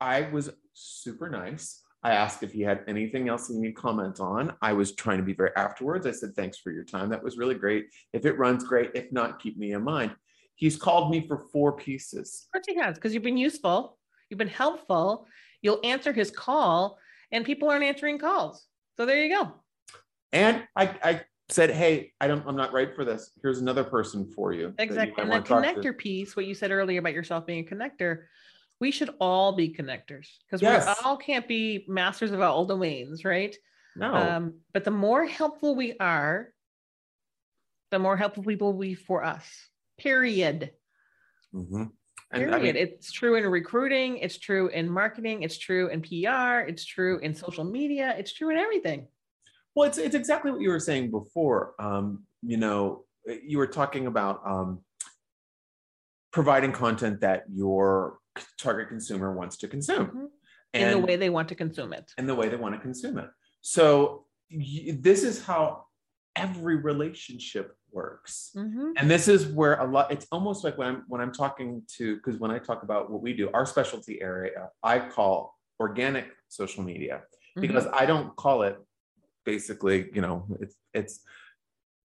I 0.00 0.30
was 0.30 0.50
super 0.74 1.28
nice. 1.28 1.82
I 2.02 2.12
asked 2.12 2.42
if 2.42 2.52
he 2.52 2.60
had 2.60 2.84
anything 2.86 3.30
else 3.30 3.48
he 3.48 3.54
needed 3.54 3.76
to 3.76 3.80
comment 3.80 4.20
on. 4.20 4.54
I 4.60 4.74
was 4.74 4.94
trying 4.94 5.16
to 5.16 5.24
be 5.24 5.32
very 5.32 5.50
afterwards. 5.56 6.06
I 6.06 6.10
said, 6.10 6.34
thanks 6.36 6.58
for 6.58 6.70
your 6.70 6.84
time. 6.84 7.08
That 7.08 7.22
was 7.22 7.38
really 7.38 7.54
great. 7.54 7.86
If 8.12 8.26
it 8.26 8.38
runs 8.38 8.62
great, 8.62 8.90
if 8.94 9.10
not, 9.10 9.40
keep 9.40 9.56
me 9.56 9.72
in 9.72 9.82
mind. 9.82 10.14
He's 10.54 10.76
called 10.76 11.10
me 11.10 11.26
for 11.26 11.46
four 11.50 11.72
pieces. 11.72 12.46
Of 12.48 12.52
course 12.52 12.66
he 12.68 12.76
has, 12.76 12.96
because 12.96 13.14
you've 13.14 13.22
been 13.22 13.38
useful, 13.38 13.98
you've 14.28 14.38
been 14.38 14.48
helpful, 14.48 15.26
you'll 15.62 15.80
answer 15.82 16.12
his 16.12 16.30
call, 16.30 16.98
and 17.32 17.44
people 17.44 17.70
aren't 17.70 17.84
answering 17.84 18.18
calls. 18.18 18.66
So 18.96 19.06
there 19.06 19.24
you 19.24 19.34
go. 19.34 19.52
And 20.32 20.64
I, 20.76 20.94
I 21.02 21.20
said, 21.48 21.70
hey, 21.70 22.12
I 22.20 22.26
don't, 22.26 22.46
I'm 22.46 22.56
not 22.56 22.72
right 22.72 22.94
for 22.94 23.04
this. 23.04 23.30
Here's 23.40 23.60
another 23.60 23.82
person 23.82 24.30
for 24.30 24.52
you. 24.52 24.74
that 24.76 24.84
you 24.84 24.90
Exactly. 24.90 25.22
And 25.22 25.30
the 25.30 25.36
wanna 25.36 25.44
talk 25.44 25.64
to." 25.64 25.80
connector 25.80 25.96
piece, 25.96 26.36
what 26.36 26.46
you 26.46 26.54
said 26.54 26.70
earlier 26.70 27.00
about 27.00 27.14
yourself 27.14 27.46
being 27.46 27.66
a 27.66 27.74
connector, 27.74 28.24
we 28.84 28.90
should 28.90 29.14
all 29.18 29.52
be 29.52 29.70
connectors 29.70 30.28
because 30.44 30.60
Yes. 30.60 30.84
we 30.86 31.06
all 31.06 31.16
can't 31.16 31.48
be 31.48 31.86
masters 31.88 32.32
of 32.32 32.40
all 32.42 32.66
domains, 32.66 33.24
right? 33.24 33.56
No. 33.96 34.12
Um, 34.14 34.60
but 34.74 34.84
the 34.84 34.90
more 34.90 35.24
helpful 35.24 35.74
we 35.74 35.96
are, 35.98 36.52
the 37.90 37.98
more 37.98 38.18
helpful 38.18 38.44
people 38.44 38.74
will 38.74 38.80
be 38.80 38.94
for 38.94 39.24
us. 39.24 39.46
Period. 39.96 40.74
Mhm. 41.54 41.92
Period. 42.30 42.52
I 42.54 42.58
mean, 42.58 42.76
it's 42.76 43.10
true 43.10 43.36
in 43.36 43.46
recruiting, 43.46 44.18
it's 44.18 44.36
true 44.36 44.68
in 44.68 44.86
marketing, 44.90 45.44
it's 45.44 45.56
true 45.56 45.88
in 45.88 46.02
PR, 46.02 46.68
it's 46.70 46.84
true 46.84 47.18
in 47.20 47.34
social 47.34 47.64
media, 47.64 48.14
it's 48.18 48.34
true 48.34 48.50
in 48.50 48.58
everything. 48.58 49.08
Well, 49.74 49.88
it's 49.88 49.96
it's 49.96 50.14
exactly 50.14 50.50
what 50.50 50.60
you 50.60 50.68
were 50.68 50.86
saying 50.90 51.10
before. 51.10 51.74
Um, 51.78 52.26
you 52.42 52.58
know, 52.58 53.06
you 53.50 53.56
were 53.56 53.72
talking 53.80 54.06
about 54.06 54.36
um, 54.46 54.84
providing 56.32 56.72
content 56.72 57.22
that 57.22 57.44
your 57.48 58.18
target 58.58 58.88
consumer 58.88 59.32
wants 59.32 59.56
to 59.58 59.68
consume, 59.68 60.06
Mhm. 60.06 60.28
and 60.74 60.82
in 60.84 61.00
the 61.00 61.06
way 61.06 61.16
they 61.16 61.30
want 61.30 61.48
to 61.48 61.54
consume 61.54 61.92
it. 61.92 62.12
and 62.18 62.28
the 62.28 62.34
way 62.34 62.48
they 62.48 62.56
want 62.56 62.74
to 62.74 62.80
consume 62.80 63.18
it. 63.18 63.30
So 63.60 64.26
y- 64.50 64.96
this 65.00 65.22
is 65.22 65.44
how 65.44 65.86
every 66.36 66.76
relationship 66.76 67.76
works. 67.92 68.50
Mhm. 68.56 68.92
And 68.96 69.08
this 69.08 69.28
is 69.28 69.46
where 69.46 69.74
a 69.80 69.86
lot. 69.86 70.10
It's 70.10 70.26
almost 70.32 70.64
like 70.64 70.76
when 70.76 70.88
I'm 70.88 71.04
when 71.06 71.20
I'm 71.20 71.32
talking 71.32 71.82
to 71.96 72.16
because 72.16 72.38
when 72.40 72.50
I 72.50 72.58
talk 72.58 72.82
about 72.82 73.10
what 73.10 73.22
we 73.22 73.32
do, 73.34 73.50
our 73.52 73.64
specialty 73.66 74.20
area, 74.20 74.70
I 74.82 74.98
call 74.98 75.56
organic 75.78 76.26
social 76.48 76.82
media 76.82 77.22
Mhm. 77.56 77.60
because 77.60 77.86
I 77.86 78.04
don't 78.06 78.34
call 78.36 78.62
it 78.62 78.76
basically, 79.44 80.10
you 80.12 80.22
know, 80.22 80.46
it's 80.60 80.74
it's 80.92 81.20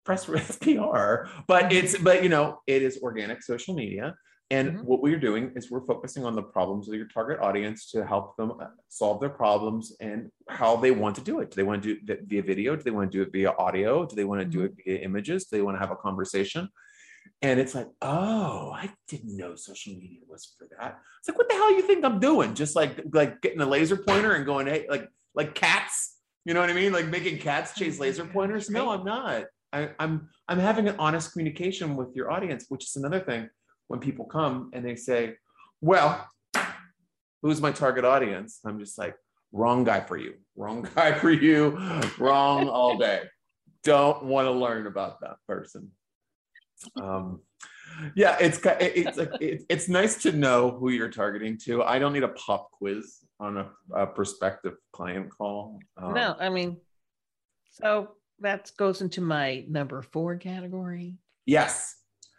press 0.06 0.26
PR, 0.62 1.28
but 1.48 1.72
it's 1.74 1.98
but 1.98 2.24
you 2.24 2.30
know, 2.30 2.62
it 2.68 2.82
is 2.82 3.02
organic 3.02 3.42
social 3.44 3.74
media. 3.76 4.16
And 4.52 4.78
Mhm. 4.80 4.84
what 4.84 5.02
we're 5.02 5.20
doing 5.20 5.52
is 5.56 5.72
we're 5.72 5.86
focusing 5.86 6.26
on 6.26 6.36
the 6.36 6.44
problems 6.44 6.88
of 6.88 6.94
your 6.96 7.08
target 7.08 7.40
audience 7.40 7.90
to 7.92 8.06
help 8.06 8.36
them 8.38 8.52
uh, 8.60 8.68
solve 8.88 9.20
their 9.20 9.30
problems 9.30 9.96
and 10.00 10.32
how 10.48 10.76
they 10.76 10.92
want 10.92 11.16
to 11.16 11.22
do 11.22 11.40
it. 11.40 11.50
Do 11.52 11.56
they 11.56 11.64
want 11.64 11.82
to 11.84 11.96
do 12.00 12.14
it 12.14 12.24
via 12.26 12.44
video? 12.44 12.76
Do 12.76 12.84
they 12.84 12.92
want 12.92 13.12
to 13.12 13.18
do 13.18 13.22
it 13.24 13.32
via 13.32 13.52
audio? 13.52 14.06
Do 14.06 14.16
they 14.16 14.26
want 14.26 14.42
to 14.42 14.46
do 14.46 14.64
it 14.64 14.74
via 14.84 15.00
images? 15.00 15.46
Do 15.46 15.58
they 15.58 15.62
want 15.64 15.76
to 15.76 15.80
have 15.80 15.92
a 15.92 15.96
conversation? 15.96 16.70
And 17.42 17.60
it's 17.60 17.74
like, 17.74 17.88
oh, 18.02 18.72
I 18.74 18.92
didn't 19.08 19.36
know 19.36 19.56
social 19.56 19.94
media 19.94 20.20
was 20.28 20.54
for 20.58 20.68
that. 20.78 21.00
It's 21.20 21.28
like, 21.30 21.38
what 21.38 21.50
the 21.50 21.56
hell 21.56 21.74
you 21.74 21.82
think 21.82 22.06
I'm 22.06 22.20
doing? 22.20 22.54
Just 22.54 22.76
like 22.76 23.02
like 23.12 23.42
getting 23.42 23.62
a 23.62 23.66
laser 23.66 23.98
pointer 23.98 24.34
and 24.34 24.46
going, 24.46 24.68
hey, 24.68 24.86
like 24.90 25.10
like 25.34 25.56
cats. 25.56 26.18
You 26.46 26.54
know 26.54 26.60
what 26.60 26.70
I 26.70 26.74
mean? 26.74 26.92
Like 26.92 27.08
making 27.08 27.40
cats 27.40 27.74
chase 27.74 28.00
laser 28.00 28.26
pointers. 28.26 28.70
No, 28.70 28.90
I'm 28.90 29.04
not. 29.06 29.46
I, 29.72 29.92
I'm 30.00 30.30
I'm 30.48 30.60
having 30.60 30.88
an 30.88 30.96
honest 31.00 31.32
communication 31.32 31.96
with 31.96 32.16
your 32.16 32.30
audience, 32.30 32.66
which 32.70 32.84
is 32.86 32.96
another 32.98 33.22
thing. 33.22 33.50
When 33.94 34.00
people 34.00 34.26
come 34.26 34.72
and 34.74 34.84
they 34.84 34.96
say, 34.96 35.36
"Well, 35.80 36.28
who's 37.44 37.62
my 37.62 37.72
target 37.72 38.06
audience?" 38.06 38.60
I'm 38.66 38.80
just 38.80 38.98
like, 38.98 39.16
"Wrong 39.52 39.84
guy 39.84 40.00
for 40.00 40.18
you. 40.18 40.34
Wrong 40.56 40.82
guy 40.96 41.14
for 41.14 41.30
you. 41.30 41.78
Wrong 42.18 42.68
all 42.68 42.98
day. 42.98 43.22
Don't 43.84 44.24
want 44.24 44.48
to 44.48 44.52
learn 44.52 44.88
about 44.88 45.22
that 45.22 45.36
person." 45.48 45.92
Um, 47.00 47.42
yeah, 48.16 48.36
it's 48.40 48.60
it's 48.64 49.16
like 49.16 49.30
it's 49.40 49.88
nice 49.88 50.24
to 50.24 50.32
know 50.32 50.72
who 50.72 50.90
you're 50.90 51.12
targeting 51.12 51.60
to. 51.66 51.84
I 51.84 52.00
don't 52.00 52.14
need 52.14 52.24
a 52.24 52.30
pop 52.30 52.72
quiz 52.72 53.20
on 53.40 53.58
a, 53.60 53.70
a 53.94 54.08
prospective 54.08 54.74
client 54.92 55.30
call. 55.30 55.78
Um, 55.98 56.16
no, 56.16 56.36
I 56.40 56.50
mean, 56.50 56.78
so 57.70 58.16
that 58.40 58.72
goes 58.76 59.02
into 59.02 59.22
my 59.22 59.66
number 59.70 60.02
four 60.02 60.36
category. 60.38 61.20
Yes. 61.46 61.96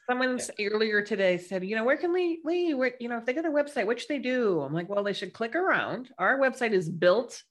Someone 0.08 0.34
s- 0.38 0.50
earlier 0.60 1.02
today 1.02 1.38
said, 1.38 1.64
you 1.64 1.76
know, 1.76 1.84
where 1.84 1.96
can 1.96 2.12
Lee, 2.12 2.40
Lee, 2.44 2.74
where, 2.74 2.94
you 3.00 3.08
know, 3.08 3.16
if 3.18 3.24
they 3.24 3.32
got 3.32 3.46
a 3.46 3.50
website, 3.50 3.86
what 3.86 3.98
should 3.98 4.08
they 4.08 4.18
do? 4.18 4.60
I'm 4.60 4.72
like, 4.74 4.88
well, 4.88 5.02
they 5.02 5.12
should 5.14 5.32
click 5.32 5.54
around. 5.54 6.10
Our 6.18 6.38
website 6.38 6.72
is 6.72 6.88
built 6.90 7.42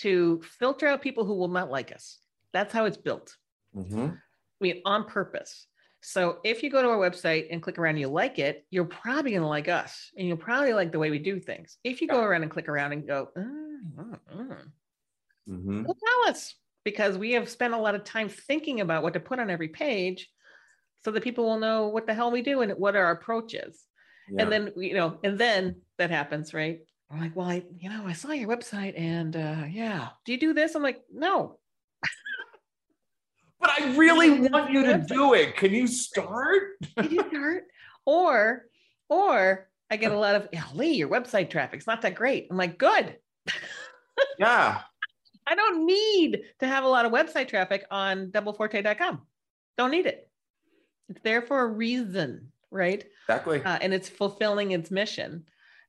to 0.00 0.40
filter 0.42 0.86
out 0.86 1.02
people 1.02 1.24
who 1.24 1.34
will 1.34 1.48
not 1.48 1.70
like 1.70 1.92
us. 1.92 2.18
That's 2.52 2.72
how 2.72 2.86
it's 2.86 2.96
built. 2.96 3.36
Mhm. 3.76 4.12
I 4.14 4.18
mean, 4.60 4.82
on 4.84 5.04
purpose. 5.04 5.66
So 6.00 6.40
if 6.44 6.62
you 6.62 6.70
go 6.70 6.82
to 6.82 6.88
our 6.88 6.96
website 6.98 7.48
and 7.50 7.62
click 7.62 7.78
around, 7.78 7.90
and 7.90 8.00
you 8.00 8.08
like 8.08 8.38
it, 8.38 8.66
you're 8.70 8.84
probably 8.86 9.32
going 9.32 9.42
to 9.42 9.48
like 9.48 9.68
us, 9.68 10.10
and 10.16 10.26
you'll 10.26 10.36
probably 10.36 10.72
like 10.72 10.92
the 10.92 10.98
way 10.98 11.10
we 11.10 11.18
do 11.18 11.38
things. 11.38 11.78
If 11.84 12.00
you 12.00 12.08
go 12.08 12.22
around 12.22 12.42
and 12.42 12.50
click 12.50 12.68
around 12.68 12.92
and 12.92 13.06
go, 13.06 13.28
mm, 13.36 13.94
mm, 13.94 14.18
mm, 14.34 14.72
Mhm. 15.48 15.84
tell 15.86 16.28
us 16.30 16.54
because 16.84 17.16
we 17.18 17.32
have 17.32 17.48
spent 17.48 17.74
a 17.74 17.78
lot 17.78 17.94
of 17.94 18.02
time 18.04 18.28
thinking 18.28 18.80
about 18.80 19.02
what 19.02 19.12
to 19.12 19.20
put 19.20 19.38
on 19.38 19.50
every 19.50 19.68
page, 19.68 20.28
so 21.04 21.10
that 21.10 21.22
people 21.22 21.44
will 21.44 21.58
know 21.58 21.88
what 21.88 22.06
the 22.06 22.14
hell 22.14 22.30
we 22.30 22.42
do 22.42 22.62
and 22.62 22.72
what 22.72 22.96
our 22.96 23.10
approach 23.10 23.54
is. 23.54 23.84
Yeah. 24.30 24.42
And 24.42 24.52
then 24.52 24.72
you 24.76 24.94
know, 24.94 25.18
and 25.24 25.38
then 25.38 25.76
that 25.98 26.10
happens, 26.10 26.54
right? 26.54 26.80
I'm 27.10 27.20
like, 27.20 27.36
well, 27.36 27.48
I, 27.48 27.62
you 27.76 27.90
know, 27.90 28.04
I 28.06 28.14
saw 28.14 28.32
your 28.32 28.48
website, 28.48 28.98
and 28.98 29.36
uh, 29.36 29.64
yeah, 29.70 30.08
do 30.24 30.32
you 30.32 30.40
do 30.40 30.54
this? 30.54 30.74
I'm 30.74 30.82
like, 30.82 31.02
no, 31.12 31.58
but 33.60 33.70
I 33.70 33.94
really 33.96 34.48
want 34.48 34.70
you 34.70 34.84
to 34.84 34.94
website. 34.94 35.08
do 35.08 35.34
it. 35.34 35.56
Can 35.56 35.72
you 35.72 35.86
start? 35.86 36.62
Can 36.96 37.10
you 37.10 37.24
start? 37.28 37.64
or, 38.06 38.64
or 39.08 39.68
I 39.90 39.96
get 39.96 40.12
a 40.12 40.18
lot 40.18 40.36
of, 40.36 40.48
yeah, 40.52 40.64
Lee, 40.74 40.94
your 40.94 41.08
website 41.08 41.50
traffic's 41.50 41.86
not 41.86 42.02
that 42.02 42.14
great. 42.14 42.48
I'm 42.50 42.56
like, 42.56 42.78
good. 42.78 43.16
yeah. 44.38 44.80
I 45.46 45.54
don't 45.54 45.86
need 45.86 46.42
to 46.60 46.66
have 46.66 46.84
a 46.84 46.88
lot 46.88 47.04
of 47.04 47.12
website 47.12 47.48
traffic 47.48 47.84
on 47.90 48.28
doubleforte.com. 48.28 49.20
Don't 49.76 49.90
need 49.90 50.06
it. 50.06 50.30
It's 51.12 51.20
there 51.22 51.42
for 51.42 51.60
a 51.60 51.66
reason, 51.66 52.52
right? 52.70 53.04
Exactly. 53.28 53.62
Uh, 53.64 53.78
and 53.82 53.92
it's 53.92 54.08
fulfilling 54.08 54.70
its 54.70 54.90
mission. 54.90 55.46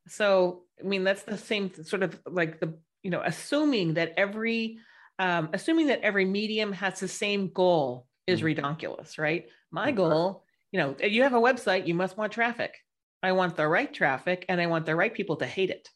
So, 0.08 0.66
I 0.80 0.84
mean, 0.84 1.06
that's 1.06 1.24
the 1.24 1.38
same 1.38 1.74
sort 1.74 2.04
of 2.04 2.22
like 2.26 2.60
the, 2.60 2.78
you 3.04 3.10
know, 3.10 3.22
assuming 3.24 3.94
that 3.94 4.14
every, 4.18 4.80
um, 5.20 5.50
assuming 5.54 5.88
that 5.88 6.02
every 6.02 6.26
medium 6.26 6.74
has 6.74 7.00
the 7.00 7.08
same 7.08 7.54
goal 7.54 8.10
is 8.28 8.42
Mhm. 8.42 8.56
redonkulous, 8.58 9.18
right? 9.18 9.50
My 9.72 9.92
Mhm. 9.92 9.96
goal 9.96 10.46
you 10.74 10.80
know, 10.80 10.96
you 11.00 11.22
have 11.22 11.36
a 11.36 11.40
website, 11.40 11.86
you 11.86 11.94
must 11.94 12.18
want 12.18 12.34
traffic. 12.34 12.74
I 13.22 13.34
want 13.34 13.56
the 13.56 13.68
right 13.68 13.94
traffic 13.94 14.44
and 14.50 14.60
I 14.60 14.66
want 14.66 14.88
the 14.88 14.96
right 14.96 15.14
people 15.14 15.36
to 15.36 15.46
hate 15.46 15.70
it 15.70 15.88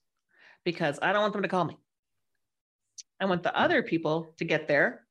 because 0.63 0.99
I 1.01 1.11
don't 1.11 1.23
want 1.23 1.33
them 1.33 1.41
to 1.41 1.47
call 1.47 1.65
me. 1.65 1.79
I 3.19 3.25
want 3.25 3.41
the 3.41 3.57
other 3.57 3.81
people 3.81 4.35
to 4.37 4.45
get 4.45 4.67
there 4.67 5.06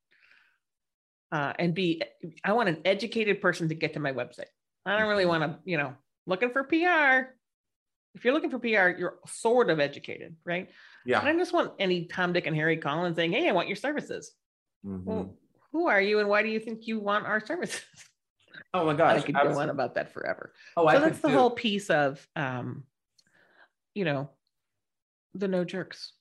uh, 1.33 1.53
and 1.59 1.75
be, 1.75 2.03
I 2.45 2.53
want 2.53 2.69
an 2.69 2.79
educated 2.85 3.41
person 3.41 3.69
to 3.69 3.75
get 3.75 3.95
to 3.95 4.01
my 4.01 4.13
website. 4.13 4.51
I 4.85 4.99
don't 4.99 5.09
really 5.09 5.27
want 5.27 5.43
to, 5.43 5.59
you 5.65 5.77
know, 5.77 5.95
looking 6.27 6.51
for 6.51 6.63
PR. 6.65 7.33
If 8.15 8.25
you're 8.25 8.33
looking 8.33 8.51
for 8.51 8.59
PR, 8.59 8.99
you're 8.99 9.19
sort 9.27 9.69
of 9.69 9.81
educated, 9.81 10.37
right? 10.45 10.71
Yeah. 11.05 11.21
I 11.21 11.33
just 11.37 11.53
want 11.53 11.73
any 11.79 12.07
Tom, 12.07 12.33
Dick, 12.33 12.47
and 12.47 12.57
Harry 12.57 12.77
collins 12.77 13.17
saying, 13.17 13.33
Hey, 13.33 13.49
I 13.49 13.53
want 13.53 13.69
your 13.69 13.77
services. 13.77 14.33
Mhm. 14.87 15.05
Well, 15.05 15.37
who 15.73 15.89
are 15.89 16.01
you 16.01 16.21
and 16.21 16.29
why 16.29 16.43
do 16.43 16.49
you 16.49 16.61
think 16.61 16.87
you 16.87 17.01
want 17.01 17.27
our 17.27 17.45
services? 17.45 17.83
oh 18.75 18.87
my 18.87 18.95
gosh 18.95 19.19
I 19.19 19.23
could 19.23 19.35
go 19.35 19.59
on 19.59 19.69
about 19.71 19.95
that 19.95 20.13
forever. 20.13 20.53
Oh, 20.77 20.87
I 20.87 20.95
so 20.95 21.01
could 21.01 21.09
that's 21.11 21.21
the 21.21 21.29
too. 21.29 21.35
whole 21.35 21.51
piece 21.51 21.91
of 21.91 22.27
um 22.37 22.85
you 23.95 24.05
know 24.05 24.31
the 25.35 25.49
no 25.49 25.65
jerks 25.65 26.13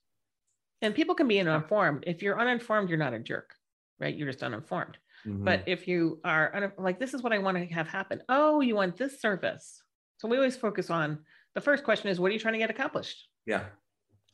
and 0.82 0.94
people 0.96 1.16
can 1.16 1.28
be 1.28 1.40
uninformed 1.40 2.04
if 2.08 2.22
you're 2.22 2.40
uninformed 2.40 2.90
you're 2.90 2.98
not 2.98 3.14
a 3.14 3.20
jerk 3.20 3.54
right? 4.00 4.16
You're 4.16 4.32
just 4.32 4.44
uninformed. 4.44 4.98
Mhm. 5.26 5.44
but 5.44 5.64
if 5.66 5.88
you 5.88 6.20
are 6.24 6.56
un- 6.56 6.72
like 6.78 7.00
this 7.00 7.14
is 7.16 7.24
what 7.24 7.34
i 7.34 7.40
want 7.40 7.58
to 7.58 7.66
have 7.74 7.88
happen. 7.88 8.22
Oh 8.30 8.60
you 8.62 8.76
want 8.76 8.96
this 8.98 9.20
service. 9.22 9.82
So 10.18 10.28
we 10.28 10.38
always 10.38 10.56
focus 10.58 10.90
on 10.90 11.26
the 11.56 11.62
first 11.62 11.84
question 11.84 12.10
is 12.10 12.20
what 12.20 12.30
are 12.30 12.34
you 12.34 12.40
trying 12.40 12.54
to 12.54 12.60
get 12.60 12.70
accomplished? 12.70 13.28
Yeah. 13.46 13.66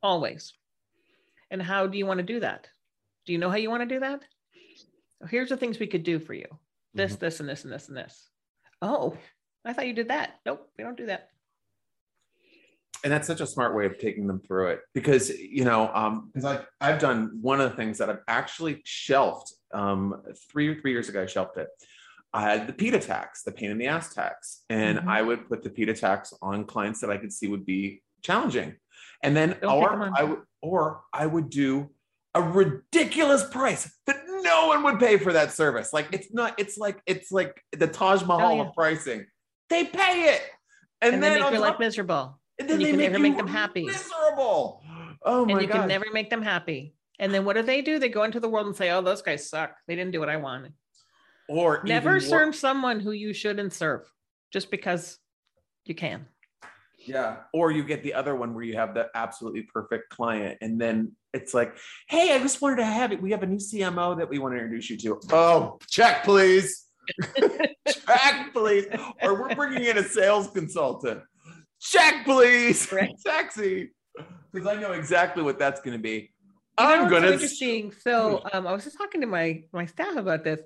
always. 0.03 0.53
And 1.51 1.61
how 1.61 1.85
do 1.87 1.97
you 1.97 2.05
want 2.05 2.17
to 2.19 2.23
do 2.33 2.39
that? 2.41 2.67
Do 3.25 3.33
you 3.33 3.39
know 3.39 3.49
how 3.49 3.57
you 3.57 3.69
want 3.69 3.81
to 3.87 3.93
do 3.95 3.99
that? 3.99 4.23
So 5.19 5.27
here's 5.27 5.49
the 5.49 5.57
things 5.57 5.79
we 5.79 5.87
could 5.87 6.03
do 6.03 6.19
for 6.19 6.33
you. 6.33 6.47
This 6.93 7.15
this 7.15 7.39
and 7.39 7.47
this 7.47 7.63
and 7.63 7.71
this 7.73 7.87
and 7.87 7.97
this. 7.97 8.29
Oh 8.81 9.15
i 9.63 9.71
thought 9.73 9.87
you 9.87 9.93
did 9.93 10.07
that. 10.09 10.39
Nope 10.45 10.67
we 10.77 10.83
don't 10.83 10.97
do 10.97 11.05
that 11.05 11.29
and 13.03 13.11
that's 13.11 13.27
such 13.27 13.41
a 13.41 13.47
smart 13.47 13.75
way 13.75 13.85
of 13.85 13.97
taking 13.97 14.27
them 14.27 14.39
through 14.39 14.67
it 14.69 14.79
because 14.93 15.29
you 15.29 15.63
know 15.65 15.89
um 15.93 16.29
because 16.33 16.45
i've 16.45 16.65
i've 16.81 16.99
done 16.99 17.37
one 17.41 17.59
of 17.59 17.69
the 17.69 17.75
things 17.75 17.97
that 17.97 18.09
i've 18.09 18.19
actually 18.27 18.81
shelved 18.85 19.51
um 19.73 20.21
three 20.51 20.67
or 20.67 20.79
three 20.79 20.91
years 20.91 21.09
ago 21.09 21.23
i 21.23 21.25
shelved 21.25 21.57
it. 21.57 21.67
I 22.33 22.41
had 22.43 22.65
the 22.67 22.71
PITA 22.73 22.99
tax 22.99 23.43
the 23.43 23.51
pain 23.51 23.71
in 23.71 23.77
the 23.77 23.87
ass 23.87 24.13
tax 24.13 24.63
and 24.69 24.99
Mhm. 24.99 25.07
i 25.07 25.21
would 25.21 25.47
put 25.49 25.63
the 25.63 25.69
PITA 25.69 25.95
tax 25.95 26.33
on 26.41 26.65
clients 26.65 27.01
that 27.01 27.09
i 27.09 27.17
could 27.17 27.33
see 27.33 27.47
would 27.47 27.65
be 27.65 28.01
challenging. 28.21 28.75
And 29.23 29.35
then 29.35 29.57
or 29.63 30.11
i 30.17 30.23
would 30.23 30.39
or 30.61 31.01
i 31.13 31.25
would 31.25 31.49
do 31.49 31.89
a 32.35 32.41
ridiculous 32.41 33.43
price 33.43 33.93
that 34.07 34.17
no 34.43 34.67
one 34.67 34.83
would 34.83 34.99
pay 34.99 35.17
for 35.17 35.33
that 35.33 35.51
service. 35.51 35.91
Like 35.91 36.07
it's 36.13 36.31
not 36.33 36.53
it's 36.57 36.77
like 36.77 37.01
it's 37.05 37.31
like 37.31 37.61
the 37.73 37.87
taj 37.87 38.23
mahal 38.23 38.51
Oh, 38.53 38.55
yeah. 38.55 38.61
of 38.69 38.73
pricing. 38.73 39.25
They 39.69 39.83
pay 39.85 40.33
it. 40.35 40.41
And, 41.01 41.15
and, 41.15 41.23
then 41.23 41.33
then 41.33 41.41
your 41.41 41.51
top- 41.51 41.71
life 41.71 41.79
miserable 41.79 42.39
and 42.61 42.71
and 42.71 42.81
you 42.81 42.87
they 42.87 42.91
can 42.91 42.97
make 42.97 43.11
never 43.11 43.21
make 43.23 43.37
them 43.37 43.47
happy. 43.47 43.85
Miserable. 43.85 44.81
Oh 45.23 45.45
my 45.45 45.51
and 45.53 45.61
you 45.61 45.67
god. 45.67 45.79
can 45.81 45.87
never 45.87 46.05
make 46.13 46.29
them 46.29 46.41
happy 46.41 46.95
and 47.19 47.31
then 47.31 47.45
what 47.45 47.55
do 47.55 47.61
they 47.61 47.81
do 47.81 47.99
they 47.99 48.09
go 48.09 48.23
into 48.23 48.39
the 48.39 48.49
world 48.49 48.65
and 48.65 48.75
say 48.75 48.89
oh 48.89 49.01
those 49.01 49.21
guys 49.21 49.47
suck 49.47 49.75
they 49.87 49.95
didn't 49.95 50.09
do 50.11 50.19
what 50.19 50.29
i 50.29 50.37
wanted 50.37 50.73
or 51.47 51.83
never 51.85 52.19
serve 52.19 52.47
more- 52.47 52.53
someone 52.53 52.99
who 52.99 53.11
you 53.11 53.31
shouldn't 53.31 53.71
serve 53.71 54.01
just 54.51 54.71
because 54.71 55.19
you 55.85 55.93
can 55.93 56.25
Yeah. 57.05 57.37
Or 57.53 57.71
you 57.71 57.83
get 57.83 58.01
the 58.03 58.13
other 58.15 58.35
one 58.35 58.53
where 58.55 58.63
you 58.63 58.75
have 58.77 58.93
the 58.93 59.09
absolutely 59.15 59.63
perfect 59.63 60.09
client, 60.09 60.57
and 60.61 60.79
then 60.79 61.13
it's 61.33 61.51
like, 61.53 61.75
hey, 62.07 62.35
I 62.35 62.39
just 62.39 62.61
wanted 62.61 62.75
to 62.77 62.85
have 62.85 63.11
it. 63.11 63.19
We 63.21 63.31
have 63.31 63.41
a 63.43 63.47
new 63.47 63.57
CMO 63.57 64.17
that 64.19 64.29
we 64.29 64.37
want 64.37 64.53
to 64.53 64.59
introduce 64.61 64.89
you 64.89 64.97
to. 64.97 65.19
Oh, 65.31 65.79
check, 65.89 66.23
please. 66.23 66.85
check, 67.87 68.53
please. 68.53 68.85
Or 69.23 69.39
we're 69.41 69.55
bringing 69.55 69.83
in 69.85 69.97
a 69.97 70.03
sales 70.03 70.51
consultant. 70.51 71.21
Check, 71.81 72.25
please. 72.25 72.91
Right. 72.91 73.11
Taxi. 73.25 73.89
Because 74.53 74.67
I 74.67 74.79
know 74.79 74.91
exactly 74.91 75.43
what 75.43 75.57
that's 75.59 75.81
going 75.81 75.97
to 75.97 76.01
be. 76.01 76.31
You 76.79 76.85
know 76.87 76.93
I'm 76.93 76.99
what's 77.01 77.11
going 77.11 77.23
so 77.23 77.27
to. 77.27 77.33
interesting. 77.33 77.91
So 77.91 78.43
um, 78.53 78.65
I 78.67 78.71
was 78.73 78.83
just 78.83 78.97
talking 78.97 79.21
to 79.21 79.27
my 79.27 79.63
my 79.73 79.85
staff 79.85 80.15
about 80.15 80.43
this. 80.43 80.61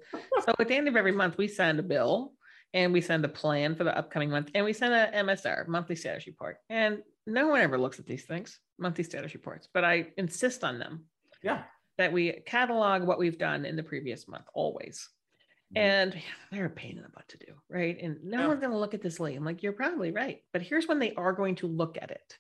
So 0.46 0.54
at 0.60 0.68
the 0.68 0.76
end 0.76 0.88
of 0.88 0.96
every 0.96 1.12
month, 1.12 1.38
we 1.38 1.48
send 1.48 1.80
a 1.80 1.84
bill 1.84 2.34
and 2.74 2.92
we 2.94 3.02
send 3.02 3.24
a 3.26 3.30
plan 3.30 3.76
for 3.76 3.84
the 3.86 3.98
upcoming 3.98 4.30
month, 4.30 4.52
and 4.54 4.66
we 4.66 4.74
send 4.74 4.94
a 4.94 5.08
MSR 5.24 5.68
monthly 5.68 5.96
status 5.96 6.28
report. 6.28 6.58
And 6.70 7.00
no 7.26 7.48
one 7.48 7.62
ever 7.62 7.78
looks 7.78 8.00
at 8.00 8.06
these 8.06 8.26
things, 8.26 8.60
monthly 8.78 9.04
status 9.06 9.34
reports, 9.34 9.68
but 9.74 9.84
I 9.86 10.08
insist 10.18 10.64
on 10.64 10.78
them 10.80 11.06
Yeah. 11.42 11.64
that 11.98 12.12
we 12.12 12.34
catalog 12.46 13.04
what 13.04 13.18
we've 13.18 13.38
done 13.38 13.64
in 13.66 13.76
the 13.78 13.84
previous 13.84 14.28
month 14.28 14.46
always. 14.54 15.08
Mm-hmm. 15.76 16.14
And 16.14 16.24
they're 16.52 16.66
a 16.66 16.70
pain 16.70 16.98
in 16.98 17.04
the 17.04 17.10
butt 17.10 17.28
to 17.30 17.38
do, 17.38 17.54
right? 17.70 17.98
And 18.02 18.18
no 18.24 18.42
Yeah. 18.42 18.48
one's 18.48 18.58
oh. 18.60 18.62
going 18.62 18.72
to 18.74 18.80
look 18.80 18.94
at 18.94 19.02
this 19.02 19.20
late. 19.20 19.36
I'm 19.38 19.46
like, 19.46 19.64
you're 19.64 19.74
probably 19.74 20.12
right. 20.12 20.40
But 20.54 20.62
here's 20.62 20.88
when 20.88 21.00
they 21.00 21.14
are 21.16 21.34
going 21.34 21.56
to 21.56 21.68
look 21.68 21.98
at 22.02 22.12
it. 22.12 22.38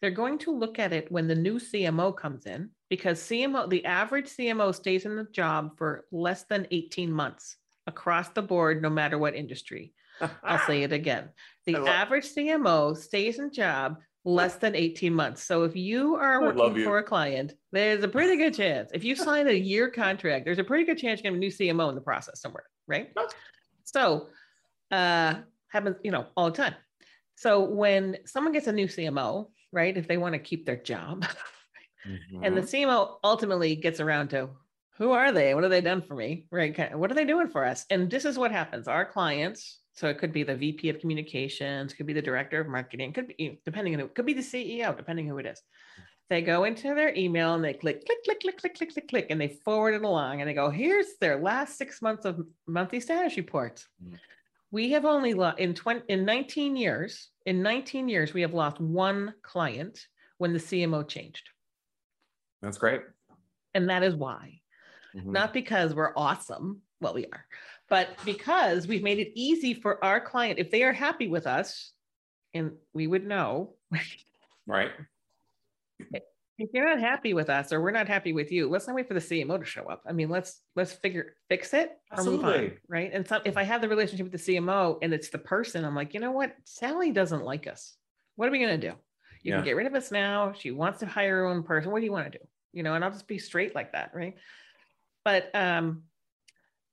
They're 0.00 0.10
going 0.10 0.38
to 0.40 0.56
look 0.56 0.78
at 0.78 0.92
it 0.92 1.10
when 1.10 1.26
the 1.28 1.34
new 1.34 1.58
CMO 1.58 2.14
comes 2.16 2.46
in, 2.46 2.70
because 2.90 3.20
CMO, 3.20 3.68
the 3.70 3.84
average 3.86 4.26
CMO 4.26 4.74
stays 4.74 5.06
in 5.06 5.16
the 5.16 5.24
job 5.32 5.78
for 5.78 6.04
less 6.12 6.44
than 6.44 6.66
18 6.70 7.10
months 7.10 7.56
across 7.86 8.28
the 8.30 8.42
board, 8.42 8.82
no 8.82 8.90
matter 8.90 9.16
what 9.18 9.34
industry. 9.34 9.94
I'll 10.42 10.64
say 10.66 10.82
it 10.82 10.92
again. 11.00 11.30
The 11.66 11.74
love- 11.74 11.88
average 11.88 12.26
CMO 12.34 12.96
stays 12.96 13.38
in 13.38 13.50
job 13.52 13.96
less 14.24 14.56
than 14.56 14.74
18 14.74 15.12
months. 15.12 15.42
So 15.42 15.64
if 15.64 15.76
you 15.76 16.16
are 16.16 16.40
working 16.42 16.76
you. 16.76 16.84
for 16.84 16.98
a 16.98 17.02
client, 17.02 17.52
there's 17.72 18.02
a 18.02 18.08
pretty 18.08 18.36
good 18.36 18.54
chance. 18.54 18.90
If 18.94 19.04
you 19.04 19.16
sign 19.16 19.48
a 19.48 19.52
year 19.52 19.90
contract, 19.90 20.44
there's 20.44 20.58
a 20.58 20.64
pretty 20.64 20.84
good 20.84 20.98
chance 20.98 21.20
you're 21.20 21.30
going 21.30 21.40
to 21.40 21.46
have 21.46 21.60
a 21.60 21.66
new 21.66 21.74
CMO 21.74 21.88
in 21.90 21.94
the 21.94 22.00
process 22.00 22.40
somewhere, 22.40 22.64
right? 22.86 23.10
So 23.84 24.28
uh 24.90 25.40
happens, 25.68 25.96
you 26.04 26.10
know, 26.10 26.26
all 26.36 26.50
the 26.50 26.56
time. 26.56 26.74
So 27.36 27.64
when 27.64 28.18
someone 28.26 28.52
gets 28.52 28.66
a 28.68 28.72
new 28.72 28.86
CMO, 28.86 29.50
right, 29.72 29.96
if 29.96 30.06
they 30.06 30.18
want 30.18 30.34
to 30.34 30.38
keep 30.38 30.66
their 30.66 30.76
job, 30.76 31.26
and 32.42 32.56
the 32.56 32.60
Mhm. 32.62 32.86
CMO 32.86 33.18
ultimately 33.24 33.74
gets 33.76 33.98
around 34.00 34.28
to 34.30 34.50
who 34.98 35.10
are 35.10 35.32
they? 35.32 35.54
What 35.54 35.64
have 35.64 35.70
they 35.72 35.80
done 35.80 36.02
for 36.02 36.14
me? 36.14 36.46
Right? 36.52 36.96
What 36.96 37.10
are 37.10 37.14
they 37.14 37.24
doing 37.24 37.48
for 37.48 37.64
us? 37.64 37.84
And 37.90 38.08
this 38.08 38.24
is 38.24 38.38
what 38.38 38.52
happens. 38.52 38.86
Our 38.86 39.04
clients, 39.04 39.80
so 39.92 40.08
it 40.08 40.18
could 40.18 40.32
be 40.32 40.44
the 40.44 40.54
VP 40.54 40.88
of 40.90 41.00
communications, 41.00 41.92
could 41.94 42.06
be 42.06 42.12
the 42.12 42.22
director 42.22 42.60
of 42.60 42.68
marketing, 42.68 43.12
could 43.12 43.28
be 43.28 43.60
depending 43.64 43.94
on 43.94 44.00
who, 44.00 44.08
could 44.08 44.26
be 44.26 44.34
the 44.34 44.42
CEO, 44.42 44.96
depending 44.96 45.26
who 45.26 45.38
it 45.38 45.46
is. 45.46 45.60
They 46.30 46.40
go 46.40 46.64
into 46.64 46.94
their 46.94 47.14
email 47.14 47.54
and 47.54 47.62
they 47.62 47.74
click, 47.74 48.04
click, 48.06 48.24
click, 48.24 48.40
click, 48.40 48.58
click, 48.58 48.74
click, 48.76 48.92
click, 48.92 49.08
click, 49.08 49.26
and 49.28 49.40
they 49.40 49.48
forward 49.48 49.94
it 49.94 50.02
along 50.02 50.40
and 50.40 50.48
they 50.48 50.54
go, 50.54 50.70
here's 50.70 51.16
their 51.20 51.38
last 51.38 51.76
six 51.76 52.00
months 52.00 52.24
of 52.24 52.46
monthly 52.66 53.00
status 53.00 53.36
reports. 53.36 53.86
Mm. 54.02 54.18
We 54.70 54.90
have 54.92 55.04
only 55.04 55.34
lost 55.34 55.58
in 55.58 55.74
20 55.74 56.02
in 56.08 56.24
19 56.24 56.76
years, 56.76 57.28
in 57.46 57.62
19 57.62 58.08
years, 58.08 58.32
we 58.32 58.40
have 58.40 58.54
lost 58.54 58.80
one 58.80 59.34
client 59.42 60.06
when 60.38 60.52
the 60.52 60.58
CMO 60.58 61.06
changed. 61.06 61.50
That's 62.62 62.78
great. 62.78 63.02
And 63.74 63.88
that 63.90 64.02
is 64.02 64.14
why 64.14 64.60
Mhm. 65.14 65.26
not 65.26 65.52
because 65.52 65.94
we're 65.94 66.12
awesome. 66.16 66.82
Well, 67.00 67.14
we 67.14 67.26
are, 67.26 67.46
but 67.88 68.08
because 68.24 68.88
we've 68.88 69.02
made 69.02 69.18
it 69.18 69.32
easy 69.34 69.74
for 69.74 70.02
our 70.02 70.20
client. 70.20 70.58
If 70.58 70.70
they 70.70 70.82
are 70.82 70.92
happy 70.92 71.28
with 71.28 71.46
us, 71.46 71.92
and 72.54 72.72
we 72.92 73.06
would 73.06 73.26
know 73.26 73.76
Right. 74.66 74.90
If 76.58 76.70
you're 76.72 76.88
not 76.88 77.00
happy 77.00 77.34
with 77.34 77.50
us 77.50 77.72
or 77.72 77.80
we're 77.80 77.90
not 77.90 78.06
happy 78.06 78.32
with 78.32 78.52
you, 78.52 78.68
let's 78.68 78.86
not 78.86 78.94
wait 78.94 79.08
for 79.08 79.14
the 79.14 79.20
CMO 79.20 79.58
to 79.58 79.64
show 79.64 79.86
up. 79.86 80.02
I 80.08 80.12
mean, 80.12 80.28
let's 80.28 80.60
let's 80.76 80.92
figure 80.92 81.34
fix 81.48 81.74
it 81.74 81.92
or 82.16 82.22
move 82.22 82.44
on, 82.44 82.72
right? 82.88 83.10
And 83.12 83.26
some 83.26 83.42
if 83.44 83.56
I 83.56 83.64
have 83.64 83.80
the 83.80 83.88
relationship 83.88 84.30
with 84.30 84.44
the 84.44 84.54
CMO 84.54 84.98
and 85.02 85.12
it's 85.12 85.30
the 85.30 85.38
person, 85.38 85.84
I'm 85.84 85.96
like, 85.96 86.14
you 86.14 86.20
know 86.20 86.30
what, 86.32 86.54
Sally 86.64 87.10
doesn't 87.10 87.44
like 87.44 87.66
us. 87.66 87.96
What 88.36 88.48
are 88.48 88.52
we 88.52 88.60
gonna 88.60 88.78
do? 88.78 88.92
You 89.42 89.50
Yeah. 89.50 89.56
can 89.56 89.64
get 89.64 89.76
rid 89.76 89.86
of 89.86 89.94
us 89.94 90.10
now. 90.12 90.52
She 90.52 90.70
wants 90.70 91.00
to 91.00 91.06
hire 91.06 91.38
her 91.40 91.46
own 91.46 91.64
person. 91.64 91.90
What 91.90 92.00
do 92.00 92.06
you 92.06 92.12
want 92.12 92.32
to 92.32 92.38
do? 92.38 92.44
You 92.72 92.82
know, 92.82 92.94
and 92.94 93.04
I'll 93.04 93.10
just 93.10 93.28
be 93.28 93.38
straight 93.38 93.74
like 93.74 93.92
that, 93.92 94.12
right? 94.14 94.36
But 95.24 95.54
um, 95.54 96.04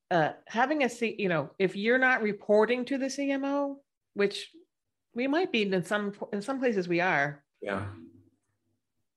uh, 0.10 0.34
having 0.48 0.84
a 0.84 0.90
C, 0.90 1.16
you 1.18 1.30
know, 1.30 1.52
if 1.60 1.76
you're 1.76 1.98
not 1.98 2.22
reporting 2.22 2.84
to 2.86 2.98
the 2.98 3.06
CMO, 3.06 3.78
which 4.16 4.52
we 5.14 5.28
might 5.28 5.52
be 5.52 5.62
in 5.64 5.84
some 5.84 6.14
in 6.34 6.42
some 6.42 6.60
places 6.60 6.88
we 6.88 7.00
are, 7.00 7.44
Yeah. 7.62 7.86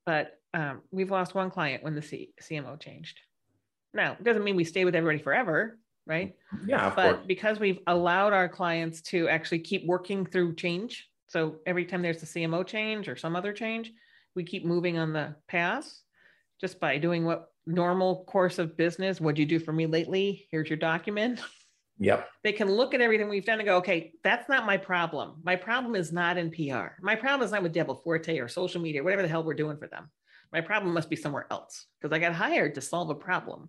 But 0.07 0.39
um, 0.53 0.83
we've 0.91 1.11
lost 1.11 1.35
one 1.35 1.51
client 1.51 1.83
when 1.83 1.95
the 1.95 2.03
C- 2.03 2.33
CMO 2.41 2.79
changed. 2.81 3.21
Now, 3.93 4.13
it 4.13 4.25
doesn't 4.25 4.45
mean 4.45 4.57
we 4.57 4.65
stay 4.65 4.85
with 4.85 4.95
everybody 4.95 5.23
forever, 5.23 5.79
right? 6.07 6.35
Yeah. 6.67 6.89
Of 6.89 6.97
but 6.97 7.15
course. 7.15 7.27
because 7.27 7.61
we've 7.61 7.81
allowed 7.87 8.33
our 8.33 8.49
clients 8.49 9.03
to 9.03 9.29
actually 9.29 9.61
keep 9.61 9.87
working 9.87 10.27
through 10.27 10.57
change, 10.57 11.09
so 11.29 11.57
every 11.67 11.85
time 11.85 12.03
there's 12.03 12.23
a 12.23 12.27
CMO 12.27 12.67
change 12.67 13.09
or 13.09 13.17
some 13.17 13.35
other 13.35 13.53
change, 13.53 13.93
we 14.37 14.45
keep 14.45 14.65
moving 14.65 14.99
on 14.99 15.13
the 15.13 15.35
path 15.49 15.93
just 16.61 16.79
by 16.79 16.99
doing 16.99 17.25
what 17.25 17.49
normal 17.67 18.25
course 18.25 18.59
of 18.59 18.77
business. 18.77 19.21
What'd 19.21 19.39
you 19.39 19.47
do 19.47 19.59
for 19.59 19.73
me 19.73 19.87
lately? 19.87 20.47
Here's 20.51 20.69
your 20.69 20.79
document. 20.79 21.41
Yep. 21.99 22.29
They 22.43 22.53
can 22.53 22.71
look 22.71 22.93
at 22.95 23.01
everything 23.01 23.29
we've 23.29 23.45
done 23.45 23.61
and 23.61 23.67
go, 23.67 23.77
okay, 23.77 24.13
that's 24.25 24.49
not 24.49 24.67
my 24.67 24.77
problem. 24.77 25.41
My 25.45 25.57
problem 25.57 25.95
is 25.95 26.13
not 26.13 26.37
in 26.37 26.51
PR. 26.51 27.01
My 27.01 27.15
problem 27.15 27.45
is 27.45 27.53
not 27.53 27.63
with 27.63 27.73
Double 27.73 27.95
Forte 27.95 28.39
or 28.39 28.49
social 28.49 28.81
media, 28.81 29.03
whatever 29.03 29.23
the 29.23 29.29
hell 29.29 29.45
we're 29.45 29.55
doing 29.55 29.77
for 29.77 29.87
them. 29.87 30.11
My 30.53 30.61
problem 30.61 30.93
must 30.95 31.11
be 31.11 31.17
somewhere 31.17 31.47
else 31.51 31.87
because 32.01 32.15
I 32.15 32.19
got 32.19 32.33
hired 32.33 32.75
to 32.77 32.81
solve 32.81 33.11
a 33.11 33.15
problem, 33.15 33.69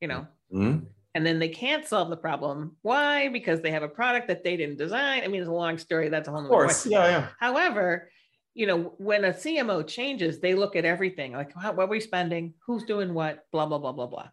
you 0.00 0.08
know. 0.08 0.26
Mhm. 0.52 0.86
and 1.14 1.24
then 1.26 1.38
they 1.38 1.48
can't 1.48 1.86
solve 1.86 2.10
the 2.10 2.16
problem. 2.16 2.76
Why? 2.82 3.28
Because 3.28 3.62
they 3.62 3.70
have 3.70 3.82
a 3.82 3.88
product 3.88 4.28
that 4.28 4.44
they 4.44 4.54
didn't 4.54 4.76
design. 4.76 5.22
I 5.24 5.28
mean, 5.28 5.40
it's 5.40 5.48
a 5.48 5.52
long 5.52 5.78
story. 5.78 6.10
That's 6.10 6.28
a 6.28 6.30
whole 6.30 6.42
nother 6.42 6.54
question. 6.54 6.92
Yeah, 6.92 7.06
yeah. 7.08 7.28
However, 7.40 8.10
you 8.52 8.66
know, 8.66 8.94
when 8.98 9.24
a 9.24 9.32
CMO 9.32 9.82
changes, 9.82 10.40
they 10.40 10.54
look 10.54 10.76
at 10.76 10.84
everything 10.84 11.32
like 11.32 11.56
what 11.56 11.78
are 11.78 11.86
we 11.86 12.00
spending, 12.00 12.52
who's 12.66 12.84
doing 12.84 13.14
what, 13.14 13.44
blah, 13.50 13.64
blah, 13.64 13.78
blah, 13.78 13.92
blah, 13.92 14.06
blah. 14.06 14.28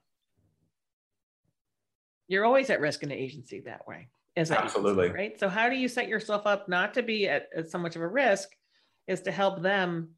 You're 2.28 2.46
always 2.46 2.70
at 2.70 2.82
risk 2.82 3.04
in 3.04 3.12
an 3.12 3.18
agency 3.18 3.62
that 3.62 3.88
way. 3.88 4.10
As 4.36 4.50
an 4.50 4.58
agency, 4.58 4.76
Absolutely. 4.78 5.10
right. 5.10 5.40
So 5.40 5.50
how 5.50 5.70
do 5.70 5.76
you 5.76 5.88
set 5.88 6.08
yourself 6.08 6.48
up 6.48 6.68
not 6.68 6.94
to 6.96 7.04
be 7.04 7.28
at, 7.28 7.48
at 7.56 7.70
so 7.70 7.78
much 7.78 7.96
of 7.96 8.02
a 8.02 8.08
risk 8.08 8.50
is 9.08 9.22
to 9.22 9.32
help 9.32 9.62
them 9.62 10.12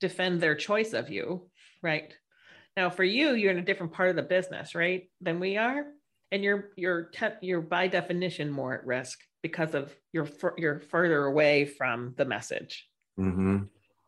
defend 0.00 0.40
their 0.40 0.54
choice 0.54 0.92
of 0.92 1.08
you, 1.08 1.48
right? 1.82 2.12
Now 2.76 2.90
for 2.90 3.04
you, 3.04 3.34
you're 3.34 3.52
in 3.52 3.58
a 3.58 3.64
different 3.64 3.92
part 3.92 4.10
of 4.10 4.16
the 4.16 4.22
business, 4.22 4.74
right, 4.74 5.08
than 5.20 5.40
we 5.40 5.56
are. 5.56 5.84
And 6.32 6.42
you're 6.42 6.70
you're 6.76 7.04
te- 7.04 7.38
you're 7.42 7.60
by 7.60 7.88
definition 7.88 8.50
more 8.50 8.74
at 8.74 8.86
risk 8.86 9.18
because 9.42 9.74
of 9.74 9.94
you're 10.12 10.24
fur- 10.24 10.54
you're 10.56 10.80
further 10.80 11.26
away 11.26 11.66
from 11.66 12.14
the 12.16 12.24
message 12.24 12.88
hmm 13.16 13.58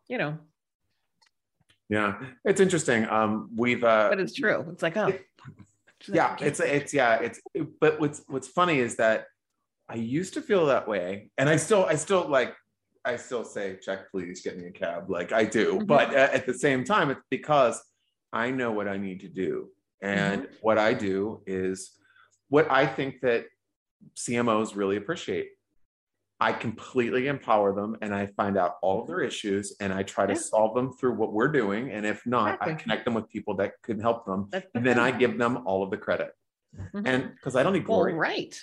you 0.09 0.19
know, 0.19 0.39
Yeah, 1.89 2.21
it's 2.45 2.61
interesting. 2.61 3.07
Um, 3.09 3.51
we've 3.57 3.83
uh, 3.85 4.09
but 4.11 4.21
it's 4.21 4.35
true. 4.35 4.67
It's 4.71 4.83
like, 4.83 4.97
oh, 4.97 5.13
yeah, 6.09 6.37
it's 6.41 6.61
it's 6.61 6.93
yeah, 6.95 7.17
it's. 7.21 7.41
But 7.81 8.01
what's 8.01 8.23
what's 8.29 8.49
funny 8.49 8.79
is 8.79 8.97
that 8.97 9.27
I 9.89 9.95
used 9.97 10.35
to 10.35 10.43
feel 10.43 10.67
that 10.67 10.87
way, 10.89 11.31
and 11.39 11.49
I 11.49 11.57
still 11.57 11.85
I 11.85 11.95
still 11.97 12.29
like 12.29 12.55
I 13.05 13.17
still 13.17 13.45
say 13.45 13.79
check 13.83 14.11
please 14.11 14.41
get 14.43 14.57
me 14.59 14.67
a 14.67 14.71
cab 14.71 15.11
like 15.11 15.33
I 15.33 15.45
do, 15.45 15.79
Mhm. 15.81 15.87
but 15.87 16.15
uh, 16.15 16.29
at 16.33 16.47
the 16.47 16.55
same 16.55 16.85
time 16.85 17.11
it's 17.11 17.21
because 17.31 17.83
I 18.33 18.51
know 18.51 18.73
what 18.73 18.89
I 18.89 18.97
need 18.97 19.21
to 19.21 19.29
do, 19.29 19.71
and 20.01 20.49
what 20.63 20.79
I 20.79 20.95
do 20.95 21.43
is 21.47 21.93
what 22.49 22.71
I 22.71 22.87
think 22.87 23.21
that 23.23 23.47
CMOs 24.17 24.77
really 24.77 24.97
appreciate. 24.97 25.51
I 26.41 26.53
completely 26.53 27.29
empower 27.29 27.73
them 27.75 27.97
and 28.03 28.15
I 28.15 28.27
find 28.27 28.59
out 28.59 28.77
all 28.83 29.01
of 29.01 29.07
their 29.07 29.21
issues 29.21 29.77
and 29.81 29.93
I 29.93 30.03
try 30.03 30.27
to 30.27 30.33
Yeah. 30.33 30.39
solve 30.41 30.75
them 30.75 30.93
through 30.93 31.15
what 31.15 31.33
we're 31.33 31.49
doing. 31.53 31.91
And 31.93 32.05
if 32.05 32.27
not, 32.27 32.59
I 32.61 32.75
connect 32.75 33.05
them 33.05 33.15
with 33.15 33.29
people 33.29 33.55
that 33.57 33.81
can 33.83 34.01
help 34.01 34.27
them. 34.27 34.49
that's 34.51 34.67
And 34.75 34.85
then 34.85 34.99
I 34.99 35.11
give 35.13 35.39
them 35.39 35.67
all 35.67 35.83
of 35.83 35.91
the 35.91 35.97
credit. 35.97 36.33
Mhm. 36.77 37.03
And 37.07 37.35
because 37.35 37.55
I 37.55 37.63
don't 37.63 37.73
need 37.73 37.87
well, 37.87 37.99
glory. 37.99 38.15
right. 38.15 38.55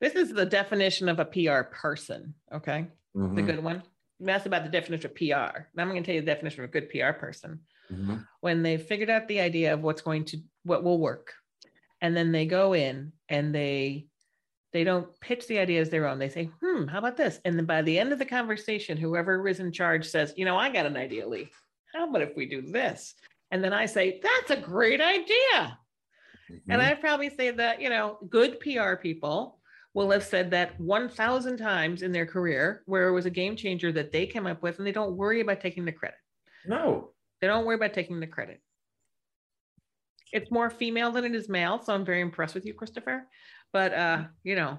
This 0.00 0.14
is 0.14 0.32
the 0.32 0.46
definition 0.46 1.08
of 1.08 1.18
a 1.18 1.24
PR 1.24 1.62
person. 1.64 2.34
Okay, 2.52 2.86
the 3.14 3.20
Mhm, 3.20 3.46
good 3.46 3.62
one. 3.64 3.82
You 4.20 4.28
asked 4.28 4.46
about 4.46 4.62
the 4.64 4.70
definition 4.70 5.06
of 5.10 5.14
PR. 5.16 5.70
Now 5.74 5.82
I'm 5.82 5.88
going 5.90 6.02
to 6.02 6.06
tell 6.06 6.14
you 6.14 6.20
the 6.20 6.26
definition 6.26 6.62
of 6.62 6.70
a 6.70 6.72
good 6.72 6.88
PR 6.88 7.12
person. 7.12 7.60
mhm. 7.90 8.26
when 8.40 8.62
they 8.62 8.78
figured 8.78 9.10
out 9.10 9.28
the 9.28 9.40
idea 9.40 9.74
of 9.74 9.82
what's 9.82 10.00
going 10.00 10.24
to 10.24 10.38
what 10.62 10.82
will 10.82 10.98
work 10.98 11.34
and 12.00 12.16
then 12.16 12.32
they 12.32 12.46
go 12.46 12.72
in 12.72 13.12
and 13.28 13.54
they 13.54 14.06
they 14.74 14.84
don't 14.84 15.08
pitch 15.20 15.46
the 15.46 15.58
idea 15.58 15.80
as 15.80 15.88
their 15.88 16.06
own 16.06 16.18
they 16.18 16.28
say 16.28 16.50
hmm 16.60 16.86
how 16.86 16.98
about 16.98 17.16
this 17.16 17.40
and 17.46 17.56
then 17.56 17.64
by 17.64 17.80
the 17.80 17.98
end 17.98 18.12
of 18.12 18.18
the 18.18 18.24
conversation 18.26 18.98
whoever 18.98 19.46
is 19.48 19.60
in 19.60 19.72
charge 19.72 20.04
says 20.06 20.34
you 20.36 20.44
know 20.44 20.58
i 20.58 20.68
got 20.68 20.84
an 20.84 20.96
idea 20.96 21.26
lee 21.26 21.48
how 21.94 22.06
about 22.08 22.20
if 22.20 22.36
we 22.36 22.44
do 22.44 22.60
this 22.60 23.14
and 23.50 23.64
then 23.64 23.72
i 23.72 23.86
say 23.86 24.20
that's 24.22 24.50
a 24.50 24.60
great 24.62 25.00
idea 25.00 25.78
and 26.68 26.82
Mhm. 26.82 26.84
i 26.84 26.94
probably 26.94 27.30
say 27.30 27.50
that 27.52 27.80
you 27.80 27.88
know 27.88 28.18
good 28.28 28.60
pr 28.60 28.96
people 29.00 29.60
will 29.94 30.10
have 30.10 30.24
said 30.24 30.50
that 30.50 30.78
1000 30.80 31.56
times 31.56 32.02
in 32.02 32.10
their 32.12 32.26
career 32.26 32.82
where 32.86 33.08
it 33.08 33.12
was 33.12 33.26
a 33.26 33.30
game 33.30 33.54
changer 33.56 33.92
that 33.92 34.10
they 34.12 34.26
came 34.26 34.46
up 34.46 34.60
with 34.60 34.76
and 34.78 34.86
they 34.86 34.92
don't 34.92 35.16
worry 35.16 35.40
about 35.40 35.60
taking 35.60 35.84
the 35.84 35.92
credit 35.92 36.18
no. 36.66 37.12
they 37.40 37.46
don't 37.46 37.64
worry 37.64 37.76
about 37.76 37.92
taking 37.94 38.18
the 38.20 38.26
credit. 38.26 38.60
It's 40.32 40.50
more 40.50 40.68
female 40.68 41.12
than 41.12 41.24
it 41.24 41.34
is 41.34 41.48
male, 41.48 41.80
so 41.80 41.94
I'm 41.94 42.04
very 42.04 42.20
impressed 42.20 42.56
with 42.56 42.66
you, 42.66 42.74
Christopher. 42.74 43.28
But 43.74 43.92
uh, 43.92 44.24
you 44.44 44.54
know, 44.54 44.78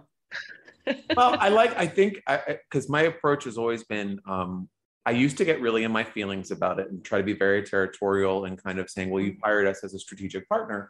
Well, 1.18 1.38
I 1.40 1.50
like, 1.50 1.78
I 1.78 1.86
think, 1.86 2.22
because 2.70 2.90
my 2.90 3.04
approach 3.04 3.44
has 3.44 3.58
always 3.58 3.84
been, 3.84 4.20
um, 4.26 4.70
I 5.06 5.12
used 5.12 5.38
to 5.38 5.46
get 5.46 5.62
really 5.62 5.84
in 5.84 5.92
my 5.92 6.04
feelings 6.04 6.50
about 6.50 6.80
it 6.80 6.90
and 6.90 7.04
try 7.04 7.18
to 7.20 7.24
be 7.24 7.34
very 7.34 7.62
territorial 7.64 8.46
and 8.46 8.62
kind 8.62 8.80
of 8.80 8.90
saying, 8.90 9.10
well, 9.10 9.24
you 9.24 9.36
hired 9.44 9.68
us 9.68 9.84
as 9.84 9.94
a 9.94 10.00
strategic 10.00 10.48
partner. 10.50 10.90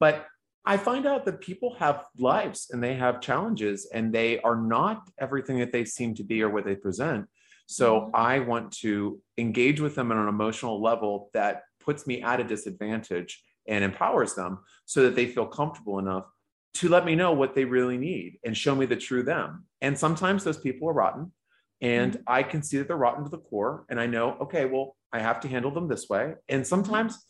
But 0.00 0.26
I 0.66 0.76
find 0.76 1.06
out 1.06 1.24
that 1.26 1.40
people 1.40 1.76
have 1.78 2.04
lives 2.18 2.68
and 2.70 2.82
they 2.82 2.94
have 2.94 3.20
challenges 3.20 3.88
and 3.92 4.12
they 4.12 4.40
are 4.40 4.56
not 4.56 5.08
everything 5.18 5.58
that 5.60 5.72
they 5.72 5.84
seem 5.84 6.14
to 6.16 6.24
be 6.24 6.42
or 6.42 6.50
what 6.50 6.64
they 6.64 6.76
present. 6.76 7.26
So 7.66 8.00
Mhm. 8.00 8.10
I 8.14 8.40
want 8.40 8.72
to 8.78 9.20
engage 9.38 9.80
with 9.80 9.94
them 9.94 10.10
on 10.10 10.18
an 10.18 10.28
emotional 10.28 10.82
level 10.82 11.30
that 11.34 11.62
puts 11.80 12.06
me 12.06 12.22
at 12.22 12.40
a 12.40 12.44
disadvantage 12.44 13.42
and 13.66 13.84
empowers 13.84 14.34
them 14.34 14.58
so 14.84 15.02
that 15.02 15.14
they 15.14 15.26
feel 15.26 15.46
comfortable 15.46 15.98
enough 15.98 16.26
to 16.74 16.88
let 16.88 17.04
me 17.04 17.14
know 17.14 17.32
what 17.32 17.54
they 17.54 17.64
really 17.64 17.96
need 17.96 18.38
and 18.44 18.56
show 18.56 18.74
me 18.74 18.86
the 18.86 18.96
true 18.96 19.22
them. 19.22 19.64
And 19.80 19.98
sometimes 19.98 20.44
those 20.44 20.58
people 20.58 20.88
are 20.88 20.92
rotten 20.92 21.32
and 21.80 22.14
mm-hmm. 22.14 22.22
I 22.26 22.42
can 22.42 22.62
see 22.62 22.78
that 22.78 22.88
they're 22.88 22.96
rotten 22.96 23.24
to 23.24 23.30
the 23.30 23.38
core. 23.38 23.84
And 23.88 24.00
I 24.00 24.06
know, 24.06 24.36
okay, 24.42 24.64
well, 24.64 24.96
I 25.12 25.20
have 25.20 25.40
to 25.40 25.48
handle 25.48 25.70
them 25.70 25.88
this 25.88 26.08
way. 26.08 26.34
And 26.48 26.66
sometimes 26.66 27.26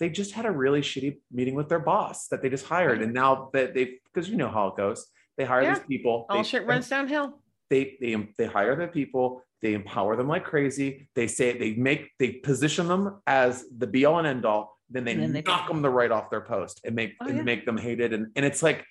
they 0.00 0.08
just 0.08 0.32
had 0.32 0.46
a 0.46 0.50
really 0.50 0.80
shitty 0.80 1.18
meeting 1.30 1.54
with 1.54 1.68
their 1.68 1.78
boss 1.78 2.26
that 2.28 2.42
they 2.42 2.48
just 2.48 2.66
hired. 2.66 2.98
Mm-hmm. 2.98 3.04
And 3.04 3.14
now 3.14 3.50
that 3.52 3.74
they've, 3.74 3.98
because 4.12 4.28
you 4.28 4.36
know 4.36 4.50
how 4.50 4.68
it 4.68 4.76
goes, 4.76 5.06
they 5.36 5.44
hire 5.44 5.62
Yeah. 5.62 5.74
these 5.74 5.86
people. 5.86 6.26
all 6.28 6.38
they- 6.38 6.42
shit 6.42 6.66
runs 6.66 6.88
downhill. 6.88 7.40
they 7.70 7.96
they 8.00 8.28
they 8.36 8.46
hire 8.46 8.76
the 8.76 8.86
people 8.86 9.42
they 9.62 9.72
empower 9.72 10.14
them 10.16 10.28
like 10.28 10.44
crazy 10.44 11.08
they 11.14 11.26
say 11.26 11.56
they 11.56 11.72
make 11.72 12.10
they 12.18 12.32
position 12.32 12.86
them 12.86 13.22
as 13.26 13.64
the 13.78 13.86
be 13.86 14.04
all 14.04 14.18
and 14.18 14.26
end 14.26 14.44
all 14.44 14.76
then 14.92 15.04
they, 15.04 15.14
then 15.14 15.32
they- 15.32 15.42
knock 15.42 15.68
them 15.68 15.82
the 15.82 15.90
right 15.90 16.10
off 16.10 16.30
their 16.30 16.40
post 16.40 16.80
and 16.84 16.94
make 16.94 17.14
Oh, 17.20 17.26
and 17.26 17.36
yeah. 17.38 17.42
make 17.42 17.64
them 17.66 17.76
hated 17.76 18.12
and 18.12 18.28
and 18.36 18.44
it's 18.44 18.62
like 18.62 18.84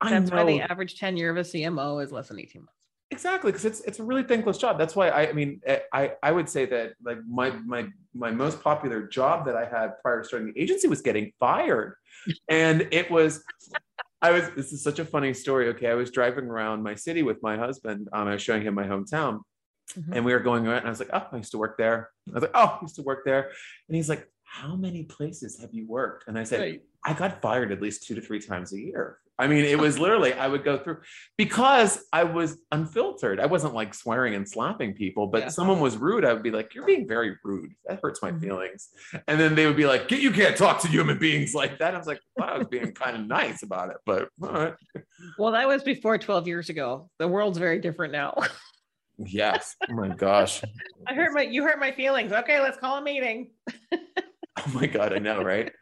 I 0.00 0.10
That's 0.10 0.30
know 0.30 0.36
why 0.44 0.52
the 0.52 0.60
average 0.62 0.98
tenure 0.98 1.30
of 1.30 1.36
a 1.36 1.40
CMO 1.42 2.02
is 2.02 2.10
less 2.10 2.28
than 2.28 2.40
18 2.40 2.62
months. 2.62 2.72
exactly 3.10 3.50
because 3.52 3.64
it's 3.64 3.80
it's 3.82 3.98
a 4.00 4.04
really 4.04 4.22
thankless 4.24 4.58
job 4.58 4.78
that's 4.78 4.96
why 4.96 5.08
I, 5.08 5.28
I 5.28 5.32
mean 5.32 5.60
eh, 5.66 5.80
I 5.92 6.12
I 6.22 6.32
would 6.32 6.48
say 6.48 6.64
that 6.66 6.94
like 7.04 7.18
my 7.28 7.50
my 7.50 7.88
my 8.14 8.30
most 8.30 8.62
popular 8.62 9.06
job 9.06 9.46
that 9.46 9.56
I 9.56 9.64
had 9.64 9.88
prior 10.02 10.22
to 10.22 10.26
starting 10.28 10.52
the 10.52 10.60
agency 10.60 10.88
was 10.88 11.02
getting 11.02 11.32
fired 11.38 11.94
and 12.48 12.88
it 12.90 13.10
was 13.10 13.42
I 14.20 14.30
was 14.30 14.44
this 14.56 14.72
is 14.72 14.82
such 14.82 14.98
a 14.98 15.04
funny 15.04 15.34
story 15.34 15.68
okay 15.68 15.88
I 15.88 15.94
was 15.94 16.10
driving 16.10 16.46
around 16.46 16.82
my 16.82 16.94
city 16.94 17.22
with 17.22 17.38
my 17.42 17.56
husband 17.56 18.08
um, 18.12 18.28
I 18.28 18.32
was 18.34 18.42
showing 18.42 18.62
him 18.62 18.74
my 18.74 18.86
hometown 18.86 19.40
Mhm. 19.98 20.12
and 20.16 20.24
we 20.24 20.32
were 20.32 20.40
going 20.40 20.66
around 20.66 20.78
and 20.78 20.86
I 20.86 20.90
was 20.90 21.00
like 21.00 21.10
oh 21.12 21.26
I 21.32 21.36
used 21.36 21.50
to 21.52 21.58
work 21.58 21.76
there 21.76 22.08
I 22.30 22.32
was 22.32 22.42
like 22.42 22.52
oh 22.54 22.78
I 22.78 22.82
used 22.82 22.94
to 22.96 23.02
work 23.02 23.22
there 23.26 23.50
and 23.88 23.96
he's 23.96 24.08
like 24.08 24.26
how 24.52 24.76
many 24.76 25.02
places 25.04 25.58
have 25.58 25.72
you 25.72 25.86
worked 25.88 26.28
and 26.28 26.38
I 26.38 26.44
said 26.44 26.60
Right. 26.60 26.82
I 27.06 27.14
got 27.14 27.40
fired 27.40 27.72
at 27.72 27.80
least 27.80 28.06
two 28.06 28.14
to 28.14 28.20
three 28.20 28.38
times 28.38 28.72
a 28.74 28.78
year. 28.78 29.18
I 29.38 29.46
mean, 29.48 29.64
it 29.64 29.78
was 29.78 29.98
literally, 29.98 30.34
I 30.34 30.46
would 30.46 30.62
go 30.62 30.76
through 30.78 30.98
because 31.38 32.04
I 32.12 32.22
was 32.24 32.58
unfiltered. 32.70 33.40
I 33.40 33.46
wasn't 33.46 33.72
like 33.74 33.92
swearing 33.94 34.34
and 34.34 34.46
slapping 34.48 34.92
people, 34.92 35.26
but 35.26 35.40
Yeah. 35.40 35.48
someone 35.48 35.80
was 35.80 35.96
rude. 35.96 36.24
I 36.26 36.34
would 36.34 36.42
be 36.42 36.50
like, 36.50 36.74
You're 36.74 36.84
being 36.84 37.08
very 37.08 37.34
rude. 37.42 37.72
That 37.86 37.98
hurts 38.02 38.20
my 38.22 38.30
Mhm. 38.30 38.40
feelings. 38.42 38.90
And 39.26 39.40
then 39.40 39.54
they 39.54 39.66
would 39.66 39.74
be 39.76 39.86
like, 39.86 40.08
You 40.10 40.30
can't 40.32 40.54
talk 40.56 40.80
to 40.82 40.88
human 40.88 41.18
beings 41.18 41.54
like 41.54 41.78
that. 41.78 41.94
I 41.94 41.98
was 41.98 42.06
like, 42.06 42.20
well, 42.36 42.50
I 42.50 42.58
was 42.58 42.68
being 42.68 42.92
kind 42.92 43.16
of 43.16 43.26
nice 43.26 43.62
about 43.62 43.88
it, 43.90 43.96
but 44.04 44.28
all 44.42 44.52
right. 44.52 44.74
Well, 45.38 45.52
that 45.52 45.66
was 45.66 45.82
before 45.82 46.18
12 46.18 46.46
years 46.46 46.68
ago. 46.68 47.08
The 47.18 47.26
world's 47.26 47.58
very 47.58 47.80
different 47.80 48.12
now. 48.12 48.34
Yes. 49.18 49.76
Oh 49.88 49.94
my 49.94 50.08
gosh. 50.14 50.62
I 51.08 51.14
hurt 51.14 51.32
my 51.32 51.42
you 51.42 51.62
hurt 51.64 51.80
my 51.80 51.90
feelings. 51.92 52.32
Okay, 52.32 52.60
let's 52.60 52.76
call 52.78 52.98
a 52.98 53.02
meeting. 53.02 53.50
Oh 54.58 54.70
my 54.74 54.86
God. 54.86 55.12
I 55.12 55.18
know, 55.18 55.42
right? 55.42 55.72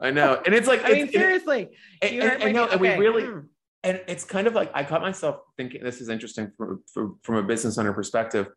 I 0.00 0.10
know. 0.10 0.40
And 0.44 0.54
it's 0.54 0.66
like, 0.68 0.84
I 0.84 0.88
mean, 0.88 0.96
it's- 1.08 1.14
it- 1.14 1.18
seriously. 1.18 1.68
and- 2.02 2.12
you 2.14 2.22
and- 2.22 2.42
and 2.42 2.44
my 2.44 2.52
no, 2.52 2.66
and 2.68 2.80
we 2.80 2.88
really, 2.90 3.24
hmm. 3.24 3.40
and 3.84 4.00
it's 4.08 4.24
kind 4.24 4.46
of 4.46 4.54
like 4.54 4.70
I 4.74 4.84
caught 4.84 5.02
myself 5.02 5.40
thinking 5.56 5.82
this 5.84 6.00
is 6.00 6.08
interesting 6.08 6.50
from, 6.56 6.82
from, 6.92 7.18
from 7.22 7.36
a 7.36 7.42
business 7.42 7.76
owner 7.78 7.92
perspective, 7.92 8.48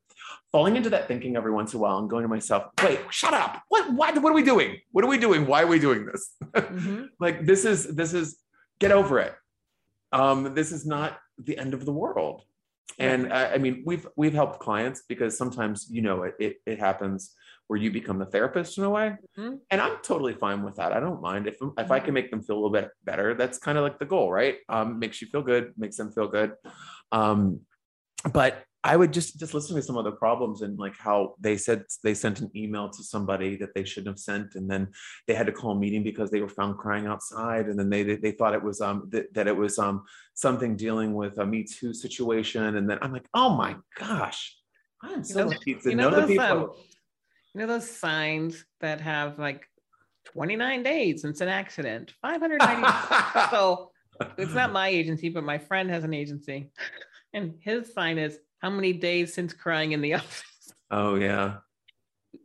falling 0.51 0.75
into 0.77 0.89
that 0.91 1.07
thinking 1.07 1.35
every 1.35 1.51
once 1.51 1.73
in 1.73 1.79
a 1.79 1.81
while 1.81 1.97
and 1.99 2.09
going 2.09 2.23
to 2.23 2.27
myself, 2.29 2.63
wait, 2.83 2.99
shut 3.09 3.33
up. 3.33 3.61
What, 3.69 3.91
what, 3.93 4.21
what 4.21 4.31
are 4.31 4.35
we 4.35 4.43
doing? 4.43 4.77
What 4.91 5.03
are 5.03 5.07
we 5.09 5.17
doing? 5.17 5.45
Why 5.45 5.63
are 5.63 5.67
we 5.67 5.79
doing 5.79 6.05
this? 6.05 6.35
Mhm. 6.53 7.09
like 7.19 7.45
this 7.45 7.65
is, 7.65 7.95
this 7.95 8.13
is, 8.13 8.39
get 8.79 8.91
over 8.91 9.19
it. 9.19 9.33
Um, 10.11 10.53
this 10.55 10.71
is 10.71 10.85
not 10.85 11.19
the 11.37 11.57
end 11.57 11.73
of 11.73 11.85
the 11.85 11.91
world. 11.93 12.43
And 12.97 13.31
I, 13.31 13.53
I 13.53 13.57
mean, 13.59 13.83
we've, 13.85 14.05
we've 14.17 14.33
helped 14.33 14.59
clients 14.59 15.03
because 15.07 15.37
sometimes, 15.37 15.87
you 15.89 16.01
know, 16.01 16.23
it, 16.23 16.35
it, 16.39 16.57
it 16.65 16.79
happens 16.79 17.33
where 17.69 17.79
you 17.79 17.91
become 17.91 18.17
the 18.17 18.25
therapist 18.25 18.77
in 18.79 18.83
a 18.83 18.89
way. 18.89 19.15
Mhm. 19.37 19.59
And 19.69 19.79
I'm 19.79 19.97
totally 20.01 20.33
fine 20.33 20.63
with 20.63 20.75
that. 20.77 20.91
I 20.91 20.99
don't 20.99 21.21
mind 21.21 21.45
if, 21.47 21.57
if 21.77 21.91
I 21.91 21.99
can 21.99 22.15
make 22.15 22.31
them 22.31 22.41
feel 22.41 22.55
a 22.55 22.61
little 22.63 22.71
bit 22.81 22.89
better, 23.05 23.35
that's 23.35 23.59
kind 23.59 23.77
of 23.77 23.83
like 23.83 23.99
the 23.99 24.05
goal, 24.13 24.31
right? 24.31 24.57
Um, 24.67 24.97
makes 24.97 25.21
you 25.21 25.27
feel 25.27 25.43
good, 25.43 25.73
makes 25.77 25.95
them 25.95 26.11
feel 26.11 26.27
good. 26.27 26.53
Um, 27.11 27.61
but 28.33 28.63
I 28.83 28.95
would 28.95 29.11
just 29.13 29.37
just 29.39 29.53
listen 29.53 29.75
to 29.75 29.83
some 29.83 29.97
of 29.97 30.05
the 30.05 30.13
problems 30.13 30.61
and 30.63 30.79
like 30.79 30.95
how 30.97 31.35
they 31.39 31.57
said 31.57 31.83
they 32.01 32.13
sent 32.15 32.39
an 32.39 32.49
email 32.55 32.89
to 32.89 33.03
somebody 33.03 33.55
that 33.57 33.71
they 33.75 33.83
shouldn't 33.83 34.07
have 34.15 34.19
sent, 34.19 34.55
and 34.55 34.71
then 34.71 34.87
they 35.27 35.35
had 35.35 35.47
to 35.47 35.51
call 35.51 35.71
a 35.71 35.79
meeting 35.79 36.01
because 36.01 36.31
they 36.31 36.39
were 36.41 36.47
found 36.59 36.77
crying 36.77 37.05
outside, 37.05 37.65
and 37.67 37.77
then 37.77 37.89
they 37.89 38.03
they, 38.03 38.15
they 38.15 38.31
thought 38.31 38.53
it 38.53 38.63
was 38.63 38.79
um 38.79 39.09
that, 39.11 39.33
that 39.33 39.47
it 39.47 39.55
was 39.63 39.77
um 39.79 40.03
something 40.33 40.77
dealing 40.77 41.13
with 41.13 41.37
a 41.39 41.45
Me 41.45 41.63
Too 41.63 41.93
situation, 41.93 42.77
and 42.77 42.89
then 42.89 42.97
I'm 43.01 43.11
like, 43.11 43.27
oh 43.33 43.49
my 43.63 43.75
gosh, 43.97 44.55
I 45.03 45.11
am 45.11 45.23
so 45.25 45.41
know- 45.41 45.47
lucky 45.49 45.75
to 45.75 45.89
you 45.89 45.95
know, 45.97 46.09
know 46.09 46.21
the 46.21 46.27
people. 46.27 46.45
um, 46.45 46.71
You 47.53 47.61
know 47.61 47.67
those 47.67 47.89
signs 47.89 48.63
that 48.79 49.01
have 49.01 49.39
like 49.39 49.65
29 50.25 50.83
days 50.83 51.21
since 51.21 51.41
an 51.41 51.47
accident, 51.47 52.13
590. 52.21 53.49
so 53.49 53.91
it's 54.37 54.53
not 54.53 54.71
my 54.71 54.87
agency, 54.87 55.29
but 55.29 55.43
my 55.43 55.57
friend 55.57 55.89
has 55.89 56.03
an 56.03 56.13
agency. 56.13 56.71
And 57.33 57.55
his 57.61 57.93
sign 57.93 58.17
is 58.17 58.39
how 58.59 58.69
many 58.69 58.93
days 58.93 59.33
since 59.33 59.53
crying 59.53 59.93
in 59.93 60.01
the 60.01 60.13
office? 60.15 60.43
oh 60.91 61.15
yeah. 61.15 61.57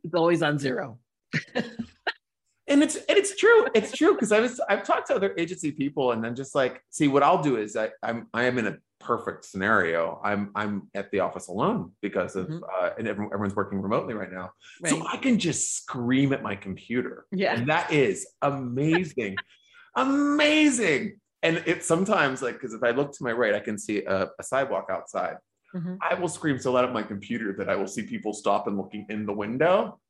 It's 0.02 0.14
always 0.14 0.42
on 0.42 0.58
zero. 0.58 0.98
and 1.54 2.82
it's 2.82 2.96
and 2.96 3.18
it's 3.18 3.36
true. 3.36 3.66
It's 3.74 3.92
true 3.92 4.14
because 4.14 4.32
I 4.32 4.40
was 4.40 4.60
I've 4.68 4.84
talked 4.84 5.08
to 5.08 5.14
other 5.14 5.34
agency 5.36 5.72
people 5.72 6.12
and 6.12 6.22
then 6.24 6.34
just 6.34 6.54
like 6.54 6.82
see 6.90 7.08
what 7.08 7.22
I'll 7.22 7.42
do 7.42 7.56
is 7.56 7.76
I 7.76 7.90
I'm 8.02 8.28
I 8.32 8.44
am 8.44 8.58
in 8.58 8.66
a 8.66 8.76
perfect 9.04 9.44
scenario. 9.44 10.20
I'm 10.24 10.50
I'm 10.54 10.88
at 10.94 11.10
the 11.10 11.20
office 11.20 11.48
alone 11.48 11.92
because 12.00 12.34
of 12.36 12.46
Mhm. 12.48 12.62
uh, 12.62 12.90
and 12.98 13.06
everyone, 13.06 13.32
everyone's 13.34 13.54
working 13.56 13.80
remotely 13.80 14.14
right 14.14 14.32
now. 14.32 14.50
Right. 14.82 14.90
So 14.90 15.06
I 15.06 15.16
can 15.18 15.38
just 15.38 15.76
scream 15.76 16.32
at 16.32 16.42
my 16.42 16.56
computer. 16.56 17.26
Yeah. 17.30 17.54
And 17.54 17.68
that 17.68 17.92
is 17.92 18.26
amazing. 18.42 19.36
amazing. 19.96 21.20
And 21.42 21.62
it 21.66 21.84
sometimes 21.84 22.40
like 22.42 22.54
because 22.54 22.72
if 22.74 22.82
I 22.82 22.90
look 22.90 23.12
to 23.12 23.22
my 23.24 23.32
right, 23.32 23.54
I 23.54 23.60
can 23.60 23.78
see 23.78 24.04
a, 24.04 24.30
a 24.38 24.42
sidewalk 24.42 24.86
outside. 24.90 25.36
Mhm. 25.74 25.98
I 26.00 26.14
will 26.14 26.28
scream 26.28 26.58
so 26.58 26.72
loud 26.72 26.84
at 26.86 26.92
my 26.92 27.02
computer 27.02 27.52
that 27.58 27.68
I 27.68 27.76
will 27.76 27.86
see 27.88 28.02
people 28.02 28.32
stop 28.32 28.66
and 28.68 28.76
looking 28.78 29.04
in 29.10 29.26
the 29.26 29.32
window. 29.32 30.00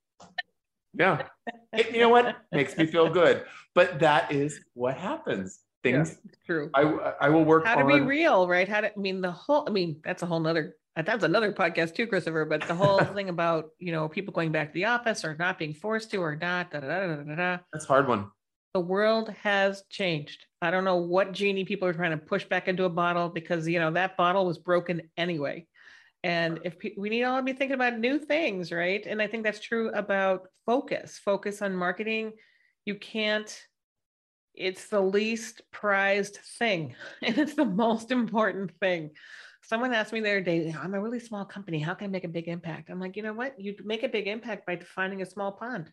Yeah. 0.92 1.26
It- 1.72 1.90
you 1.92 2.00
know 2.00 2.08
what? 2.10 2.36
Makes 2.52 2.76
me 2.76 2.86
feel 2.86 3.08
good. 3.10 3.44
But 3.74 3.98
that 3.98 4.30
is 4.30 4.60
what 4.74 4.96
happens. 4.96 5.58
Things 5.84 6.18
True. 6.46 6.70
I 6.74 6.82
I 7.20 7.28
will 7.28 7.44
work 7.44 7.64
How 7.64 7.76
to 7.76 7.82
on 7.82 7.86
be 7.86 8.00
real, 8.00 8.48
right? 8.48 8.68
How 8.68 8.80
to, 8.80 8.92
I 8.92 8.98
mean, 8.98 9.20
the 9.20 9.30
whole, 9.30 9.64
I 9.68 9.70
mean, 9.70 10.00
that's 10.04 10.22
a 10.22 10.26
whole 10.26 10.40
nother, 10.40 10.74
that's 10.96 11.22
another 11.22 11.52
podcast 11.52 11.94
too, 11.94 12.06
Christopher, 12.08 12.44
but 12.44 12.66
the 12.66 12.74
whole 12.74 12.98
thing 13.14 13.28
about, 13.28 13.66
you 13.78 13.92
know, 13.92 14.08
people 14.08 14.34
going 14.34 14.50
back 14.50 14.68
to 14.68 14.74
the 14.74 14.86
office 14.86 15.24
or 15.24 15.36
not 15.38 15.58
being 15.58 15.74
forced 15.74 16.10
to 16.10 16.18
or 16.18 16.34
not, 16.36 16.72
da, 16.72 16.80
da, 16.80 16.88
da, 16.88 17.06
da, 17.06 17.22
da, 17.22 17.34
da. 17.36 17.58
that's 17.72 17.84
a 17.84 17.88
hard 17.88 18.08
one. 18.08 18.30
the 18.74 18.80
world 18.80 19.30
has 19.42 19.84
changed. 19.88 20.46
I 20.60 20.70
don't 20.70 20.84
know 20.84 20.96
what 20.96 21.32
genie 21.32 21.64
people 21.64 21.86
are 21.88 21.92
trying 21.92 22.10
to 22.10 22.16
push 22.16 22.44
back 22.44 22.66
into 22.68 22.84
a 22.84 22.90
bottle 22.90 23.28
because 23.28 23.68
you 23.68 23.78
know 23.78 23.92
that 23.92 24.16
bottle 24.16 24.46
was 24.46 24.58
broken 24.58 25.02
anyway. 25.16 25.66
And 26.24 26.60
if 26.64 26.78
pe- 26.78 26.94
we 26.96 27.10
need 27.10 27.24
all 27.24 27.36
to 27.36 27.42
be 27.42 27.52
thinking 27.52 27.74
about 27.74 27.98
new 27.98 28.18
things, 28.18 28.72
right? 28.72 29.04
And 29.06 29.20
I 29.20 29.26
think 29.26 29.44
that's 29.44 29.60
true 29.60 29.90
about 29.90 30.48
focus. 30.66 31.20
Focus 31.22 31.60
on 31.62 31.74
marketing. 31.76 32.32
You 32.84 32.96
can't. 32.96 33.50
It's 34.54 34.88
the 34.88 35.00
least 35.00 35.62
prized 35.70 36.36
thing, 36.58 36.94
and 37.22 37.36
it's 37.38 37.54
the 37.54 37.64
most 37.64 38.10
important 38.10 38.72
thing. 38.78 39.10
Someone 39.62 39.94
asked 39.94 40.12
me 40.12 40.20
the 40.20 40.30
other 40.30 40.40
day, 40.40 40.74
"I'm 40.78 40.94
a 40.94 41.00
really 41.00 41.20
small 41.20 41.44
company. 41.44 41.78
How 41.78 41.94
can 41.94 42.06
I 42.06 42.10
make 42.10 42.24
a 42.24 42.28
big 42.28 42.48
impact?" 42.48 42.90
I'm 42.90 43.00
like, 43.00 43.16
you 43.16 43.22
know 43.22 43.32
what? 43.32 43.58
You 43.58 43.74
make 43.84 44.02
a 44.02 44.08
big 44.08 44.28
impact 44.28 44.66
by 44.66 44.76
defining 44.76 45.22
a 45.22 45.26
small 45.26 45.52
pond. 45.52 45.92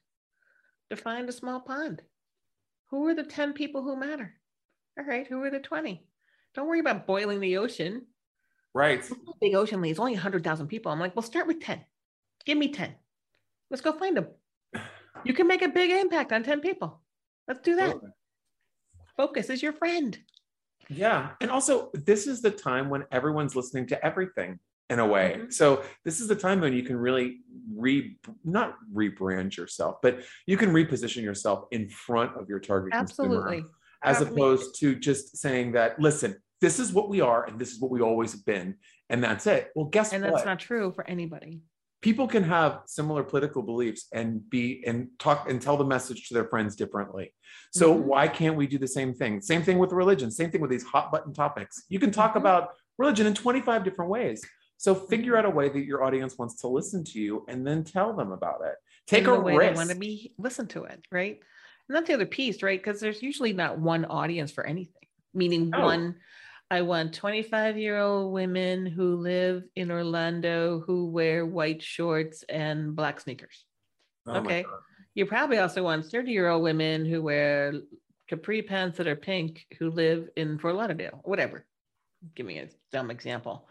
Define 0.89 1.27
a 1.29 1.31
small 1.31 1.61
pond. 1.61 2.01
Who 2.89 3.07
are 3.07 3.15
the 3.15 3.23
10 3.23 3.53
people 3.53 3.81
who 3.81 3.95
matter? 3.95 4.33
All 4.99 5.05
right, 5.05 5.25
who 5.25 5.41
are 5.43 5.49
the 5.49 5.59
20? 5.59 6.05
Don't 6.53 6.67
worry 6.67 6.81
about 6.81 7.07
boiling 7.07 7.39
the 7.39 7.57
ocean. 7.57 8.05
Right. 8.73 9.03
Big 9.39 9.55
ocean 9.55 9.81
leads 9.81 9.99
only 9.99 10.13
100,000 10.13 10.67
people. 10.67 10.91
I'm 10.91 10.99
like, 10.99 11.15
well, 11.15 11.23
start 11.23 11.47
with 11.47 11.61
10. 11.61 11.83
Give 12.45 12.57
me 12.57 12.73
10. 12.73 12.93
Let's 13.69 13.81
go 13.81 13.93
find 13.93 14.17
them. 14.17 14.27
You 15.23 15.33
can 15.33 15.47
make 15.47 15.61
a 15.61 15.69
big 15.69 15.91
impact 15.91 16.33
on 16.33 16.43
10 16.43 16.61
people. 16.61 17.01
Let's 17.47 17.61
do 17.61 17.75
that. 17.77 17.95
Focus 19.17 19.49
is 19.49 19.61
your 19.61 19.73
friend. 19.73 20.17
Yeah. 20.89 21.31
And 21.39 21.49
also, 21.49 21.89
this 21.93 22.27
is 22.27 22.41
the 22.41 22.51
time 22.51 22.89
when 22.89 23.05
everyone's 23.11 23.55
listening 23.55 23.87
to 23.87 24.05
everything 24.05 24.59
in 24.89 24.99
a 24.99 25.07
way. 25.07 25.37
Mhm. 25.39 25.53
So, 25.53 25.83
this 26.03 26.19
is 26.19 26.27
the 26.27 26.35
time 26.35 26.59
when 26.59 26.73
you 26.73 26.83
can 26.83 26.97
really 26.97 27.41
re 27.73 28.17
not 28.43 28.75
rebrand 28.93 29.55
yourself, 29.55 29.97
but 30.01 30.23
you 30.45 30.57
can 30.57 30.71
reposition 30.71 31.23
yourself 31.23 31.67
in 31.71 31.87
front 31.89 32.35
of 32.35 32.49
your 32.49 32.59
target 32.59 32.93
Absolutely. 32.93 33.37
consumer 33.61 33.69
as 34.03 34.19
mean- 34.19 34.29
opposed 34.33 34.79
to 34.79 34.95
just 34.95 35.37
saying 35.37 35.73
that, 35.73 35.99
listen, 35.99 36.35
this 36.59 36.79
is 36.79 36.91
what 36.93 37.09
we 37.09 37.21
are 37.21 37.45
and 37.45 37.57
this 37.59 37.71
is 37.71 37.79
what 37.79 37.89
we 37.91 38.01
always 38.01 38.33
have 38.33 38.45
been. 38.45 38.75
And 39.09 39.23
that's 39.23 39.47
it. 39.47 39.71
Well, 39.75 39.85
guess 39.85 40.13
And 40.13 40.21
what? 40.23 40.27
And 40.27 40.35
that's 40.37 40.45
not 40.45 40.59
true 40.59 40.91
for 40.91 41.07
anybody. 41.09 41.61
People 42.01 42.27
can 42.27 42.43
have 42.43 42.81
similar 42.87 43.23
political 43.23 43.61
beliefs 43.61 44.07
and 44.11 44.47
be 44.49 44.83
and 44.85 45.07
talk 45.19 45.49
and 45.49 45.61
tell 45.61 45.77
the 45.77 45.85
message 45.85 46.27
to 46.27 46.33
their 46.33 46.45
friends 46.45 46.75
differently. 46.75 47.33
So 47.71 47.95
Mhm. 47.95 48.01
why 48.03 48.27
can't 48.27 48.55
we 48.55 48.67
do 48.67 48.77
the 48.77 48.87
same 48.87 49.13
thing? 49.13 49.39
Same 49.41 49.61
thing 49.61 49.77
with 49.77 49.91
religion, 49.91 50.31
same 50.31 50.51
thing 50.51 50.61
with 50.61 50.71
these 50.71 50.83
hot 50.83 51.11
button 51.11 51.33
topics. 51.33 51.85
You 51.89 51.99
can 51.99 52.11
talk 52.11 52.33
Mhm. 52.33 52.37
about 52.37 52.69
religion 52.97 53.27
in 53.27 53.33
25 53.33 53.83
different 53.83 54.09
ways. 54.11 54.43
So 54.77 54.95
figure 54.95 55.37
out 55.37 55.45
a 55.45 55.49
way 55.49 55.69
that 55.69 55.85
your 55.85 56.03
audience 56.03 56.37
wants 56.39 56.55
to 56.61 56.67
listen 56.67 57.03
to 57.05 57.19
you 57.19 57.45
and 57.47 57.65
then 57.65 57.83
tell 57.83 58.13
them 58.13 58.31
about 58.31 58.61
it. 58.65 58.75
Take 59.05 59.25
in 59.25 59.29
a 59.29 59.33
the 59.33 59.39
way 59.39 59.55
risk. 59.55 59.73
They 59.73 59.77
want 59.77 59.89
to 59.91 59.95
be 59.95 60.33
listen 60.39 60.67
to 60.69 60.85
it, 60.85 61.05
right? 61.11 61.39
And 61.87 61.95
that's 61.95 62.07
the 62.07 62.15
other 62.15 62.25
piece, 62.25 62.63
right? 62.63 62.79
Because 62.81 62.99
there's 62.99 63.21
usually 63.21 63.53
not 63.53 63.77
one 63.77 64.05
audience 64.05 64.51
for 64.51 64.65
anything. 64.65 64.95
Meaning 65.35 65.71
Oh. 65.75 65.85
one, 65.85 66.15
I 66.71 66.83
want 66.83 67.13
25 67.13 67.77
year 67.77 67.97
old 67.97 68.31
women 68.31 68.85
who 68.85 69.17
live 69.17 69.63
in 69.75 69.91
Orlando 69.91 70.79
who 70.79 71.09
wear 71.09 71.45
white 71.45 71.83
shorts 71.83 72.45
and 72.47 72.95
black 72.95 73.19
sneakers. 73.19 73.65
Oh 74.25 74.37
okay. 74.37 74.63
You 75.13 75.25
probably 75.25 75.57
also 75.57 75.83
want 75.83 76.05
30 76.05 76.31
year 76.31 76.47
old 76.47 76.63
women 76.63 77.03
who 77.05 77.21
wear 77.21 77.73
capri 78.29 78.61
pants 78.61 78.97
that 78.97 79.07
are 79.07 79.17
pink 79.17 79.65
who 79.79 79.89
live 79.89 80.29
in 80.37 80.57
Fort 80.59 80.75
Lauderdale, 80.75 81.19
whatever. 81.25 81.65
Give 82.35 82.45
me 82.45 82.59
a 82.59 82.69
dumb 82.93 83.11
example. 83.11 83.67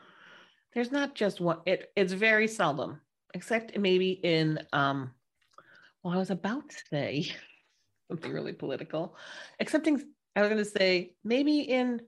There's 0.74 0.92
not 0.92 1.14
just 1.14 1.40
one, 1.40 1.60
it, 1.64 1.90
it's 1.96 2.12
very 2.12 2.46
seldom, 2.46 3.00
except 3.32 3.78
maybe 3.78 4.10
in, 4.10 4.58
um, 4.74 5.12
well, 6.02 6.12
I 6.12 6.18
was 6.18 6.30
about 6.30 6.68
to 6.68 6.76
say 6.90 7.32
something 8.10 8.30
really 8.30 8.52
political, 8.52 9.16
excepting, 9.58 10.02
I 10.36 10.42
was 10.42 10.50
going 10.50 10.62
to 10.62 10.70
say 10.70 11.14
maybe 11.24 11.60
in 11.60 12.02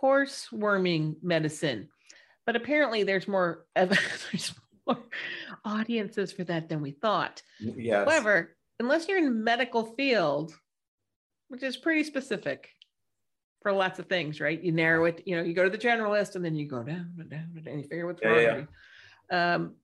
horse 0.00 0.50
worming 0.50 1.16
medicine, 1.22 1.88
but 2.46 2.56
apparently 2.56 3.02
there's 3.02 3.28
more, 3.28 3.66
there's 3.76 4.54
more 4.86 4.98
audiences 5.64 6.32
for 6.32 6.42
that 6.44 6.68
than 6.68 6.80
we 6.80 6.92
thought. 6.92 7.42
Yes. 7.58 8.08
However, 8.08 8.56
unless 8.78 9.08
you're 9.08 9.18
in 9.18 9.44
medical 9.44 9.84
field, 9.84 10.54
which 11.48 11.62
is 11.62 11.76
pretty 11.76 12.04
specific 12.04 12.70
for 13.60 13.72
lots 13.72 13.98
of 13.98 14.06
things, 14.06 14.40
right? 14.40 14.62
You 14.62 14.72
narrow 14.72 15.04
it, 15.04 15.22
you 15.26 15.36
know, 15.36 15.42
you 15.42 15.52
go 15.52 15.64
to 15.64 15.70
the 15.70 15.76
generalist 15.76 16.34
and 16.34 16.44
then 16.44 16.54
you 16.54 16.66
go 16.66 16.82
down 16.82 17.12
and 17.18 17.28
down 17.28 17.50
and 17.54 17.64
down, 17.64 17.74
and 17.74 17.82
you 17.82 17.88
figure 17.88 18.06
what's 18.06 18.24
wrong. 18.24 18.66
yeah. 19.30 19.54
Um, 19.54 19.74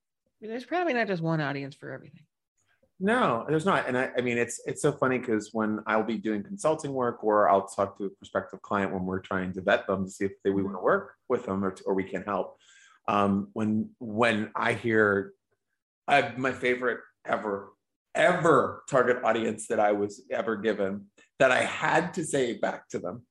there's 0.41 0.65
probably 0.65 0.95
not 0.95 1.09
just 1.09 1.23
one 1.23 1.41
audience 1.41 1.75
for 1.75 1.93
everything. 1.93 2.26
No, 2.99 3.45
there's 3.49 3.67
not. 3.67 3.87
And 3.87 3.97
I, 3.97 4.11
I 4.17 4.21
mean, 4.23 4.39
it's 4.39 4.61
it's 4.67 4.81
so 4.81 4.91
funny 4.91 5.19
because 5.19 5.51
when 5.53 5.81
I'll 5.87 6.03
be 6.03 6.17
doing 6.17 6.43
consulting 6.43 6.93
work 6.93 7.23
or 7.23 7.49
I'll 7.49 7.67
talk 7.67 7.99
to 7.99 8.05
a 8.05 8.11
prospective 8.11 8.63
client 8.63 8.93
when 8.93 9.05
we're 9.05 9.21
trying 9.21 9.53
to 9.55 9.61
vet 9.61 9.87
them 9.87 10.05
to 10.05 10.11
see 10.11 10.25
if 10.25 10.33
they, 10.43 10.51
we 10.51 10.63
want 10.63 10.77
to 10.77 10.83
work 10.83 11.15
with 11.29 11.45
them 11.45 11.63
or, 11.63 11.75
or 11.85 11.95
we 11.95 12.05
can 12.05 12.23
help. 12.23 12.57
Um, 13.07 13.49
when 13.53 13.91
when 13.99 14.51
I 14.57 14.73
hear 14.73 15.33
I, 16.09 16.33
my 16.37 16.53
favorite 16.53 17.01
ever 17.27 17.73
ever 18.15 18.83
target 18.89 19.23
audience 19.23 19.67
that 19.69 19.79
I 19.79 19.93
was 19.93 20.23
ever 20.31 20.57
given 20.57 21.07
that 21.39 21.53
I 21.53 21.63
had 21.63 22.15
to 22.15 22.25
say 22.25 22.57
back 22.57 22.89
to 22.89 22.99
them 22.99 23.27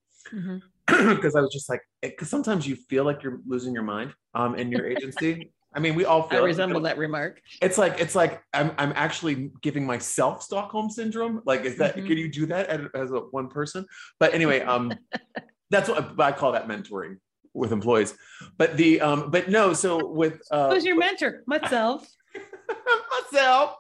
because 0.88 1.36
I 1.36 1.41
was 1.41 1.51
just 1.51 1.70
like, 1.70 1.82
because 2.01 2.30
sometimes 2.30 2.68
you 2.68 2.76
feel 2.76 3.03
like 3.03 3.24
you're 3.24 3.39
losing 3.47 3.74
your 3.74 3.84
mind 3.84 4.13
um, 4.36 4.55
in 4.55 4.72
your 4.72 4.86
agency. 4.91 5.51
I 5.76 5.80
mean, 5.80 5.95
we 5.95 6.05
all 6.05 6.28
I 6.32 6.38
resemble 6.38 6.82
that 6.82 6.97
remark. 6.97 7.41
It's 7.61 7.78
like 7.78 7.99
it's 7.99 8.15
like 8.15 8.41
I'm 8.53 8.71
I'm 8.78 8.93
actually 8.95 9.51
giving 9.61 9.86
myself 9.86 10.41
Stockholm 10.41 10.89
syndrome. 10.89 11.41
Like, 11.45 11.65
is 11.65 11.78
that 11.78 11.97
Mhm. 11.97 12.07
can 12.07 12.17
you 12.17 12.32
do 12.32 12.45
that 12.45 12.67
as, 12.67 12.82
as 12.95 13.11
a 13.11 13.19
one 13.19 13.49
person? 13.49 13.86
But 14.17 14.34
anyway, 14.34 14.61
um, 14.61 14.93
that's 15.69 15.89
what 15.89 16.17
I 16.19 16.32
call 16.32 16.53
that 16.53 16.67
mentoring 16.69 17.17
with 17.53 17.73
employees. 17.73 18.15
But 18.57 18.78
the 18.78 19.01
um, 19.01 19.32
but 19.32 19.49
no, 19.49 19.73
so 19.73 20.07
with 20.07 20.41
uh, 20.49 20.69
Who's 20.69 20.86
your 20.86 20.97
mentor? 20.97 21.43
Myself. 21.45 22.07
myself. 23.32 23.76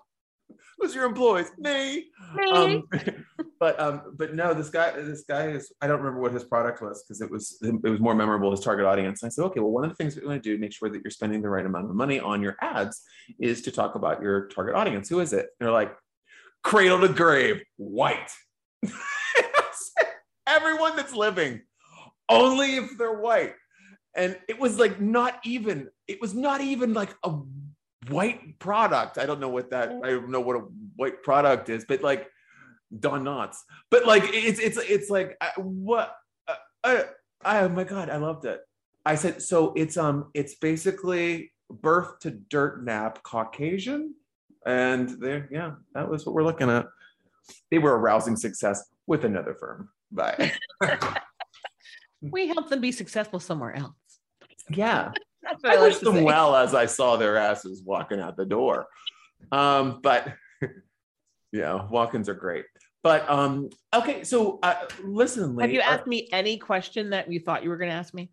Who's 0.77 0.93
your 0.93 1.05
employees? 1.05 1.51
Me. 1.57 2.09
Me. 2.35 2.51
Um, 2.51 2.83
but 3.59 3.79
um, 3.79 4.01
but 4.17 4.35
no, 4.35 4.53
this 4.53 4.69
guy, 4.69 4.91
this 4.91 5.23
guy 5.27 5.47
is. 5.47 5.71
I 5.81 5.87
don't 5.87 5.99
remember 5.99 6.19
what 6.19 6.33
his 6.33 6.43
product 6.43 6.81
was 6.81 7.03
because 7.03 7.21
it 7.21 7.31
was 7.31 7.57
it 7.61 7.89
was 7.89 7.99
more 7.99 8.13
memorable 8.13 8.51
his 8.51 8.59
target 8.59 8.85
audience. 8.85 9.23
And 9.23 9.27
I 9.27 9.31
said, 9.31 9.43
okay, 9.45 9.61
well, 9.61 9.71
one 9.71 9.85
of 9.85 9.89
the 9.89 9.95
things 9.95 10.15
that 10.15 10.23
we 10.23 10.27
want 10.27 10.43
to 10.43 10.49
do 10.49 10.55
to 10.55 10.61
make 10.61 10.73
sure 10.73 10.89
that 10.89 11.01
you're 11.03 11.11
spending 11.11 11.41
the 11.41 11.49
right 11.49 11.65
amount 11.65 11.89
of 11.89 11.95
money 11.95 12.19
on 12.19 12.41
your 12.41 12.57
ads 12.61 13.01
is 13.39 13.61
to 13.63 13.71
talk 13.71 13.95
about 13.95 14.21
your 14.21 14.47
target 14.47 14.75
audience. 14.75 15.07
Who 15.09 15.21
is 15.21 15.31
it? 15.31 15.47
And 15.59 15.67
they're 15.67 15.71
like, 15.71 15.95
cradle 16.63 16.99
to 17.01 17.09
grave, 17.09 17.63
white. 17.77 18.31
Everyone 20.47 20.95
that's 20.95 21.15
living, 21.15 21.61
only 22.29 22.75
if 22.75 22.97
they're 22.97 23.19
white. 23.19 23.53
And 24.15 24.37
it 24.47 24.59
was 24.59 24.77
like 24.77 24.99
not 24.99 25.39
even. 25.45 25.89
It 26.07 26.21
was 26.21 26.33
not 26.33 26.61
even 26.61 26.93
like 26.93 27.15
a 27.23 27.39
white 28.09 28.59
product. 28.59 29.17
I 29.17 29.25
don't 29.25 29.39
know 29.39 29.49
what 29.49 29.71
that. 29.71 29.89
I 30.03 30.09
don't 30.09 30.29
know 30.29 30.41
what 30.41 30.55
a 30.55 30.63
white 30.95 31.23
product 31.23 31.69
is, 31.69 31.85
but 31.85 32.01
like 32.01 32.29
Don 32.97 33.23
Knotts. 33.23 33.57
But 33.89 34.05
like 34.05 34.23
it's 34.27 34.59
it's 34.59 34.77
it's 34.77 35.09
like 35.09 35.37
uh, 35.41 35.61
what? 35.61 36.15
I. 36.83 36.97
uh, 36.97 37.03
oh 37.45 37.69
my 37.69 37.83
god, 37.83 38.09
I 38.09 38.17
loved 38.17 38.45
it. 38.45 38.61
I 39.05 39.15
said 39.15 39.41
so. 39.41 39.73
It's 39.75 39.97
um 39.97 40.31
it's 40.33 40.55
basically 40.55 41.51
birth 41.69 42.19
to 42.19 42.31
dirt 42.31 42.83
nap 42.83 43.23
Caucasian, 43.23 44.15
and 44.65 45.09
there 45.09 45.47
yeah, 45.51 45.73
that 45.93 46.09
was 46.09 46.25
what 46.25 46.35
we're 46.35 46.43
looking 46.43 46.69
at. 46.69 46.87
they 47.71 47.77
were 47.77 47.93
a 47.93 47.97
rousing 47.97 48.35
success 48.35 48.83
with 49.07 49.25
another 49.25 49.53
firm. 49.53 49.89
But 50.11 50.51
we 52.21 52.47
help 52.47 52.69
them 52.69 52.81
be 52.81 52.91
successful 52.91 53.39
somewhere 53.39 53.75
else. 53.75 53.93
yeah, 54.69 55.11
That's 55.45 55.63
I 55.63 55.75
what 55.77 55.93
I, 55.93 55.97
them 55.99 56.15
say. 56.15 56.23
well 56.23 56.55
as 56.55 56.73
I 56.73 56.85
saw 56.87 57.17
their 57.17 57.37
asses 57.37 57.81
walking 57.83 58.19
out 58.19 58.35
the 58.35 58.45
door. 58.45 58.87
Um, 59.51 59.99
but 60.01 60.33
yeah, 61.51 61.87
walk-ins 61.87 62.27
are 62.29 62.33
great. 62.33 62.65
But 63.03 63.29
um, 63.29 63.69
okay, 63.93 64.23
so 64.23 64.57
uh, 64.63 64.73
listen, 65.03 65.59
Have 65.59 65.71
you 65.71 65.81
uh, 65.81 65.83
asked 65.83 66.07
me 66.07 66.27
any 66.31 66.57
question 66.57 67.11
that 67.11 67.31
you 67.31 67.39
thought 67.39 67.63
you 67.63 67.69
were 67.69 67.77
going 67.77 67.91
to 67.91 67.95
ask 67.95 68.13
me? 68.13 68.31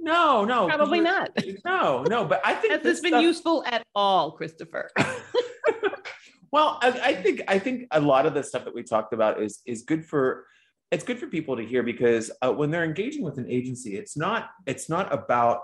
no, 0.00 0.44
no, 0.44 0.66
Probably 0.68 1.00
not. 1.00 1.30
No, 1.64 2.02
no, 2.04 2.24
but 2.24 2.40
I 2.44 2.54
think 2.54 2.72
Has 2.72 2.82
this 2.82 2.94
this 2.96 3.00
been 3.02 3.10
stuff- 3.12 3.22
useful 3.22 3.64
at 3.66 3.84
all, 3.94 4.32
Christopher? 4.32 4.90
well, 6.52 6.78
I, 6.80 6.88
I 7.04 7.14
think 7.14 7.42
I 7.48 7.58
think 7.58 7.88
a 7.90 8.00
lot 8.00 8.24
of 8.24 8.32
the 8.32 8.42
stuff 8.42 8.64
that 8.64 8.74
we 8.74 8.82
talked 8.82 9.12
about 9.12 9.42
is 9.42 9.60
is 9.66 9.82
good 9.82 10.04
for 10.04 10.46
it's 10.90 11.04
good 11.04 11.18
for 11.18 11.26
people 11.26 11.56
to 11.56 11.64
hear 11.64 11.82
because 11.82 12.30
uh, 12.42 12.52
when 12.52 12.70
they're 12.70 12.84
engaging 12.84 13.22
with 13.24 13.38
an 13.38 13.46
agency, 13.50 13.96
it's 13.96 14.16
not 14.16 14.50
it's 14.66 14.88
not 14.88 15.12
about 15.12 15.60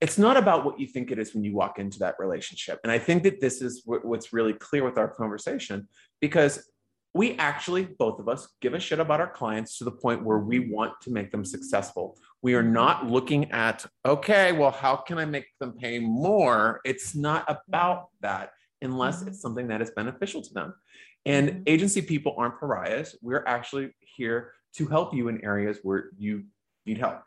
it's 0.00 0.18
not 0.18 0.36
about 0.36 0.64
what 0.64 0.78
you 0.78 0.86
think 0.86 1.10
it 1.10 1.18
is 1.18 1.34
when 1.34 1.42
you 1.44 1.54
walk 1.54 1.78
into 1.78 1.98
that 2.00 2.16
relationship. 2.18 2.78
And 2.82 2.92
I 2.92 2.98
think 2.98 3.22
that 3.22 3.40
this 3.40 3.62
is 3.62 3.82
what's 3.86 4.32
really 4.32 4.52
clear 4.52 4.84
with 4.84 4.98
our 4.98 5.08
conversation 5.08 5.88
because 6.20 6.70
we 7.14 7.32
actually 7.38 7.84
both 7.98 8.20
of 8.20 8.28
us 8.28 8.46
give 8.60 8.74
a 8.74 8.78
shit 8.80 9.00
about 9.00 9.20
our 9.20 9.30
clients 9.30 9.78
to 9.78 9.84
the 9.84 9.90
point 9.90 10.22
where 10.22 10.38
we 10.38 10.58
want 10.70 10.92
to 11.00 11.10
make 11.10 11.30
them 11.30 11.46
successful. 11.46 12.18
We 12.42 12.54
are 12.54 12.62
not 12.62 13.06
looking 13.06 13.50
at 13.52 13.86
okay, 14.04 14.52
well, 14.52 14.70
how 14.70 14.96
can 14.96 15.16
I 15.16 15.24
make 15.24 15.46
them 15.58 15.72
pay 15.72 15.98
more? 15.98 16.80
It's 16.84 17.14
not 17.14 17.44
about 17.48 18.08
that 18.20 18.50
unless 18.82 19.22
Mhm. 19.22 19.28
it's 19.28 19.40
something 19.40 19.68
that 19.68 19.80
is 19.80 19.90
beneficial 19.92 20.42
to 20.42 20.52
them. 20.52 20.74
And 21.24 21.48
Mhm. 21.48 21.62
agency 21.66 22.02
people 22.02 22.34
aren't 22.36 22.60
pariahs. 22.60 23.16
We're 23.22 23.44
actually 23.46 23.96
here 24.00 24.52
to 24.74 24.86
help 24.86 25.14
you 25.14 25.28
in 25.28 25.42
areas 25.42 25.78
where 25.82 26.10
you 26.18 26.44
need 26.84 26.98
help. 26.98 27.22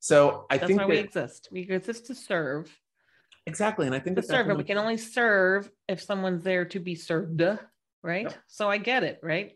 So 0.00 0.46
I 0.50 0.58
think 0.58 0.60
That's 0.60 0.68
think 0.68 0.80
why 0.80 0.84
that, 0.86 0.90
we 0.90 0.98
exist. 0.98 1.48
We 1.50 1.60
exist 1.62 2.06
to 2.06 2.14
serve. 2.14 2.70
exactly, 3.46 3.86
and 3.86 3.94
I 3.94 3.98
think 3.98 4.16
To 4.16 4.22
that 4.22 4.28
serve, 4.28 4.56
we 4.56 4.64
can 4.64 4.78
only 4.78 4.96
serve 4.96 5.70
if 5.88 6.00
someone's 6.02 6.44
there 6.44 6.64
to 6.66 6.78
be 6.80 6.94
served, 6.94 7.42
right? 8.02 8.24
Yep. 8.24 8.34
So 8.46 8.70
I 8.70 8.78
get 8.78 9.02
it, 9.02 9.18
right? 9.22 9.52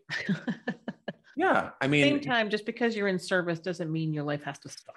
yeah. 1.37 1.71
I 1.81 1.87
mean, 1.87 2.03
Same 2.03 2.19
time, 2.21 2.49
just 2.49 2.65
because 2.65 2.95
you're 2.95 3.07
in 3.07 3.19
service 3.19 3.59
doesn't 3.59 3.91
mean 3.91 4.13
your 4.13 4.23
life 4.23 4.43
has 4.43 4.59
to 4.59 4.69
stop. 4.69 4.95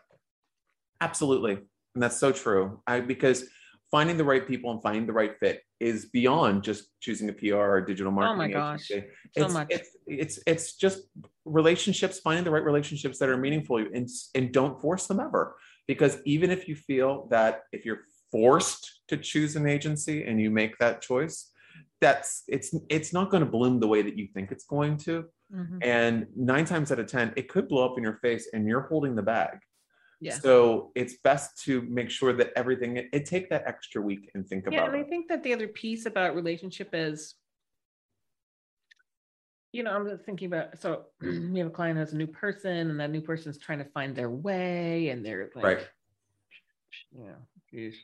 absolutely, 1.01 1.53
and 1.94 2.03
that's 2.03 2.16
so 2.16 2.32
true. 2.32 2.80
I 2.86 3.01
because 3.01 3.44
finding 3.91 4.16
the 4.16 4.24
right 4.24 4.47
people 4.47 4.70
and 4.70 4.82
finding 4.82 5.07
the 5.07 5.12
right 5.12 5.39
fit 5.39 5.62
is 5.78 6.07
beyond 6.07 6.62
just 6.62 6.89
choosing 7.01 7.28
a 7.28 7.32
PR 7.32 7.55
or 7.57 7.80
digital 7.80 8.11
marketing 8.12 8.34
Oh 8.34 8.37
my 8.37 8.49
gosh, 8.53 8.91
agency. 8.91 9.09
so 9.37 9.45
it's, 9.45 9.55
much. 9.55 9.66
It's, 9.70 9.91
it's 10.07 10.39
it's 10.47 10.72
just 10.74 11.03
relationships, 11.45 12.18
finding 12.20 12.45
the 12.45 12.51
right 12.51 12.64
relationships 12.64 13.18
that 13.18 13.28
are 13.28 13.37
meaningful, 13.37 13.76
and 13.78 14.09
and 14.34 14.53
don't 14.53 14.80
force 14.80 15.07
them 15.07 15.20
ever. 15.20 15.57
Because 15.87 16.18
even 16.24 16.51
if 16.51 16.66
you 16.68 16.74
feel 16.74 17.28
that 17.30 17.62
if 17.72 17.84
you're 17.84 18.01
forced 18.32 19.03
to 19.09 19.16
choose 19.16 19.55
an 19.55 19.68
agency 19.68 20.24
and 20.24 20.41
you 20.41 20.51
make 20.51 20.76
that 20.78 21.01
choice, 21.01 21.53
that's 22.01 22.43
it's 22.49 22.74
it's 22.91 23.12
not 23.12 23.30
going 23.30 23.45
to 23.45 23.51
bloom 23.51 23.78
the 23.80 23.87
way 23.87 24.03
that 24.03 24.18
you 24.18 24.26
think 24.34 24.51
it's 24.51 24.64
going 24.64 24.97
to. 24.99 25.24
Mhm. 25.55 25.78
And 25.80 26.26
nine 26.34 26.64
times 26.64 26.91
out 26.91 26.99
of 26.99 27.07
ten, 27.07 27.32
it 27.37 27.49
could 27.49 27.68
blow 27.68 27.84
up 27.89 27.97
in 27.99 28.03
your 28.03 28.18
face, 28.22 28.49
and 28.53 28.66
you're 28.66 28.89
holding 28.89 29.14
the 29.14 29.22
bag. 29.22 29.59
Yeah. 30.21 30.39
So 30.39 30.93
it's 30.95 31.17
best 31.23 31.62
to 31.64 31.83
make 31.83 32.11
sure 32.11 32.33
that 32.33 32.53
everything 32.57 32.97
it, 32.97 33.09
it 33.12 33.27
take 33.27 33.51
that 33.51 33.64
extra 33.67 34.01
week 34.01 34.31
and 34.35 34.47
think 34.47 34.67
Yeah, 34.71 34.79
about 34.79 34.95
and 34.95 34.97
I 34.97 35.03
think 35.07 35.29
that 35.29 35.43
the 35.43 35.53
other 35.53 35.69
piece 35.69 36.07
about 36.07 36.35
relationship 36.35 36.91
is, 36.93 37.35
you 39.73 39.83
know, 39.83 39.93
I'm 39.95 40.19
thinking 40.19 40.47
about 40.47 40.79
so 40.79 41.07
we 41.21 41.59
have 41.59 41.69
a 41.69 41.71
client 41.71 41.97
who 41.97 42.01
has 42.01 42.14
a 42.14 42.17
new 42.17 42.27
person, 42.27 42.91
and 42.91 42.99
that 42.99 43.11
new 43.11 43.21
person's 43.21 43.59
trying 43.59 43.79
to 43.79 43.85
find 43.85 44.17
their 44.17 44.31
way, 44.31 45.11
and 45.11 45.25
they're 45.25 45.51
like, 45.55 45.64
Right. 45.64 45.89
geez. 47.71 47.97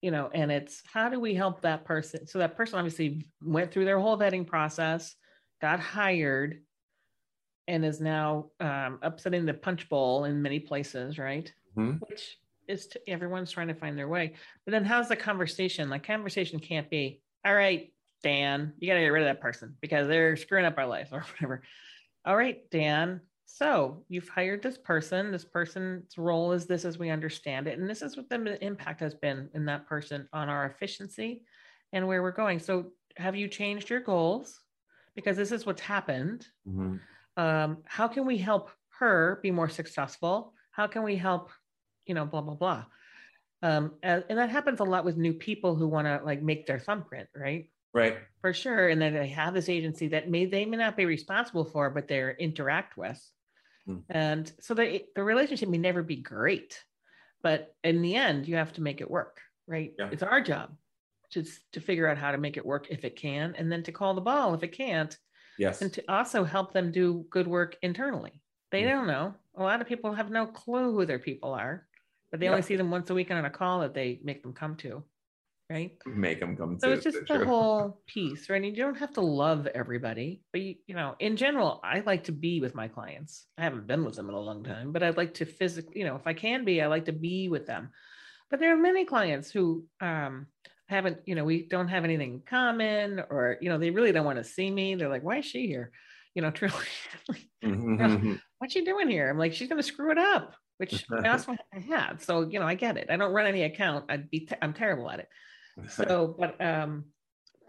you 0.00 0.10
know, 0.10 0.30
and 0.32 0.50
it's 0.50 0.82
how 0.90 1.10
do 1.10 1.20
we 1.20 1.34
help 1.34 1.60
that 1.60 1.84
person? 1.84 2.26
So 2.26 2.38
that 2.38 2.56
person 2.56 2.78
obviously 2.78 3.26
went 3.42 3.70
through 3.72 3.84
their 3.84 4.00
whole 4.00 4.18
vetting 4.18 4.46
process, 4.46 5.14
got 5.60 5.80
hired, 5.80 6.62
and 7.70 7.84
is 7.84 8.00
now 8.00 8.46
um, 8.58 8.98
upsetting 9.02 9.46
the 9.46 9.54
punch 9.54 9.88
bowl 9.88 10.24
in 10.24 10.42
many 10.42 10.58
places, 10.58 11.18
right? 11.18 11.52
Mhm. 11.76 12.00
Which 12.08 12.36
is 12.66 12.88
to, 12.88 13.08
everyone's 13.08 13.52
trying 13.52 13.68
to 13.68 13.74
find 13.74 13.96
their 13.96 14.08
way. 14.08 14.34
But 14.64 14.72
then 14.72 14.84
how's 14.84 15.08
the 15.08 15.14
conversation? 15.16 15.88
Like 15.88 16.02
conversation 16.04 16.58
can't 16.58 16.90
be, 16.90 17.22
all 17.44 17.54
right, 17.54 17.92
Dan, 18.24 18.72
you 18.78 18.88
got 18.88 18.94
to 18.94 19.00
get 19.00 19.08
rid 19.08 19.22
of 19.22 19.28
that 19.28 19.40
person 19.40 19.76
because 19.80 20.08
they're 20.08 20.36
screwing 20.36 20.64
up 20.64 20.78
our 20.78 20.86
life 20.86 21.08
or 21.12 21.20
whatever. 21.20 21.62
All 22.24 22.36
right, 22.36 22.68
Dan. 22.70 23.20
So 23.46 24.04
you've 24.08 24.28
hired 24.28 24.62
this 24.62 24.76
person. 24.78 25.30
This 25.30 25.44
person's 25.44 26.18
role 26.18 26.50
is 26.52 26.66
this 26.66 26.84
as 26.84 26.98
we 26.98 27.08
understand 27.10 27.68
it. 27.68 27.78
And 27.78 27.88
this 27.88 28.02
is 28.02 28.16
what 28.16 28.28
the 28.28 28.64
impact 28.64 28.98
has 29.00 29.14
been 29.14 29.48
in 29.54 29.64
that 29.66 29.86
person 29.86 30.28
on 30.32 30.48
our 30.48 30.66
efficiency 30.66 31.44
and 31.92 32.06
where 32.08 32.20
we're 32.22 32.30
going. 32.32 32.58
So 32.58 32.92
have 33.16 33.36
you 33.36 33.46
changed 33.46 33.90
your 33.90 34.00
goals? 34.00 34.60
Because 35.14 35.36
this 35.36 35.52
is 35.52 35.66
what's 35.66 35.80
happened 35.80 36.48
Mhm. 36.68 37.00
Um, 37.36 37.78
how 37.84 38.08
can 38.08 38.26
we 38.26 38.38
help 38.38 38.70
her 38.98 39.40
be 39.42 39.50
more 39.50 39.68
successful? 39.68 40.54
How 40.72 40.86
can 40.86 41.02
we 41.02 41.16
help 41.16 41.50
you 42.10 42.14
know 42.14 42.26
blah 42.26 42.40
blah 42.40 42.54
blah. 42.54 42.84
Um, 43.62 43.92
and, 44.02 44.24
and 44.28 44.38
that 44.38 44.50
happens 44.50 44.80
a 44.80 44.84
lot 44.84 45.04
with 45.04 45.16
new 45.16 45.34
people 45.34 45.76
who 45.76 45.86
want 45.86 46.06
to 46.06 46.20
like 46.24 46.42
make 46.42 46.66
their 46.66 46.80
thumbprint 46.80 47.28
right? 47.34 47.70
Right. 47.92 48.18
for 48.40 48.52
sure. 48.52 48.88
And 48.88 49.02
then 49.02 49.14
they 49.14 49.28
have 49.28 49.52
this 49.52 49.68
agency 49.68 50.08
that 50.08 50.30
may 50.30 50.46
they 50.46 50.64
may 50.64 50.76
not 50.76 50.96
be 50.96 51.06
responsible 51.06 51.64
for 51.64 51.88
but 51.90 52.08
they 52.08 52.34
interact 52.38 52.96
with. 52.96 53.20
Hmm. 53.86 53.98
and 54.10 54.52
so 54.60 54.74
the, 54.74 55.04
the 55.16 55.24
relationship 55.24 55.68
may 55.70 55.78
never 55.78 56.02
be 56.02 56.16
great 56.16 56.84
but 57.42 57.74
in 57.82 58.02
the 58.02 58.14
end 58.14 58.46
you 58.46 58.56
have 58.56 58.74
to 58.74 58.82
make 58.82 59.00
it 59.00 59.10
work 59.10 59.40
right? 59.66 59.92
Yeah. 59.98 60.10
it's 60.12 60.22
our 60.22 60.42
job 60.42 60.76
to, 61.30 61.44
to 61.72 61.80
figure 61.80 62.06
out 62.06 62.18
how 62.18 62.32
to 62.32 62.38
make 62.38 62.58
it 62.58 62.66
work 62.66 62.88
if 62.90 63.06
it 63.06 63.16
can 63.16 63.54
and 63.56 63.72
then 63.72 63.82
to 63.84 63.92
call 63.92 64.12
the 64.12 64.20
ball 64.20 64.52
if 64.52 64.62
it 64.62 64.76
can't 64.76 65.16
Yes. 65.60 65.82
and 65.82 65.92
to 65.92 66.02
also 66.10 66.42
help 66.42 66.72
them 66.72 66.90
do 66.90 67.26
good 67.30 67.46
work 67.46 67.76
internally. 67.82 68.32
They 68.72 68.82
Mm. 68.82 68.88
don't 68.90 69.06
know. 69.06 69.34
A 69.56 69.62
lot 69.62 69.80
of 69.80 69.86
people 69.86 70.12
have 70.14 70.30
no 70.30 70.46
clue 70.46 70.92
who 70.92 71.04
their 71.04 71.18
people 71.18 71.52
are, 71.52 71.86
but 72.30 72.40
they 72.40 72.48
only 72.48 72.62
see 72.62 72.76
them 72.76 72.90
once 72.90 73.10
a 73.10 73.14
week 73.14 73.30
on 73.30 73.44
a 73.44 73.50
call 73.50 73.80
that 73.80 73.92
they 73.94 74.20
make 74.24 74.42
them 74.42 74.54
come 74.54 74.76
to. 74.76 75.04
Right. 75.68 75.96
Make 76.06 76.40
them 76.40 76.56
come 76.56 76.78
So 76.80 76.88
to 76.88 76.94
it's 76.94 77.04
just 77.04 77.20
the 77.20 77.26
truth. 77.26 77.46
whole 77.46 78.02
piece, 78.06 78.48
right? 78.48 78.56
And 78.62 78.74
you 78.76 78.82
don't 78.82 78.96
have 78.96 79.12
to 79.14 79.20
love 79.20 79.66
everybody, 79.68 80.42
but 80.50 80.62
you, 80.62 80.76
you 80.86 80.94
know, 80.94 81.14
in 81.20 81.36
general, 81.36 81.78
I 81.84 82.00
like 82.00 82.24
to 82.24 82.32
be 82.32 82.60
with 82.60 82.74
my 82.74 82.88
clients. 82.88 83.46
I 83.58 83.62
haven't 83.62 83.86
been 83.86 84.04
with 84.04 84.16
them 84.16 84.28
in 84.28 84.34
a 84.34 84.40
long 84.40 84.64
time, 84.64 84.90
but 84.92 85.02
I'd 85.02 85.16
like 85.16 85.34
to 85.34 85.44
physically, 85.44 86.00
you 86.00 86.06
know, 86.06 86.16
if 86.16 86.26
I 86.26 86.34
can 86.34 86.64
be, 86.64 86.80
I 86.82 86.86
like 86.88 87.04
to 87.04 87.12
be 87.12 87.48
with 87.48 87.66
them. 87.66 87.90
But 88.50 88.58
there 88.58 88.74
are 88.74 88.78
many 88.80 89.04
clients 89.04 89.50
who 89.52 89.86
um 90.00 90.46
haven't, 90.90 91.22
you 91.26 91.34
know, 91.36 91.44
we 91.44 91.66
don't 91.68 91.88
have 91.88 92.04
anything 92.04 92.34
in 92.34 92.40
common, 92.42 93.20
or 93.30 93.58
you 93.62 93.70
know, 93.70 93.78
they 93.78 93.90
really 93.92 94.12
don't 94.12 94.26
want 94.26 94.38
to 94.38 94.44
see 94.44 94.70
me. 94.70 94.96
They're 94.96 95.08
like, 95.08 95.24
why 95.24 95.38
is 95.38 95.46
she 95.46 95.66
here? 95.68 95.92
You 96.34 96.42
know, 96.42 96.50
truly, 96.52 96.74
Mhm. 97.62 98.40
what's 98.58 98.72
she 98.72 98.84
doing 98.84 99.08
here? 99.08 99.28
I'm 99.30 99.38
like, 99.38 99.52
she's 99.52 99.68
gonna 99.68 99.82
screw 99.82 100.10
it 100.10 100.18
up, 100.18 100.54
which 100.78 101.06
I 101.24 101.28
also 101.30 101.56
have. 101.72 102.22
So, 102.22 102.48
you 102.48 102.58
know, 102.60 102.66
I 102.66 102.74
get 102.74 102.96
it. 102.96 103.10
I 103.10 103.16
don't 103.16 103.32
run 103.32 103.46
any 103.46 103.62
account. 103.62 104.06
I'd 104.10 104.30
be 104.30 104.48
I'm 104.62 104.74
terrible 104.74 105.10
at 105.10 105.20
it 105.20 105.28
so 105.86 106.36
but 106.38 106.60
um 106.60 107.06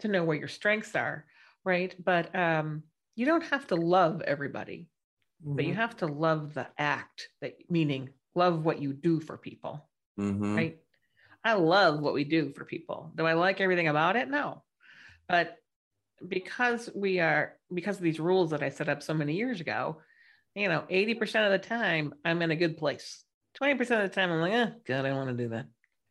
to 0.00 0.08
know 0.08 0.24
where 0.24 0.36
your 0.38 0.48
strengths 0.48 0.96
are 0.96 1.26
right 1.64 1.96
but 2.04 2.34
um 2.36 2.84
you 3.16 3.26
don't 3.26 3.44
have 3.44 3.66
to 3.66 3.76
love 3.76 4.22
everybody 4.22 4.90
but 5.56 5.64
you 5.66 5.74
Mhm. 5.74 5.76
have 5.76 5.96
to 5.96 6.06
love 6.06 6.54
the 6.54 6.68
act 6.78 7.28
that 7.40 7.54
meaning 7.70 8.10
love 8.34 8.64
what 8.64 8.80
you 8.82 8.92
do 8.92 9.20
for 9.20 9.38
people 9.38 9.90
Mhm. 10.16 10.58
right 10.58 10.81
i 11.44 11.54
love 11.54 12.00
what 12.00 12.14
we 12.14 12.24
do 12.24 12.52
for 12.52 12.64
people 12.64 13.12
do 13.16 13.26
i 13.26 13.32
like 13.32 13.60
everything 13.60 13.88
about 13.88 14.16
it 14.16 14.28
no 14.28 14.62
but 15.28 15.56
because 16.26 16.88
we 16.94 17.20
are 17.20 17.56
because 17.72 17.96
of 17.96 18.02
these 18.02 18.20
rules 18.20 18.50
that 18.50 18.62
i 18.62 18.68
set 18.68 18.88
up 18.88 19.02
so 19.02 19.14
many 19.14 19.34
years 19.34 19.60
ago 19.60 20.00
you 20.54 20.68
know 20.68 20.84
80% 20.90 21.46
of 21.46 21.52
the 21.52 21.66
time 21.66 22.14
i'm 22.24 22.42
in 22.42 22.50
a 22.50 22.56
good 22.56 22.76
place 22.76 23.24
20% 23.60 23.80
of 23.80 24.10
the 24.10 24.14
time 24.14 24.30
i'm 24.30 24.40
like 24.40 24.52
eh, 24.52 24.70
god 24.86 25.04
i 25.04 25.08
don't 25.08 25.16
want 25.16 25.36
to 25.36 25.42
do 25.44 25.50
that 25.50 25.66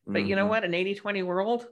but 0.07 0.25
you 0.25 0.36
know 0.36 0.45
Mhm. 0.45 0.49
what? 0.49 0.63
An 0.63 0.73
80 0.73 0.95
20 0.95 1.23
world, 1.23 1.67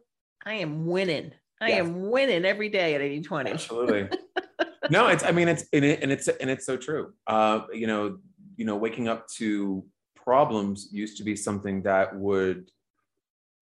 I 0.45 0.53
am 0.55 0.86
winning. 0.86 1.34
I 1.60 1.70
Yes. 1.70 1.80
am 1.80 2.10
winning 2.10 2.45
every 2.45 2.70
day 2.70 2.93
at 2.95 3.01
80 3.01 3.24
20. 3.24 3.51
Absolutely. 3.51 4.10
no, 4.89 5.07
it's. 5.07 5.24
I 5.24 5.32
mean, 5.32 5.47
it's 5.47 5.66
and, 5.74 5.84
it, 5.84 6.01
and 6.03 6.12
it's 6.12 6.28
and 6.28 6.49
it's 6.49 6.66
so 6.66 6.78
true. 6.78 7.14
Uh, 7.28 7.62
you 7.74 7.88
know, 7.88 8.20
you 8.55 8.66
know, 8.66 8.78
waking 8.78 9.07
up 9.07 9.28
to 9.39 9.84
problems 10.16 10.89
used 10.91 11.18
to 11.18 11.24
be 11.24 11.36
something 11.36 11.82
that 11.84 12.16
would 12.16 12.70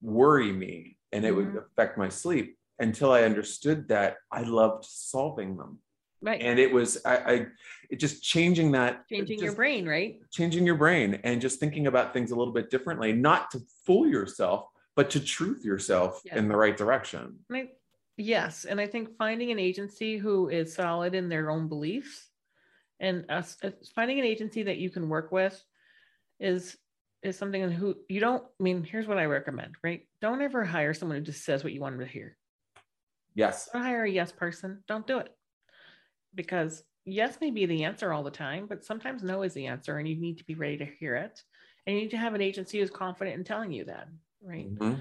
worry 0.01 0.51
me, 0.51 0.97
and 1.11 1.25
it 1.25 1.31
would 1.31 1.47
Mhm. 1.53 1.57
affect 1.65 1.97
my 1.97 2.09
sleep 2.09 2.57
until 2.79 3.11
I 3.11 3.23
understood 3.23 3.87
that 3.87 4.17
I 4.31 4.41
loved 4.43 4.85
solving 4.85 5.57
them, 5.57 5.81
Right. 6.21 6.41
and 6.41 6.59
it 6.59 6.71
was 6.71 7.03
I, 7.05 7.15
I 7.33 7.47
it 7.89 7.97
just 7.97 8.21
changing 8.23 8.71
that 8.73 9.07
Changing 9.09 9.39
your 9.39 9.53
brain, 9.55 9.87
right? 9.87 10.19
changing 10.31 10.65
your 10.65 10.75
brain 10.75 11.19
and 11.23 11.41
just 11.41 11.59
thinking 11.59 11.87
about 11.87 12.13
things 12.13 12.31
a 12.31 12.35
little 12.35 12.53
bit 12.53 12.69
differently, 12.69 13.13
not 13.13 13.49
to 13.51 13.59
fool 13.85 14.07
yourself, 14.07 14.67
but 14.95 15.09
to 15.11 15.19
truth 15.19 15.63
yourself 15.65 16.21
Yeah. 16.25 16.37
in 16.37 16.47
the 16.47 16.55
right 16.57 16.75
direction. 16.77 17.43
I, 17.51 17.71
Yes, 18.19 18.65
and 18.65 18.81
I 18.81 18.87
think 18.87 19.15
finding 19.15 19.51
an 19.51 19.59
agency 19.59 20.17
who 20.17 20.49
is 20.49 20.73
solid 20.73 21.13
in 21.13 21.29
their 21.29 21.51
own 21.51 21.67
beliefs, 21.67 22.31
and 22.99 23.29
us 23.29 23.57
uh, 23.63 23.69
finding 23.93 24.17
an 24.17 24.25
agency 24.25 24.63
that 24.63 24.77
you 24.79 24.89
can 24.89 25.07
work 25.07 25.31
with, 25.31 25.63
is 26.39 26.77
is 27.23 27.37
something 27.37 27.71
who 27.71 27.95
you 28.07 28.19
don't. 28.19 28.43
I 28.43 28.63
mean, 28.63 28.83
here's 28.83 29.07
what 29.07 29.17
I 29.17 29.25
recommend. 29.25 29.75
Right? 29.83 30.07
Don't 30.21 30.41
ever 30.41 30.63
hire 30.63 30.93
someone 30.93 31.17
who 31.17 31.23
just 31.23 31.43
says 31.43 31.63
what 31.63 31.73
you 31.73 31.81
want 31.81 31.97
them 31.97 32.05
to 32.05 32.11
hear. 32.11 32.37
Yes. 33.33 33.69
Don't 33.71 33.83
hire 33.83 34.03
a 34.03 34.09
yes 34.09 34.31
person. 34.31 34.83
Don't 34.87 35.05
do 35.05 35.19
it, 35.19 35.29
because 36.33 36.83
yes 37.05 37.37
may 37.39 37.51
be 37.51 37.65
the 37.65 37.83
answer 37.83 38.11
all 38.11 38.23
the 38.23 38.31
time, 38.31 38.65
but 38.67 38.83
sometimes 38.83 39.23
no 39.23 39.43
is 39.43 39.53
the 39.53 39.67
answer, 39.67 39.97
and 39.97 40.07
you 40.07 40.15
need 40.15 40.39
to 40.39 40.45
be 40.45 40.55
ready 40.55 40.77
to 40.77 40.85
hear 40.85 41.15
it, 41.15 41.41
and 41.85 41.95
you 41.95 42.01
need 42.01 42.11
to 42.11 42.17
have 42.17 42.33
an 42.33 42.41
agency 42.41 42.79
who's 42.79 42.89
confident 42.89 43.37
in 43.37 43.43
telling 43.43 43.71
you 43.71 43.85
that. 43.85 44.07
Right? 44.41 44.73
Mhm. 44.73 44.99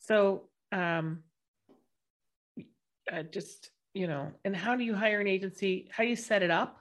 So, 0.00 0.48
um, 0.72 1.24
uh, 3.10 3.22
just 3.24 3.70
you 3.92 4.06
know, 4.06 4.30
and 4.44 4.54
how 4.54 4.76
do 4.76 4.84
you 4.84 4.94
hire 4.94 5.20
an 5.20 5.26
agency? 5.26 5.88
How 5.90 6.04
do 6.04 6.08
you 6.08 6.16
set 6.16 6.42
it 6.42 6.50
up 6.50 6.80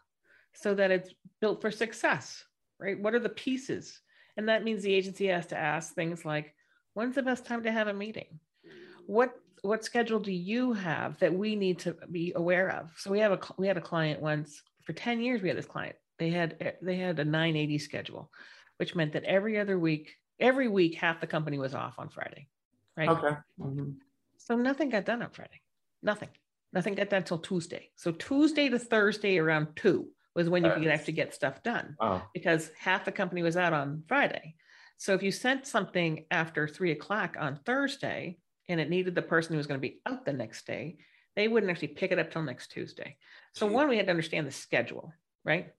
so 0.54 0.76
that 0.76 0.92
it's 0.92 1.14
built 1.42 1.62
for 1.62 1.72
success? 1.72 2.44
Right? 2.80 3.00
What 3.00 3.16
are 3.16 3.20
the 3.20 3.30
pieces? 3.30 4.00
And 4.40 4.48
that 4.48 4.64
means 4.64 4.84
the 4.84 4.94
agency 4.94 5.28
has 5.28 5.48
to 5.48 5.58
ask 5.58 5.94
things 5.94 6.24
like, 6.24 6.56
"When's 6.94 7.16
the 7.16 7.24
best 7.24 7.46
time 7.46 7.62
to 7.64 7.72
have 7.74 7.90
a 7.90 7.94
meeting? 7.94 8.40
What 9.06 9.34
what 9.64 9.84
schedule 9.84 10.22
do 10.22 10.32
you 10.32 10.72
have 10.72 11.20
that 11.20 11.34
we 11.34 11.58
need 11.58 11.80
to 11.80 11.98
be 12.10 12.32
aware 12.34 12.70
of?" 12.70 12.98
So 12.98 13.12
we 13.12 13.20
have 13.20 13.34
a 13.34 13.40
we 13.58 13.68
had 13.68 13.76
a 13.76 13.82
client 13.82 14.22
once 14.22 14.64
for 14.86 14.94
ten 14.94 15.20
years. 15.20 15.42
We 15.42 15.50
had 15.50 15.58
this 15.58 15.66
client. 15.66 15.98
They 16.20 16.30
had 16.30 16.78
they 16.82 16.96
had 16.96 17.20
a 17.20 17.26
980 17.26 17.80
schedule, 17.80 18.32
which 18.78 18.96
meant 18.96 19.12
that 19.12 19.26
every 19.26 19.60
other 19.60 19.78
week, 19.78 20.16
every 20.40 20.70
week, 20.70 20.96
half 20.96 21.20
the 21.20 21.28
company 21.28 21.60
was 21.60 21.76
off 21.76 22.00
on 22.00 22.08
Friday. 22.08 22.48
Right. 22.96 23.10
Okay. 23.10 23.36
Mhm. 23.60 23.98
So 24.38 24.56
nothing 24.56 24.88
got 24.88 25.04
done 25.04 25.22
on 25.22 25.32
Friday. 25.32 25.60
Nothing. 26.02 26.30
Nothing 26.72 26.96
got 26.96 27.10
done 27.10 27.24
until 27.24 27.40
Tuesday. 27.40 27.92
So 27.98 28.14
Tuesday 28.14 28.70
to 28.70 28.80
Thursday 28.80 29.38
around 29.38 29.76
two 29.76 30.14
was 30.40 30.50
when 30.50 30.64
you 30.64 30.72
could 30.72 30.88
actually 30.88 31.14
get 31.14 31.34
stuff 31.36 31.62
done 31.64 31.98
Wow. 32.00 32.24
because 32.34 32.72
half 32.80 33.04
the 33.04 33.12
company 33.12 33.44
was 33.44 33.58
out 33.58 33.74
on 33.74 34.04
Friday. 34.08 34.56
So 34.98 35.14
if 35.14 35.22
you 35.22 35.32
sent 35.34 35.68
something 35.68 36.26
after 36.32 36.66
three 36.66 36.92
o'clock 36.92 37.36
on 37.38 37.60
Thursday 37.66 38.38
and 38.70 38.80
it 38.80 38.90
needed 38.90 39.16
the 39.16 39.22
person 39.22 39.52
who 39.54 39.58
was 39.58 39.68
going 39.68 39.80
to 39.82 39.88
be 39.88 40.00
out 40.06 40.24
the 40.24 40.32
next 40.32 40.66
day, 40.66 40.98
they 41.36 41.50
wouldn't 41.50 41.70
actually 41.70 41.90
pick 41.90 42.14
it 42.14 42.20
up 42.20 42.32
till 42.32 42.42
next 42.44 42.72
Tuesday. 42.72 43.18
So 43.54 43.68
Gee. 43.68 43.74
one, 43.76 43.90
we 43.90 43.98
had 43.98 44.06
to 44.06 44.12
understand 44.12 44.48
the 44.48 44.52
schedule, 44.52 45.12
right? 45.44 45.74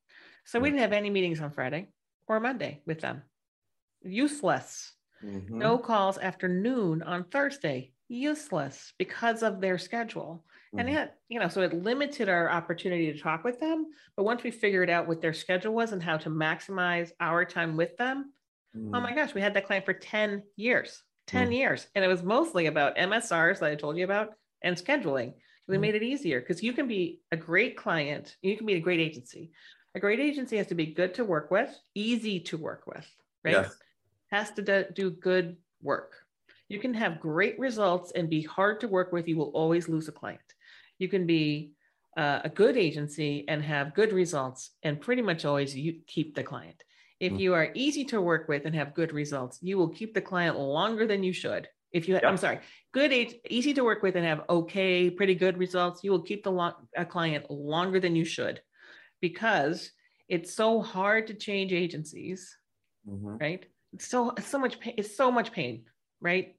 So 0.44 0.60
we 0.60 0.68
didn't 0.68 0.82
have 0.82 0.92
any 0.92 1.08
meetings 1.08 1.40
on 1.40 1.52
Friday 1.52 1.88
or 2.26 2.38
Monday 2.38 2.82
with 2.86 3.00
them. 3.00 3.22
Useless. 4.02 4.92
Mhm. 5.22 5.48
No 5.50 5.78
calls 5.78 6.18
after 6.18 6.48
noon 6.48 7.02
on 7.02 7.24
Thursday. 7.24 7.92
Useless 8.12 8.92
because 8.98 9.42
of 9.44 9.60
their 9.60 9.78
schedule. 9.78 10.44
And 10.76 10.88
Mhm. 10.88 10.90
yet, 10.90 11.20
you 11.28 11.38
know, 11.38 11.46
so 11.48 11.62
it 11.62 11.72
limited 11.72 12.28
our 12.28 12.50
opportunity 12.50 13.12
to 13.12 13.18
talk 13.18 13.44
with 13.44 13.60
them. 13.60 13.86
But 14.16 14.24
once 14.24 14.42
we 14.42 14.50
figured 14.50 14.90
out 14.90 15.06
what 15.06 15.20
their 15.20 15.32
schedule 15.32 15.72
was 15.74 15.92
and 15.92 16.02
how 16.02 16.16
to 16.18 16.28
maximize 16.28 17.12
our 17.20 17.44
time 17.44 17.76
with 17.76 17.96
them, 17.98 18.32
oh 18.92 19.00
Mhm. 19.00 19.02
my 19.02 19.14
gosh, 19.14 19.34
we 19.34 19.40
had 19.40 19.54
that 19.54 19.66
client 19.66 19.84
for 19.84 19.94
10 19.94 20.44
years, 20.56 21.04
10 21.26 21.52
Mm. 21.52 21.52
years. 21.52 21.88
And 21.94 22.04
it 22.04 22.08
was 22.08 22.22
mostly 22.22 22.66
about 22.66 22.98
MSRs 22.98 23.60
that 23.60 23.70
I 23.70 23.76
told 23.76 23.96
you 23.98 24.04
about 24.04 24.34
and 24.62 24.76
scheduling. 24.76 25.34
We 25.68 25.78
Mm. 25.78 25.80
made 25.80 25.94
it 25.96 26.02
easier 26.02 26.40
because 26.40 26.62
you 26.62 26.72
can 26.72 26.88
be 26.88 27.22
a 27.32 27.36
great 27.36 27.76
client, 27.76 28.36
you 28.42 28.56
can 28.56 28.66
be 28.66 28.74
a 28.74 28.80
great 28.80 29.00
agency. 29.00 29.52
A 29.94 30.00
great 30.00 30.20
agency 30.20 30.56
has 30.58 30.68
to 30.68 30.74
be 30.74 30.94
good 30.94 31.14
to 31.14 31.24
work 31.24 31.50
with, 31.50 31.78
easy 31.94 32.40
to 32.40 32.58
work 32.58 32.86
with, 32.86 33.08
right? 33.44 33.68
Yes. 33.68 33.78
Has 34.30 34.52
to 34.52 34.92
do 34.92 35.10
good 35.10 35.58
work. 35.82 36.26
You 36.70 36.78
can 36.78 36.94
have 36.94 37.18
great 37.20 37.58
results 37.58 38.12
and 38.14 38.30
be 38.30 38.42
hard 38.42 38.78
to 38.80 38.88
work 38.88 39.10
with. 39.12 39.26
You 39.26 39.36
will 39.36 39.50
always 39.60 39.88
lose 39.88 40.06
a 40.06 40.12
client. 40.12 40.40
You 41.00 41.08
can 41.08 41.26
be 41.26 41.72
uh, 42.16 42.40
a 42.44 42.48
good 42.48 42.76
agency 42.76 43.44
and 43.48 43.60
have 43.62 43.92
good 43.92 44.12
results 44.12 44.70
and 44.84 45.00
pretty 45.00 45.20
much 45.20 45.44
always 45.44 45.76
you 45.76 46.00
keep 46.06 46.34
the 46.36 46.44
client. 46.44 46.82
If 47.18 47.32
Mm. 47.32 47.40
you 47.40 47.54
are 47.54 47.70
easy 47.74 48.04
to 48.06 48.20
work 48.20 48.48
with 48.48 48.66
and 48.66 48.74
have 48.76 48.94
good 48.94 49.12
results, 49.12 49.58
you 49.60 49.76
will 49.78 49.88
keep 49.88 50.14
the 50.14 50.20
client 50.20 50.56
longer 50.58 51.06
than 51.08 51.24
you 51.24 51.32
should. 51.32 51.68
If 51.92 52.06
you, 52.06 52.14
Yep. 52.14 52.24
I'm 52.24 52.36
sorry, 52.36 52.60
good, 52.92 53.10
easy 53.50 53.74
to 53.74 53.82
work 53.82 54.02
with 54.04 54.14
and 54.14 54.24
have 54.24 54.44
okay, 54.48 55.10
pretty 55.10 55.34
good 55.34 55.58
results, 55.58 56.04
you 56.04 56.12
will 56.12 56.22
keep 56.22 56.44
the 56.44 56.52
lo- 56.52 56.76
a 56.96 57.04
client 57.04 57.50
longer 57.50 57.98
than 57.98 58.14
you 58.14 58.24
should, 58.24 58.62
because 59.20 59.90
it's 60.28 60.54
so 60.54 60.80
hard 60.80 61.26
to 61.26 61.34
change 61.34 61.72
agencies 61.72 62.56
Mhm. 63.08 63.40
right? 63.40 63.66
It's 63.92 64.06
so 64.06 64.34
so 64.40 64.58
much 64.58 64.78
pain. 64.78 64.94
It's 64.96 65.16
so 65.16 65.30
much 65.32 65.50
pain, 65.52 65.84
right? 66.20 66.54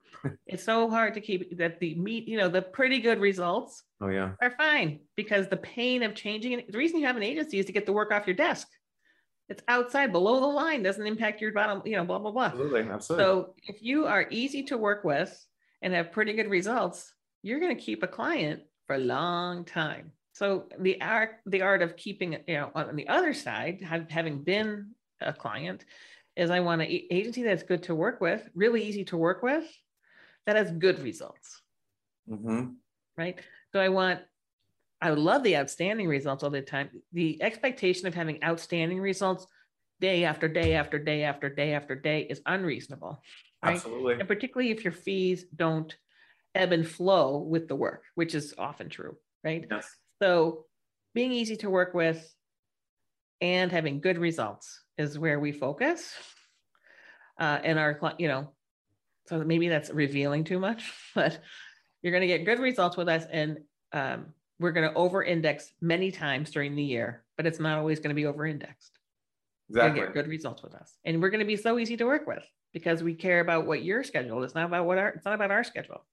It's 0.45 0.63
so 0.63 0.89
hard 0.89 1.13
to 1.15 1.21
keep 1.21 1.57
that 1.57 1.79
the 1.79 1.95
meet, 1.95 2.27
you 2.27 2.37
know, 2.37 2.49
the 2.49 2.61
pretty 2.61 2.99
good 2.99 3.19
results 3.19 3.83
Oh 4.01 4.09
yeah. 4.09 4.31
are 4.41 4.51
fine 4.51 4.99
because 5.15 5.47
the 5.47 5.57
pain 5.57 6.03
of 6.03 6.15
changing 6.15 6.53
it. 6.53 6.71
The 6.71 6.77
reason 6.77 6.99
you 6.99 7.07
have 7.07 7.17
an 7.17 7.23
agency 7.23 7.59
is 7.59 7.65
to 7.65 7.71
get 7.71 7.85
the 7.85 7.93
work 7.93 8.11
off 8.11 8.27
your 8.27 8.35
desk. 8.35 8.67
It's 9.49 9.63
outside, 9.67 10.11
below 10.11 10.39
the 10.39 10.45
line, 10.47 10.81
doesn't 10.83 11.05
impact 11.05 11.41
your 11.41 11.51
bottom, 11.51 11.81
you 11.85 11.97
know, 11.97 12.05
blah 12.05 12.19
blah 12.19 12.31
blah. 12.31 12.45
Absolutely. 12.45 12.81
Absolutely. 12.81 13.25
So 13.25 13.55
if 13.63 13.81
you 13.81 14.05
are 14.05 14.27
easy 14.29 14.63
to 14.63 14.77
work 14.77 15.03
with 15.03 15.45
and 15.81 15.93
have 15.93 16.11
pretty 16.11 16.33
good 16.33 16.49
results, 16.49 17.13
you're 17.43 17.59
going 17.59 17.75
to 17.75 17.81
keep 17.81 18.03
a 18.03 18.07
client 18.07 18.61
for 18.87 18.95
a 18.95 18.99
long 18.99 19.65
time. 19.65 20.11
So 20.33 20.69
the 20.79 21.01
art, 21.01 21.39
the 21.45 21.61
art 21.61 21.81
of 21.81 21.97
keeping 21.97 22.33
it, 22.33 22.45
you 22.47 22.55
know, 22.55 22.71
on 22.73 22.95
the 22.95 23.09
other 23.09 23.33
side, 23.33 23.81
have, 23.83 24.09
having 24.09 24.43
been 24.43 24.91
a 25.19 25.33
client, 25.33 25.83
is 26.37 26.49
I 26.49 26.61
want 26.61 26.81
an 26.81 26.87
agency 26.89 27.43
that's 27.43 27.63
good 27.63 27.83
to 27.83 27.95
work 27.95 28.21
with, 28.21 28.47
really 28.55 28.83
easy 28.83 29.03
to 29.05 29.17
work 29.17 29.43
with, 29.43 29.65
that 30.45 30.55
has 30.55 30.71
good 30.71 30.99
results, 30.99 31.61
Mhm. 32.27 32.77
right? 33.17 33.39
So 33.73 33.79
I 33.79 33.89
want, 33.89 34.21
I 35.01 35.09
would 35.09 35.19
love 35.19 35.43
the 35.43 35.57
outstanding 35.57 36.07
results 36.07 36.43
all 36.43 36.49
the 36.49 36.61
time. 36.61 36.89
The 37.11 37.41
expectation 37.41 38.07
of 38.07 38.13
having 38.13 38.43
outstanding 38.43 38.99
results 38.99 39.47
day 39.99 40.25
after 40.25 40.47
day 40.47 40.73
after 40.73 40.97
day 40.97 41.23
after 41.23 41.49
day 41.49 41.73
after 41.73 41.95
day 41.95 42.21
is 42.23 42.41
unreasonable 42.45 43.21
right? 43.63 43.75
Absolutely. 43.75 44.15
and 44.15 44.27
particularly 44.27 44.71
if 44.71 44.83
your 44.83 44.93
fees 44.93 45.45
don't 45.55 45.95
ebb 46.55 46.71
and 46.71 46.87
flow 46.87 47.37
with 47.37 47.67
the 47.67 47.75
work, 47.75 48.03
which 48.15 48.35
is 48.35 48.53
often 48.57 48.89
true, 48.89 49.17
right? 49.43 49.65
Yes. 49.69 49.87
So 50.21 50.65
being 51.13 51.31
easy 51.31 51.55
to 51.57 51.69
work 51.69 51.93
with 51.93 52.33
and 53.39 53.71
having 53.71 54.01
good 54.01 54.17
results 54.17 54.83
is 54.97 55.17
where 55.17 55.39
we 55.39 55.51
focus. 55.51 56.13
Uh, 57.39 57.59
and 57.63 57.79
our, 57.79 57.99
you 58.19 58.27
know, 58.27 58.53
so 59.27 59.43
maybe 59.43 59.67
that's 59.69 59.89
revealing 59.89 60.43
too 60.43 60.59
much, 60.59 60.91
but 61.15 61.39
you're 62.01 62.11
going 62.11 62.21
to 62.21 62.27
get 62.27 62.45
good 62.45 62.59
results 62.59 62.97
with 62.97 63.07
us, 63.07 63.25
and 63.31 63.59
um, 63.93 64.27
we're 64.59 64.71
going 64.71 64.89
to 64.89 64.95
over-index 64.95 65.71
many 65.81 66.11
times 66.11 66.51
during 66.51 66.75
the 66.75 66.83
year, 66.83 67.23
but 67.37 67.45
it's 67.45 67.59
not 67.59 67.77
always 67.77 67.99
going 67.99 68.09
to 68.09 68.15
be 68.15 68.25
over-indexed. 68.25 68.97
You're 69.69 69.85
Exactly. 69.85 70.01
get 70.05 70.13
good 70.13 70.27
results 70.27 70.63
with 70.63 70.75
us, 70.75 70.97
and 71.05 71.21
we're 71.21 71.29
going 71.29 71.39
to 71.39 71.45
be 71.45 71.55
so 71.55 71.79
easy 71.79 71.95
to 71.97 72.05
work 72.05 72.27
with 72.27 72.43
because 72.73 73.03
we 73.03 73.13
care 73.13 73.39
about 73.39 73.65
what 73.65 73.83
your 73.83 74.03
schedule 74.03 74.43
is, 74.43 74.55
not 74.55 74.65
about 74.65 74.85
what 74.85 74.97
our. 74.97 75.09
It's 75.09 75.25
not 75.25 75.33
about 75.33 75.51
our 75.51 75.63
schedule. 75.63 76.05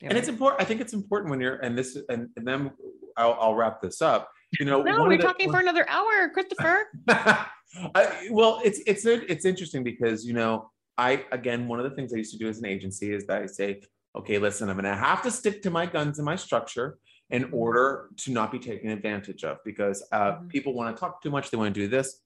You 0.00 0.08
And 0.08 0.18
it's 0.18 0.28
important. 0.28 0.60
I 0.60 0.64
think 0.64 0.80
it's 0.80 0.92
important 0.92 1.30
when 1.30 1.40
you're, 1.40 1.56
and 1.56 1.78
this, 1.78 1.96
and, 2.08 2.28
and 2.36 2.46
then 2.46 2.72
I'll, 3.16 3.36
I'll 3.40 3.54
wrap 3.54 3.80
this 3.80 4.02
up. 4.02 4.30
You 4.58 4.66
know, 4.66 4.82
no, 4.82 5.04
we're 5.04 5.16
the- 5.16 5.22
talking 5.22 5.50
for 5.50 5.60
another 5.60 5.88
hour, 5.88 6.28
Christopher. 6.30 6.88
I, 7.08 8.28
well, 8.30 8.60
it's 8.64 8.80
it's 8.86 9.06
it's 9.06 9.44
interesting 9.46 9.82
because 9.82 10.26
you 10.26 10.34
know 10.34 10.70
I 10.98 11.24
again 11.32 11.68
one 11.68 11.80
of 11.80 11.88
the 11.88 11.96
things 11.96 12.12
I 12.12 12.18
used 12.18 12.32
to 12.32 12.38
do 12.38 12.48
as 12.48 12.58
an 12.58 12.66
agency 12.66 13.12
is 13.12 13.26
that 13.26 13.42
I 13.42 13.46
say, 13.46 13.82
okay, 14.16 14.38
listen, 14.38 14.68
I'm 14.68 14.76
going 14.76 14.84
to 14.84 14.94
have 14.94 15.22
to 15.22 15.30
stick 15.30 15.62
to 15.62 15.70
my 15.70 15.86
guns 15.86 16.18
and 16.18 16.26
my 16.26 16.36
structure 16.36 16.98
in 17.30 17.48
order 17.52 18.10
to 18.18 18.30
not 18.32 18.52
be 18.52 18.58
taken 18.58 18.90
advantage 18.90 19.42
of 19.42 19.56
because 19.64 20.06
uh, 20.12 20.32
Mhm. 20.32 20.48
people 20.48 20.74
want 20.74 20.94
to 20.94 21.00
talk 21.00 21.22
too 21.22 21.30
much, 21.30 21.50
they 21.50 21.56
want 21.56 21.74
to 21.74 21.80
do 21.80 21.88
this. 21.88 22.20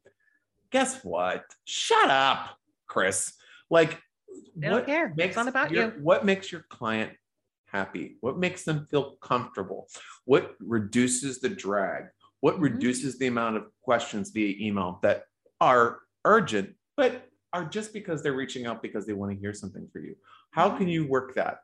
Guess 0.71 1.05
what? 1.05 1.45
Shut 1.65 2.11
up, 2.11 2.57
Chris. 2.89 3.33
Like, 3.71 4.01
They 4.57 4.69
don't 4.69 4.85
care. 4.85 5.15
It's 5.17 5.37
not 5.37 5.47
about 5.49 5.71
your, 5.71 5.95
you. 5.95 6.03
What 6.03 6.25
makes 6.25 6.51
your 6.51 6.63
client 6.69 7.13
happy? 7.67 8.17
What 8.21 8.39
makes 8.39 8.65
them 8.65 8.87
feel 8.87 9.17
comfortable? 9.23 9.89
What 10.25 10.57
reduces 10.59 11.41
the 11.41 11.49
drag? 11.49 12.07
What 12.41 12.57
Mhm. 12.57 12.63
reduces 12.63 13.19
the 13.19 13.29
amount 13.29 13.59
of 13.59 13.71
questions 13.83 14.31
via 14.31 14.57
email 14.59 14.99
that 15.03 15.25
are 15.61 16.01
urgent, 16.25 16.75
but 16.97 17.26
are 17.53 17.65
just 17.65 17.93
because 17.93 18.23
they're 18.23 18.35
reaching 18.35 18.67
out 18.67 18.83
because 18.83 19.07
they 19.07 19.13
want 19.13 19.33
to 19.33 19.39
hear 19.39 19.53
something 19.53 19.89
for 19.93 19.99
you? 20.01 20.15
How 20.51 20.69
Mm-hmm. 20.69 20.79
can 20.79 20.89
you 20.89 21.07
work 21.07 21.35
that? 21.35 21.59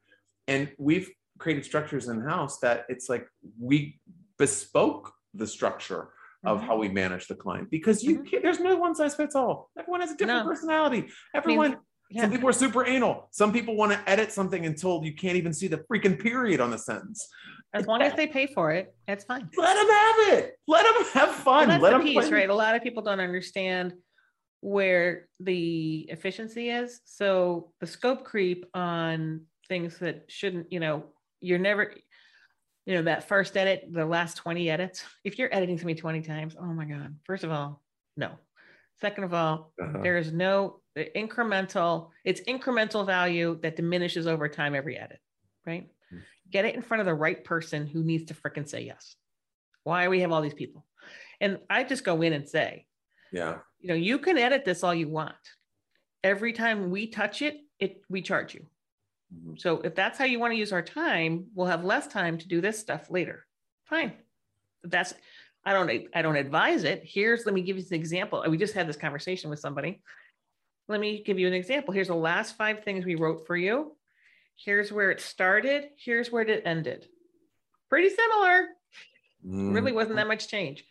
And 0.49 0.71
we've 0.79 1.11
created 1.39 1.65
structures 1.65 2.09
in 2.09 2.21
house 2.21 2.59
that 2.61 2.85
it's 2.89 3.09
like 3.09 3.27
we 3.61 4.01
bespoke 4.39 5.13
the 5.35 5.47
structure 5.47 6.11
of 6.45 6.61
Mhm. 6.61 6.65
how 6.67 6.77
we 6.77 6.89
manage 6.89 7.29
the 7.29 7.35
client 7.35 7.71
because 7.71 8.03
you 8.03 8.19
Mhm. 8.21 8.27
can't, 8.31 8.43
there's 8.43 8.61
no 8.61 8.77
one 8.77 8.95
size 8.95 9.15
fits 9.15 9.35
all. 9.35 9.71
Everyone 9.79 10.01
has 10.01 10.11
a 10.11 10.17
different 10.17 10.45
No. 10.45 10.51
personality. 10.51 11.09
Everyone, 11.35 11.79
Yeah. 12.11 12.23
some 12.23 12.31
people 12.33 12.49
are 12.49 12.53
super 12.53 12.85
anal. 12.85 13.29
Some 13.31 13.53
people 13.53 13.77
want 13.77 13.93
to 13.93 14.11
edit 14.11 14.33
something 14.33 14.67
until 14.67 15.03
you 15.05 15.15
can't 15.15 15.37
even 15.37 15.53
see 15.53 15.69
the 15.69 15.79
freaking 15.91 16.21
period 16.21 16.61
on 16.61 16.71
the 16.71 16.79
sentence. 16.79 17.29
As 17.73 17.87
long 17.87 18.03
as 18.03 18.15
they 18.15 18.27
pay 18.27 18.47
for 18.49 18.73
it, 18.73 18.95
that's 19.07 19.25
fine. 19.25 19.49
Let 19.57 19.75
them 19.75 19.89
have 19.89 20.39
it. 20.39 20.59
Let 20.67 20.83
them 20.85 21.05
have 21.13 21.29
Well, 21.29 21.39
fun. 21.39 21.69
that's 21.69 21.83
Let 21.83 21.91
the 21.93 21.99
them 21.99 22.07
piece, 22.07 22.31
right? 22.31 22.51
A 22.51 22.55
lot 22.55 22.75
of 22.75 22.83
people 22.83 23.03
don't 23.03 23.21
understand 23.21 23.95
where 24.63 25.29
the 25.41 26.07
efficiency 26.09 26.71
is. 26.71 27.01
So 27.05 27.73
the 27.81 27.87
scope 27.87 28.25
creep 28.25 28.65
on 28.75 29.43
things 29.69 29.99
that 29.99 30.25
shouldn't, 30.29 30.73
you 30.73 30.81
know, 30.81 31.05
you're 31.41 31.59
never. 31.59 31.93
you 32.87 32.95
know, 32.97 33.03
that 33.03 33.29
first 33.29 33.57
edit, 33.57 33.85
the 33.93 34.05
last 34.05 34.37
20 34.39 34.69
edits, 34.69 35.05
if 35.23 35.39
you're 35.39 35.53
editing 35.55 35.79
to 35.79 35.87
me 35.87 35.95
20 35.95 36.21
times, 36.23 36.57
oh 36.59 36.65
my 36.73 36.85
God, 36.85 37.15
first 37.25 37.45
of 37.45 37.51
all, 37.53 37.81
no. 38.17 38.33
Second 39.01 39.23
of 39.25 39.33
all, 39.35 39.73
Uh-huh. 39.81 40.01
there 40.03 40.17
is 40.17 40.33
no 40.33 40.81
the 40.97 41.09
incremental, 41.17 42.11
it's 42.25 42.41
incremental 42.43 43.07
value 43.07 43.57
that 43.63 43.77
diminishes 43.77 44.27
over 44.27 44.49
time 44.49 44.75
every 44.75 44.97
edit, 44.99 45.21
right? 45.65 45.89
Mhm. 46.13 46.23
Get 46.51 46.65
it 46.65 46.75
in 46.75 46.83
front 46.83 47.01
of 47.01 47.07
the 47.07 47.15
right 47.15 47.43
person 47.45 47.87
who 47.87 48.03
needs 48.03 48.25
to 48.27 48.35
fricking 48.35 48.69
say 48.69 48.83
yes. 48.83 49.15
Why 49.85 50.09
we 50.09 50.21
have 50.21 50.33
all 50.33 50.43
these 50.43 50.53
people? 50.55 50.85
And 51.41 51.61
I 51.71 51.85
just 51.85 52.05
go 52.05 52.21
in 52.23 52.33
and 52.33 52.49
say, 52.49 52.87
Yeah. 53.33 53.61
You 53.83 53.89
know, 53.89 53.95
you 53.95 54.19
can 54.19 54.39
edit 54.39 54.65
this 54.65 54.83
all 54.83 54.95
you 54.95 55.09
want. 55.09 55.35
Every 56.25 56.53
time 56.53 56.91
we 56.91 57.09
touch 57.09 57.43
it, 57.43 57.59
it 57.79 58.03
we 58.09 58.23
charge 58.23 58.55
you. 58.55 58.67
Mhm. 59.35 59.61
So 59.61 59.81
if 59.81 59.95
that's 59.95 60.19
how 60.19 60.25
you 60.25 60.39
want 60.39 60.53
to 60.53 60.57
use 60.59 60.73
our 60.73 60.83
time, 60.83 61.47
we'll 61.55 61.67
have 61.67 61.85
less 61.85 62.07
time 62.07 62.39
to 62.39 62.49
do 62.49 62.61
this 62.61 62.79
stuff 62.79 63.11
later. 63.11 63.47
Fine. 63.85 64.13
That's 64.85 65.15
I 65.65 65.73
don't 65.73 66.09
I 66.15 66.23
don't 66.23 66.37
advise 66.37 66.85
it. 66.85 67.03
Here's 67.05 67.45
let 67.45 67.55
me 67.55 67.63
give 67.63 67.77
you 67.77 67.85
an 67.89 67.95
example. 67.95 68.45
We 68.49 68.57
just 68.57 68.75
had 68.75 68.89
this 68.89 68.97
conversation 68.97 69.51
with 69.51 69.59
somebody. 69.59 70.03
Let 70.89 71.01
me 71.01 71.23
give 71.23 71.39
you 71.39 71.47
an 71.47 71.55
example. 71.55 71.95
Here's 71.95 72.09
the 72.09 72.15
last 72.15 72.57
five 72.57 72.85
things 72.85 73.05
we 73.05 73.15
wrote 73.15 73.47
for 73.47 73.57
you. 73.57 73.97
Here's 74.57 74.93
where 74.93 75.11
it 75.11 75.21
started. 75.21 75.91
Here's 75.97 76.31
where 76.31 76.43
it 76.43 76.63
ended. 76.65 77.09
Pretty 77.89 78.11
similar. 78.11 78.69
Mhm. 79.45 79.75
Really 79.75 79.93
wasn't 79.93 80.17
that 80.17 80.27
much 80.29 80.49
change. 80.49 80.85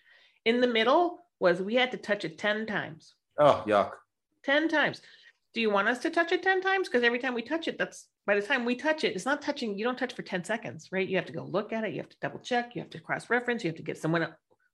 In 0.46 0.60
the 0.62 0.68
middle 0.68 1.21
was 1.42 1.62
we 1.62 1.74
had 1.76 1.92
to 1.92 1.98
touch 1.98 2.24
it 2.24 2.38
10 2.38 2.68
times. 2.68 3.16
Oh, 3.38 3.64
yuck. 3.66 3.94
10 4.46 4.70
times. 4.70 5.02
Do 5.54 5.60
you 5.60 5.72
want 5.72 5.90
us 5.90 5.98
to 6.00 6.12
touch 6.12 6.32
it 6.32 6.44
10 6.44 6.62
times? 6.62 6.88
Because 6.88 7.04
every 7.04 7.20
time 7.20 7.34
we 7.34 7.42
touch 7.42 7.68
it, 7.68 7.78
that's 7.78 8.08
by 8.28 8.36
the 8.36 8.42
time 8.42 8.64
we 8.64 8.76
touch 8.76 9.04
it, 9.04 9.16
it's 9.16 9.26
not 9.26 9.42
touching, 9.42 9.78
you 9.78 9.84
don't 9.84 9.98
touch 9.98 10.14
for 10.14 10.22
10 10.22 10.44
seconds, 10.44 10.90
right? 10.92 11.08
You 11.08 11.18
have 11.18 11.26
to 11.26 11.34
go 11.34 11.44
look 11.44 11.74
at 11.74 11.84
it, 11.84 11.94
you 11.94 11.98
have 12.00 12.10
to 12.10 12.18
double 12.22 12.40
check, 12.40 12.76
you 12.76 12.82
have 12.82 12.92
to 12.92 13.00
cross 13.00 13.30
reference, 13.30 13.64
you 13.64 13.70
have 13.70 13.78
to 13.78 13.84
get 13.84 13.98
someone. 13.98 14.28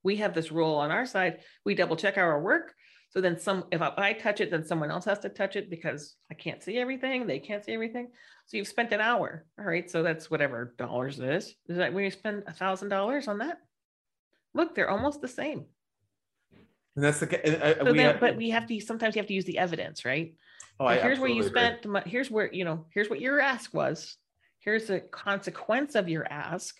We 0.03 0.17
have 0.17 0.35
this 0.35 0.51
rule 0.51 0.75
on 0.75 0.91
our 0.91 1.05
side, 1.05 1.39
we 1.65 1.73
double 1.73 1.95
check 1.95 2.17
our 2.17 2.41
work. 2.41 2.73
So 3.09 3.21
then 3.21 3.39
some, 3.39 3.63
if 3.71 3.81
I- 3.81 3.93
I 3.97 4.13
touch 4.13 4.41
it, 4.41 4.51
then 4.51 4.65
someone 4.65 4.91
else 4.91 5.05
has 5.05 5.19
to 5.19 5.29
touch 5.29 5.55
it 5.55 5.69
because 5.69 6.15
I 6.29 6.33
can't 6.33 6.61
see 6.61 6.77
everything, 6.77 7.25
they 7.25 7.39
can't 7.39 7.63
see 7.63 7.73
everything. 7.73 8.11
So 8.45 8.57
you've 8.57 8.67
spent 8.67 8.91
an 8.91 8.99
hour, 8.99 9.45
all 9.57 9.65
right? 9.65 9.89
So 9.89 10.03
that's 10.03 10.29
whatever 10.29 10.75
dollars 10.77 11.17
it 11.19 11.29
is. 11.29 11.55
Is 11.69 11.77
that 11.77 11.93
when 11.93 12.03
you 12.03 12.11
spend 12.11 12.43
a 12.45 12.53
thousand 12.53 12.89
dollars 12.89 13.29
on 13.29 13.37
that? 13.37 13.59
Look, 14.53 14.75
they're 14.75 14.89
almost 14.89 15.21
the 15.21 15.27
same. 15.29 15.65
And 16.97 17.03
that's 17.05 17.19
the. 17.19 17.27
uh, 17.63 17.85
So 17.85 17.91
we 17.91 17.97
then, 17.99 18.07
had- 18.13 18.19
but 18.19 18.35
we 18.35 18.49
have 18.49 18.65
to, 18.67 18.79
sometimes 18.81 19.15
you 19.15 19.19
have 19.21 19.27
to 19.27 19.33
use 19.33 19.45
the 19.45 19.59
evidence, 19.59 20.03
right? 20.03 20.33
oh, 20.79 20.85
I 20.85 20.97
here's 20.97 21.19
where 21.19 21.29
you 21.29 21.41
agree. 21.41 21.49
spent 21.49 21.81
the 21.83 21.89
money. 21.89 22.09
here's 22.09 22.29
where 22.29 22.51
you 22.53 22.63
know 22.65 22.85
here's 22.93 23.09
what 23.09 23.19
your 23.19 23.39
ask 23.39 23.73
was 23.73 24.15
here's 24.59 24.85
the 24.85 24.99
consequence 24.99 25.95
of 25.95 26.07
your 26.07 26.23
ask 26.31 26.75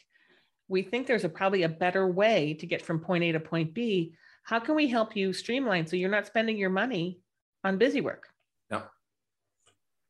we 0.68 0.84
think 0.84 1.08
there's 1.08 1.24
a 1.24 1.30
probably 1.30 1.64
a 1.64 1.70
better 1.70 2.06
way 2.06 2.54
to 2.54 2.68
get 2.68 2.80
from 2.84 3.00
point 3.00 3.24
a 3.24 3.32
to 3.32 3.40
point 3.40 3.74
b 3.74 4.14
how 4.44 4.60
can 4.60 4.76
we 4.76 4.86
help 4.88 5.16
you 5.16 5.34
streamline 5.34 5.88
so 5.88 5.96
you're 5.96 6.12
not 6.12 6.28
spending 6.28 6.58
your 6.58 6.70
money 6.70 7.18
on 7.64 7.80
busy 7.80 8.02
work 8.02 8.28
Yeah. 8.70 8.84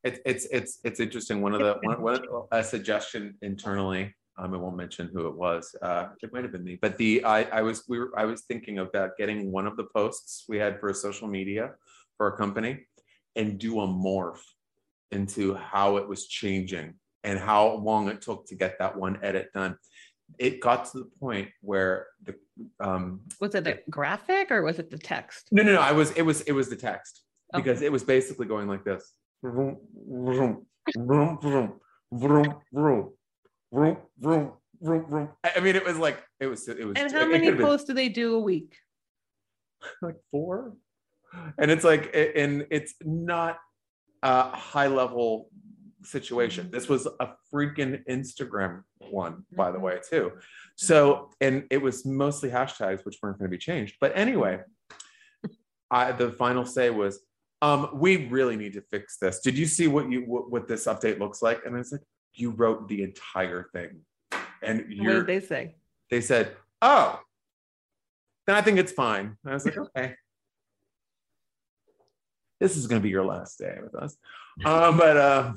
It's 0.03 0.19
it's 0.25 0.45
it's 0.51 0.79
it's 0.83 0.99
interesting. 0.99 1.41
One 1.41 1.53
of 1.53 1.61
the 1.61 1.75
one, 1.81 2.01
one 2.01 2.19
a 2.51 2.61
suggestion 2.65 3.35
internally. 3.41 4.13
Um, 4.39 4.53
I 4.53 4.57
won't 4.57 4.77
mention 4.77 5.09
who 5.11 5.27
it 5.27 5.35
was. 5.35 5.75
Uh, 5.81 6.09
it 6.21 6.31
might 6.31 6.43
have 6.43 6.51
been 6.51 6.63
me, 6.63 6.77
but 6.81 6.97
the 6.97 7.23
I 7.23 7.43
I 7.43 7.61
was 7.61 7.83
we 7.87 7.99
were 7.99 8.11
I 8.17 8.25
was 8.25 8.41
thinking 8.43 8.79
about 8.79 9.17
getting 9.17 9.51
one 9.51 9.65
of 9.67 9.75
the 9.77 9.85
posts 9.95 10.45
we 10.47 10.57
had 10.57 10.79
for 10.79 10.93
social 10.93 11.27
media 11.27 11.71
for 12.17 12.27
a 12.27 12.37
company 12.37 12.85
and 13.35 13.57
do 13.57 13.79
a 13.81 13.87
morph 13.87 14.41
into 15.11 15.55
how 15.55 15.97
it 15.97 16.07
was 16.07 16.27
changing 16.27 16.93
and 17.23 17.39
how 17.39 17.75
long 17.77 18.09
it 18.09 18.21
took 18.21 18.45
to 18.47 18.55
get 18.55 18.77
that 18.79 18.95
one 18.95 19.19
edit 19.23 19.49
done. 19.53 19.77
It 20.37 20.59
got 20.59 20.85
to 20.91 20.99
the 20.99 21.09
point 21.19 21.49
where 21.61 22.07
the 22.23 22.35
um 22.79 23.21
was 23.39 23.55
it 23.55 23.65
a 23.67 23.79
graphic 23.89 24.51
or 24.51 24.61
was 24.61 24.77
it 24.79 24.89
the 24.89 24.97
text 24.97 25.47
no 25.51 25.63
no 25.63 25.73
no 25.73 25.81
I 25.81 25.93
was 25.93 26.11
it 26.11 26.23
was 26.23 26.41
it 26.41 26.51
was 26.51 26.69
the 26.69 26.75
text 26.75 27.23
Oh. 27.53 27.59
because 27.59 27.81
it 27.81 27.91
was 27.91 28.03
basically 28.03 28.45
going 28.45 28.67
like 28.67 28.83
this. 28.83 29.13
Vroom, 29.41 29.77
vroom, 29.95 30.65
vroom, 30.97 31.39
vroom, 31.41 31.79
vroom, 32.11 32.55
vroom, 32.73 33.13
vroom, 33.71 33.97
vroom, 34.19 34.51
vroom, 34.81 35.05
vroom. 35.09 35.29
I 35.43 35.53
I 35.57 35.59
mean, 35.59 35.75
it 35.75 35.85
was 35.85 35.97
like 35.97 36.23
it 36.39 36.47
was 36.47 36.67
it 36.67 36.85
was. 36.85 36.97
and 36.97 37.07
it- 37.07 37.11
how 37.11 37.23
it 37.23 37.29
many 37.29 37.45
could've 37.45 37.57
been 37.57 37.67
posts 37.67 37.85
do 37.87 37.93
they 37.93 38.09
do 38.09 38.35
a 38.35 38.39
week 38.39 38.75
Like 40.01 40.15
four, 40.31 40.73
and 41.57 41.69
it's 41.71 41.83
like, 41.83 42.11
and 42.15 42.65
it's 42.71 42.95
not 43.03 43.57
a 44.23 44.49
high 44.49 44.87
level 44.87 45.49
situation. 46.03 46.69
This 46.71 46.87
was 46.89 47.05
a 47.19 47.29
freaking 47.53 48.03
Instagram 48.07 48.83
one, 49.11 49.45
by 49.55 49.71
the 49.71 49.77
Mhm. 49.77 49.81
way, 49.81 49.99
too. 50.09 50.31
So, 50.75 51.31
and 51.41 51.65
it 51.69 51.81
was 51.81 52.05
mostly 52.05 52.49
hashtags, 52.49 53.05
which 53.05 53.17
weren't 53.21 53.37
going 53.39 53.49
to 53.51 53.55
be 53.55 53.59
changed. 53.59 53.97
But 54.01 54.13
anyway, 54.15 54.61
I 55.91 56.11
the 56.13 56.31
final 56.31 56.65
say 56.65 56.89
was, 56.89 57.19
um, 57.61 57.89
we 57.93 58.27
really 58.27 58.55
need 58.57 58.73
to 58.73 58.81
fix 58.81 59.17
this. 59.17 59.39
Did 59.41 59.57
you 59.57 59.65
see 59.67 59.87
what 59.87 60.09
you 60.11 60.21
what, 60.21 60.49
what 60.51 60.67
this 60.67 60.85
update 60.85 61.19
looks 61.19 61.41
like? 61.41 61.65
And 61.65 61.75
I 61.75 61.79
was 61.79 61.91
like, 61.91 62.01
you 62.33 62.51
wrote 62.51 62.87
the 62.87 63.03
entire 63.03 63.69
thing, 63.73 64.01
and 64.61 64.79
what 64.79 64.89
you're 64.89 65.23
did 65.23 65.27
they 65.27 65.45
say 65.45 65.75
they 66.09 66.21
said, 66.21 66.55
"Oh, 66.81 67.19
then 68.45 68.55
I 68.55 68.61
think 68.61 68.79
it's 68.79 68.91
fine." 68.91 69.37
And 69.43 69.51
I 69.51 69.53
was 69.53 69.65
like, 69.65 69.77
"Okay, 69.77 70.15
this 72.59 72.77
is 72.77 72.87
going 72.87 73.01
to 73.01 73.03
be 73.03 73.09
your 73.09 73.25
last 73.25 73.57
day 73.59 73.77
with 73.81 73.95
us." 73.95 74.15
Um, 74.65 74.97
but 74.97 75.17
uh, 75.17 75.53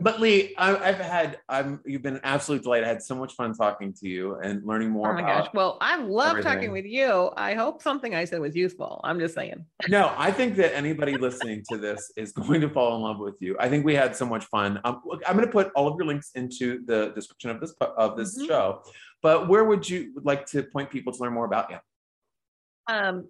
but 0.00 0.20
Lee, 0.20 0.54
I, 0.56 0.74
I've 0.76 0.98
had 0.98 1.38
I'm 1.48 1.80
you've 1.84 2.02
been 2.02 2.14
an 2.16 2.20
absolute 2.24 2.62
delight. 2.62 2.84
I 2.84 2.88
had 2.88 3.02
so 3.02 3.14
much 3.14 3.34
fun 3.34 3.52
talking 3.54 3.92
to 3.94 4.08
you 4.08 4.36
and 4.36 4.64
learning 4.64 4.90
more 4.90 5.10
oh 5.10 5.14
my 5.14 5.20
gosh 5.22 5.48
well 5.54 5.76
i 5.80 5.96
love 5.96 6.30
everything. 6.30 6.52
talking 6.52 6.72
with 6.72 6.84
you 6.86 7.30
i 7.36 7.54
hope 7.54 7.82
something 7.82 8.14
i 8.14 8.24
said 8.24 8.40
was 8.40 8.54
useful 8.56 9.00
i'm 9.04 9.18
just 9.18 9.34
saying 9.34 9.64
No, 9.88 10.12
I 10.16 10.30
think 10.32 10.56
that 10.56 10.74
anybody 10.74 11.16
listening 11.18 11.62
to 11.70 11.76
this 11.78 12.10
is 12.16 12.32
going 12.32 12.60
to 12.62 12.68
fall 12.68 12.96
in 12.96 13.02
love 13.02 13.18
with 13.18 13.36
you. 13.40 13.56
I 13.60 13.68
think 13.68 13.84
we 13.84 13.94
had 13.94 14.16
so 14.16 14.24
much 14.26 14.44
fun. 14.46 14.80
Um, 14.84 15.02
look, 15.04 15.22
I'm 15.26 15.34
going 15.36 15.46
to 15.46 15.52
put 15.52 15.70
all 15.74 15.86
of 15.88 15.96
your 15.98 16.06
links 16.06 16.30
into 16.34 16.84
the 16.86 17.12
description 17.14 17.50
of 17.50 17.60
this 17.60 17.72
of 17.80 18.16
this 18.16 18.38
Mhm. 18.38 18.46
show. 18.48 18.82
But 19.22 19.48
where 19.48 19.64
would 19.64 19.88
you 19.88 20.12
like 20.22 20.46
to 20.46 20.62
point 20.62 20.90
people 20.90 21.12
to 21.12 21.22
learn 21.22 21.32
more 21.32 21.44
about 21.46 21.70
you? 21.70 21.78
Um, 22.88 23.28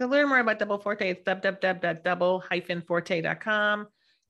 to 0.00 0.06
learn 0.06 0.28
more 0.28 0.38
about 0.40 0.58
Double 0.58 0.78
Forte, 0.78 1.08
it's 1.08 1.22
www.double-forte.com. 1.24 3.86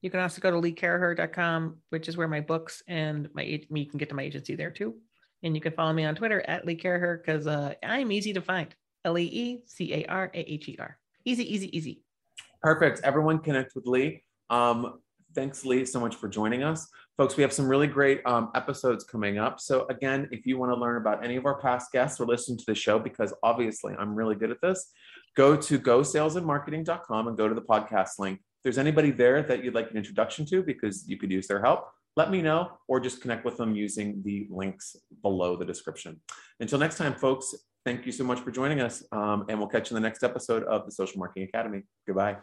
You 0.07 0.11
can 0.11 0.21
also 0.21 0.41
go 0.41 0.53
to 0.53 0.57
leecaraher.com, 0.59 1.79
which 1.91 2.09
is 2.09 2.17
where 2.17 2.29
my 2.29 2.41
books 2.41 2.81
and 2.87 3.29
my 3.35 3.43
you 3.43 3.87
can 3.87 3.99
get 3.99 4.09
to 4.11 4.15
my 4.15 4.23
agency 4.23 4.55
there 4.55 4.71
too. 4.71 4.95
And 5.43 5.53
you 5.57 5.61
can 5.61 5.73
follow 5.73 5.93
me 5.93 6.05
on 6.05 6.15
Twitter 6.15 6.45
at 6.47 6.65
Lee 6.65 6.77
Caraher 6.77 7.19
because 7.19 7.49
uh, 7.49 7.75
I'm 7.83 8.13
easy 8.13 8.33
to 8.35 8.41
find. 8.41 8.73
L 9.05 9.19
E 9.19 9.25
E 9.25 9.63
C 9.67 9.93
A 9.95 10.07
R 10.07 10.31
A 10.33 10.39
H 10.39 10.69
E 10.69 10.77
R. 10.79 10.97
Easy, 11.25 11.53
easy, 11.53 11.77
easy. 11.77 12.05
Perfect. 12.63 13.01
Everyone 13.03 13.41
connect 13.41 13.75
with 13.75 13.85
Lee. 13.85 14.23
Um, 14.49 15.01
thanks, 15.35 15.65
Lee, 15.65 15.85
so 15.85 15.99
much 15.99 16.15
for 16.15 16.29
joining 16.29 16.63
us. 16.63 16.89
Folks, 17.17 17.37
we 17.37 17.43
have 17.43 17.53
some 17.53 17.67
really 17.67 17.89
great 17.89 18.25
um, 18.27 18.53
episodes 18.55 19.03
coming 19.03 19.39
up. 19.39 19.59
So, 19.59 19.89
again, 19.91 20.29
if 20.31 20.47
you 20.47 20.57
want 20.57 20.71
to 20.71 20.77
learn 20.77 20.99
about 20.99 21.25
any 21.25 21.35
of 21.35 21.47
our 21.47 21.61
past 21.61 21.91
guests 21.91 22.21
or 22.21 22.27
listen 22.27 22.57
to 22.57 22.65
the 22.65 22.77
show, 22.77 23.01
because 23.01 23.35
obviously 23.43 23.93
I'm 23.99 24.15
really 24.15 24.37
good 24.37 24.53
at 24.53 24.61
this, 24.63 24.89
go 25.37 25.57
to 25.57 25.81
gosalesandmarketing.com 25.81 27.27
and 27.27 27.37
go 27.37 27.49
to 27.49 27.57
the 27.57 27.63
podcast 27.63 28.21
link. 28.21 28.39
There's 28.67 28.79
anybody 28.79 29.13
there 29.13 29.45
that 29.45 29.63
you'd 29.63 29.77
like 29.77 29.93
an 29.93 29.97
introduction 29.97 30.45
to 30.47 30.61
because 30.61 31.09
you 31.09 31.17
could 31.17 31.31
use 31.31 31.47
their 31.47 31.63
help, 31.63 31.87
let 32.17 32.33
me 32.33 32.43
know 32.43 32.73
or 32.89 32.99
just 32.99 33.21
connect 33.23 33.45
with 33.45 33.57
them 33.57 33.77
using 33.77 34.21
the 34.25 34.49
links 34.51 34.97
below 35.23 35.55
the 35.55 35.65
description. 35.65 36.21
Until 36.59 36.81
next 36.81 36.97
time, 36.97 37.15
folks, 37.15 37.55
thank 37.85 38.05
you 38.05 38.11
so 38.11 38.25
much 38.25 38.41
for 38.41 38.51
joining 38.51 38.81
us. 38.81 39.05
Um, 39.13 39.45
and 39.49 39.61
we'll 39.61 39.69
catch 39.69 39.93
you 39.93 39.97
in 39.97 40.03
the 40.03 40.09
next 40.09 40.25
episode 40.25 40.65
of 40.65 40.85
the 40.85 40.91
Social 40.91 41.21
Marketing 41.21 41.49
Academy. 41.49 41.83
Goodbye. 42.09 42.39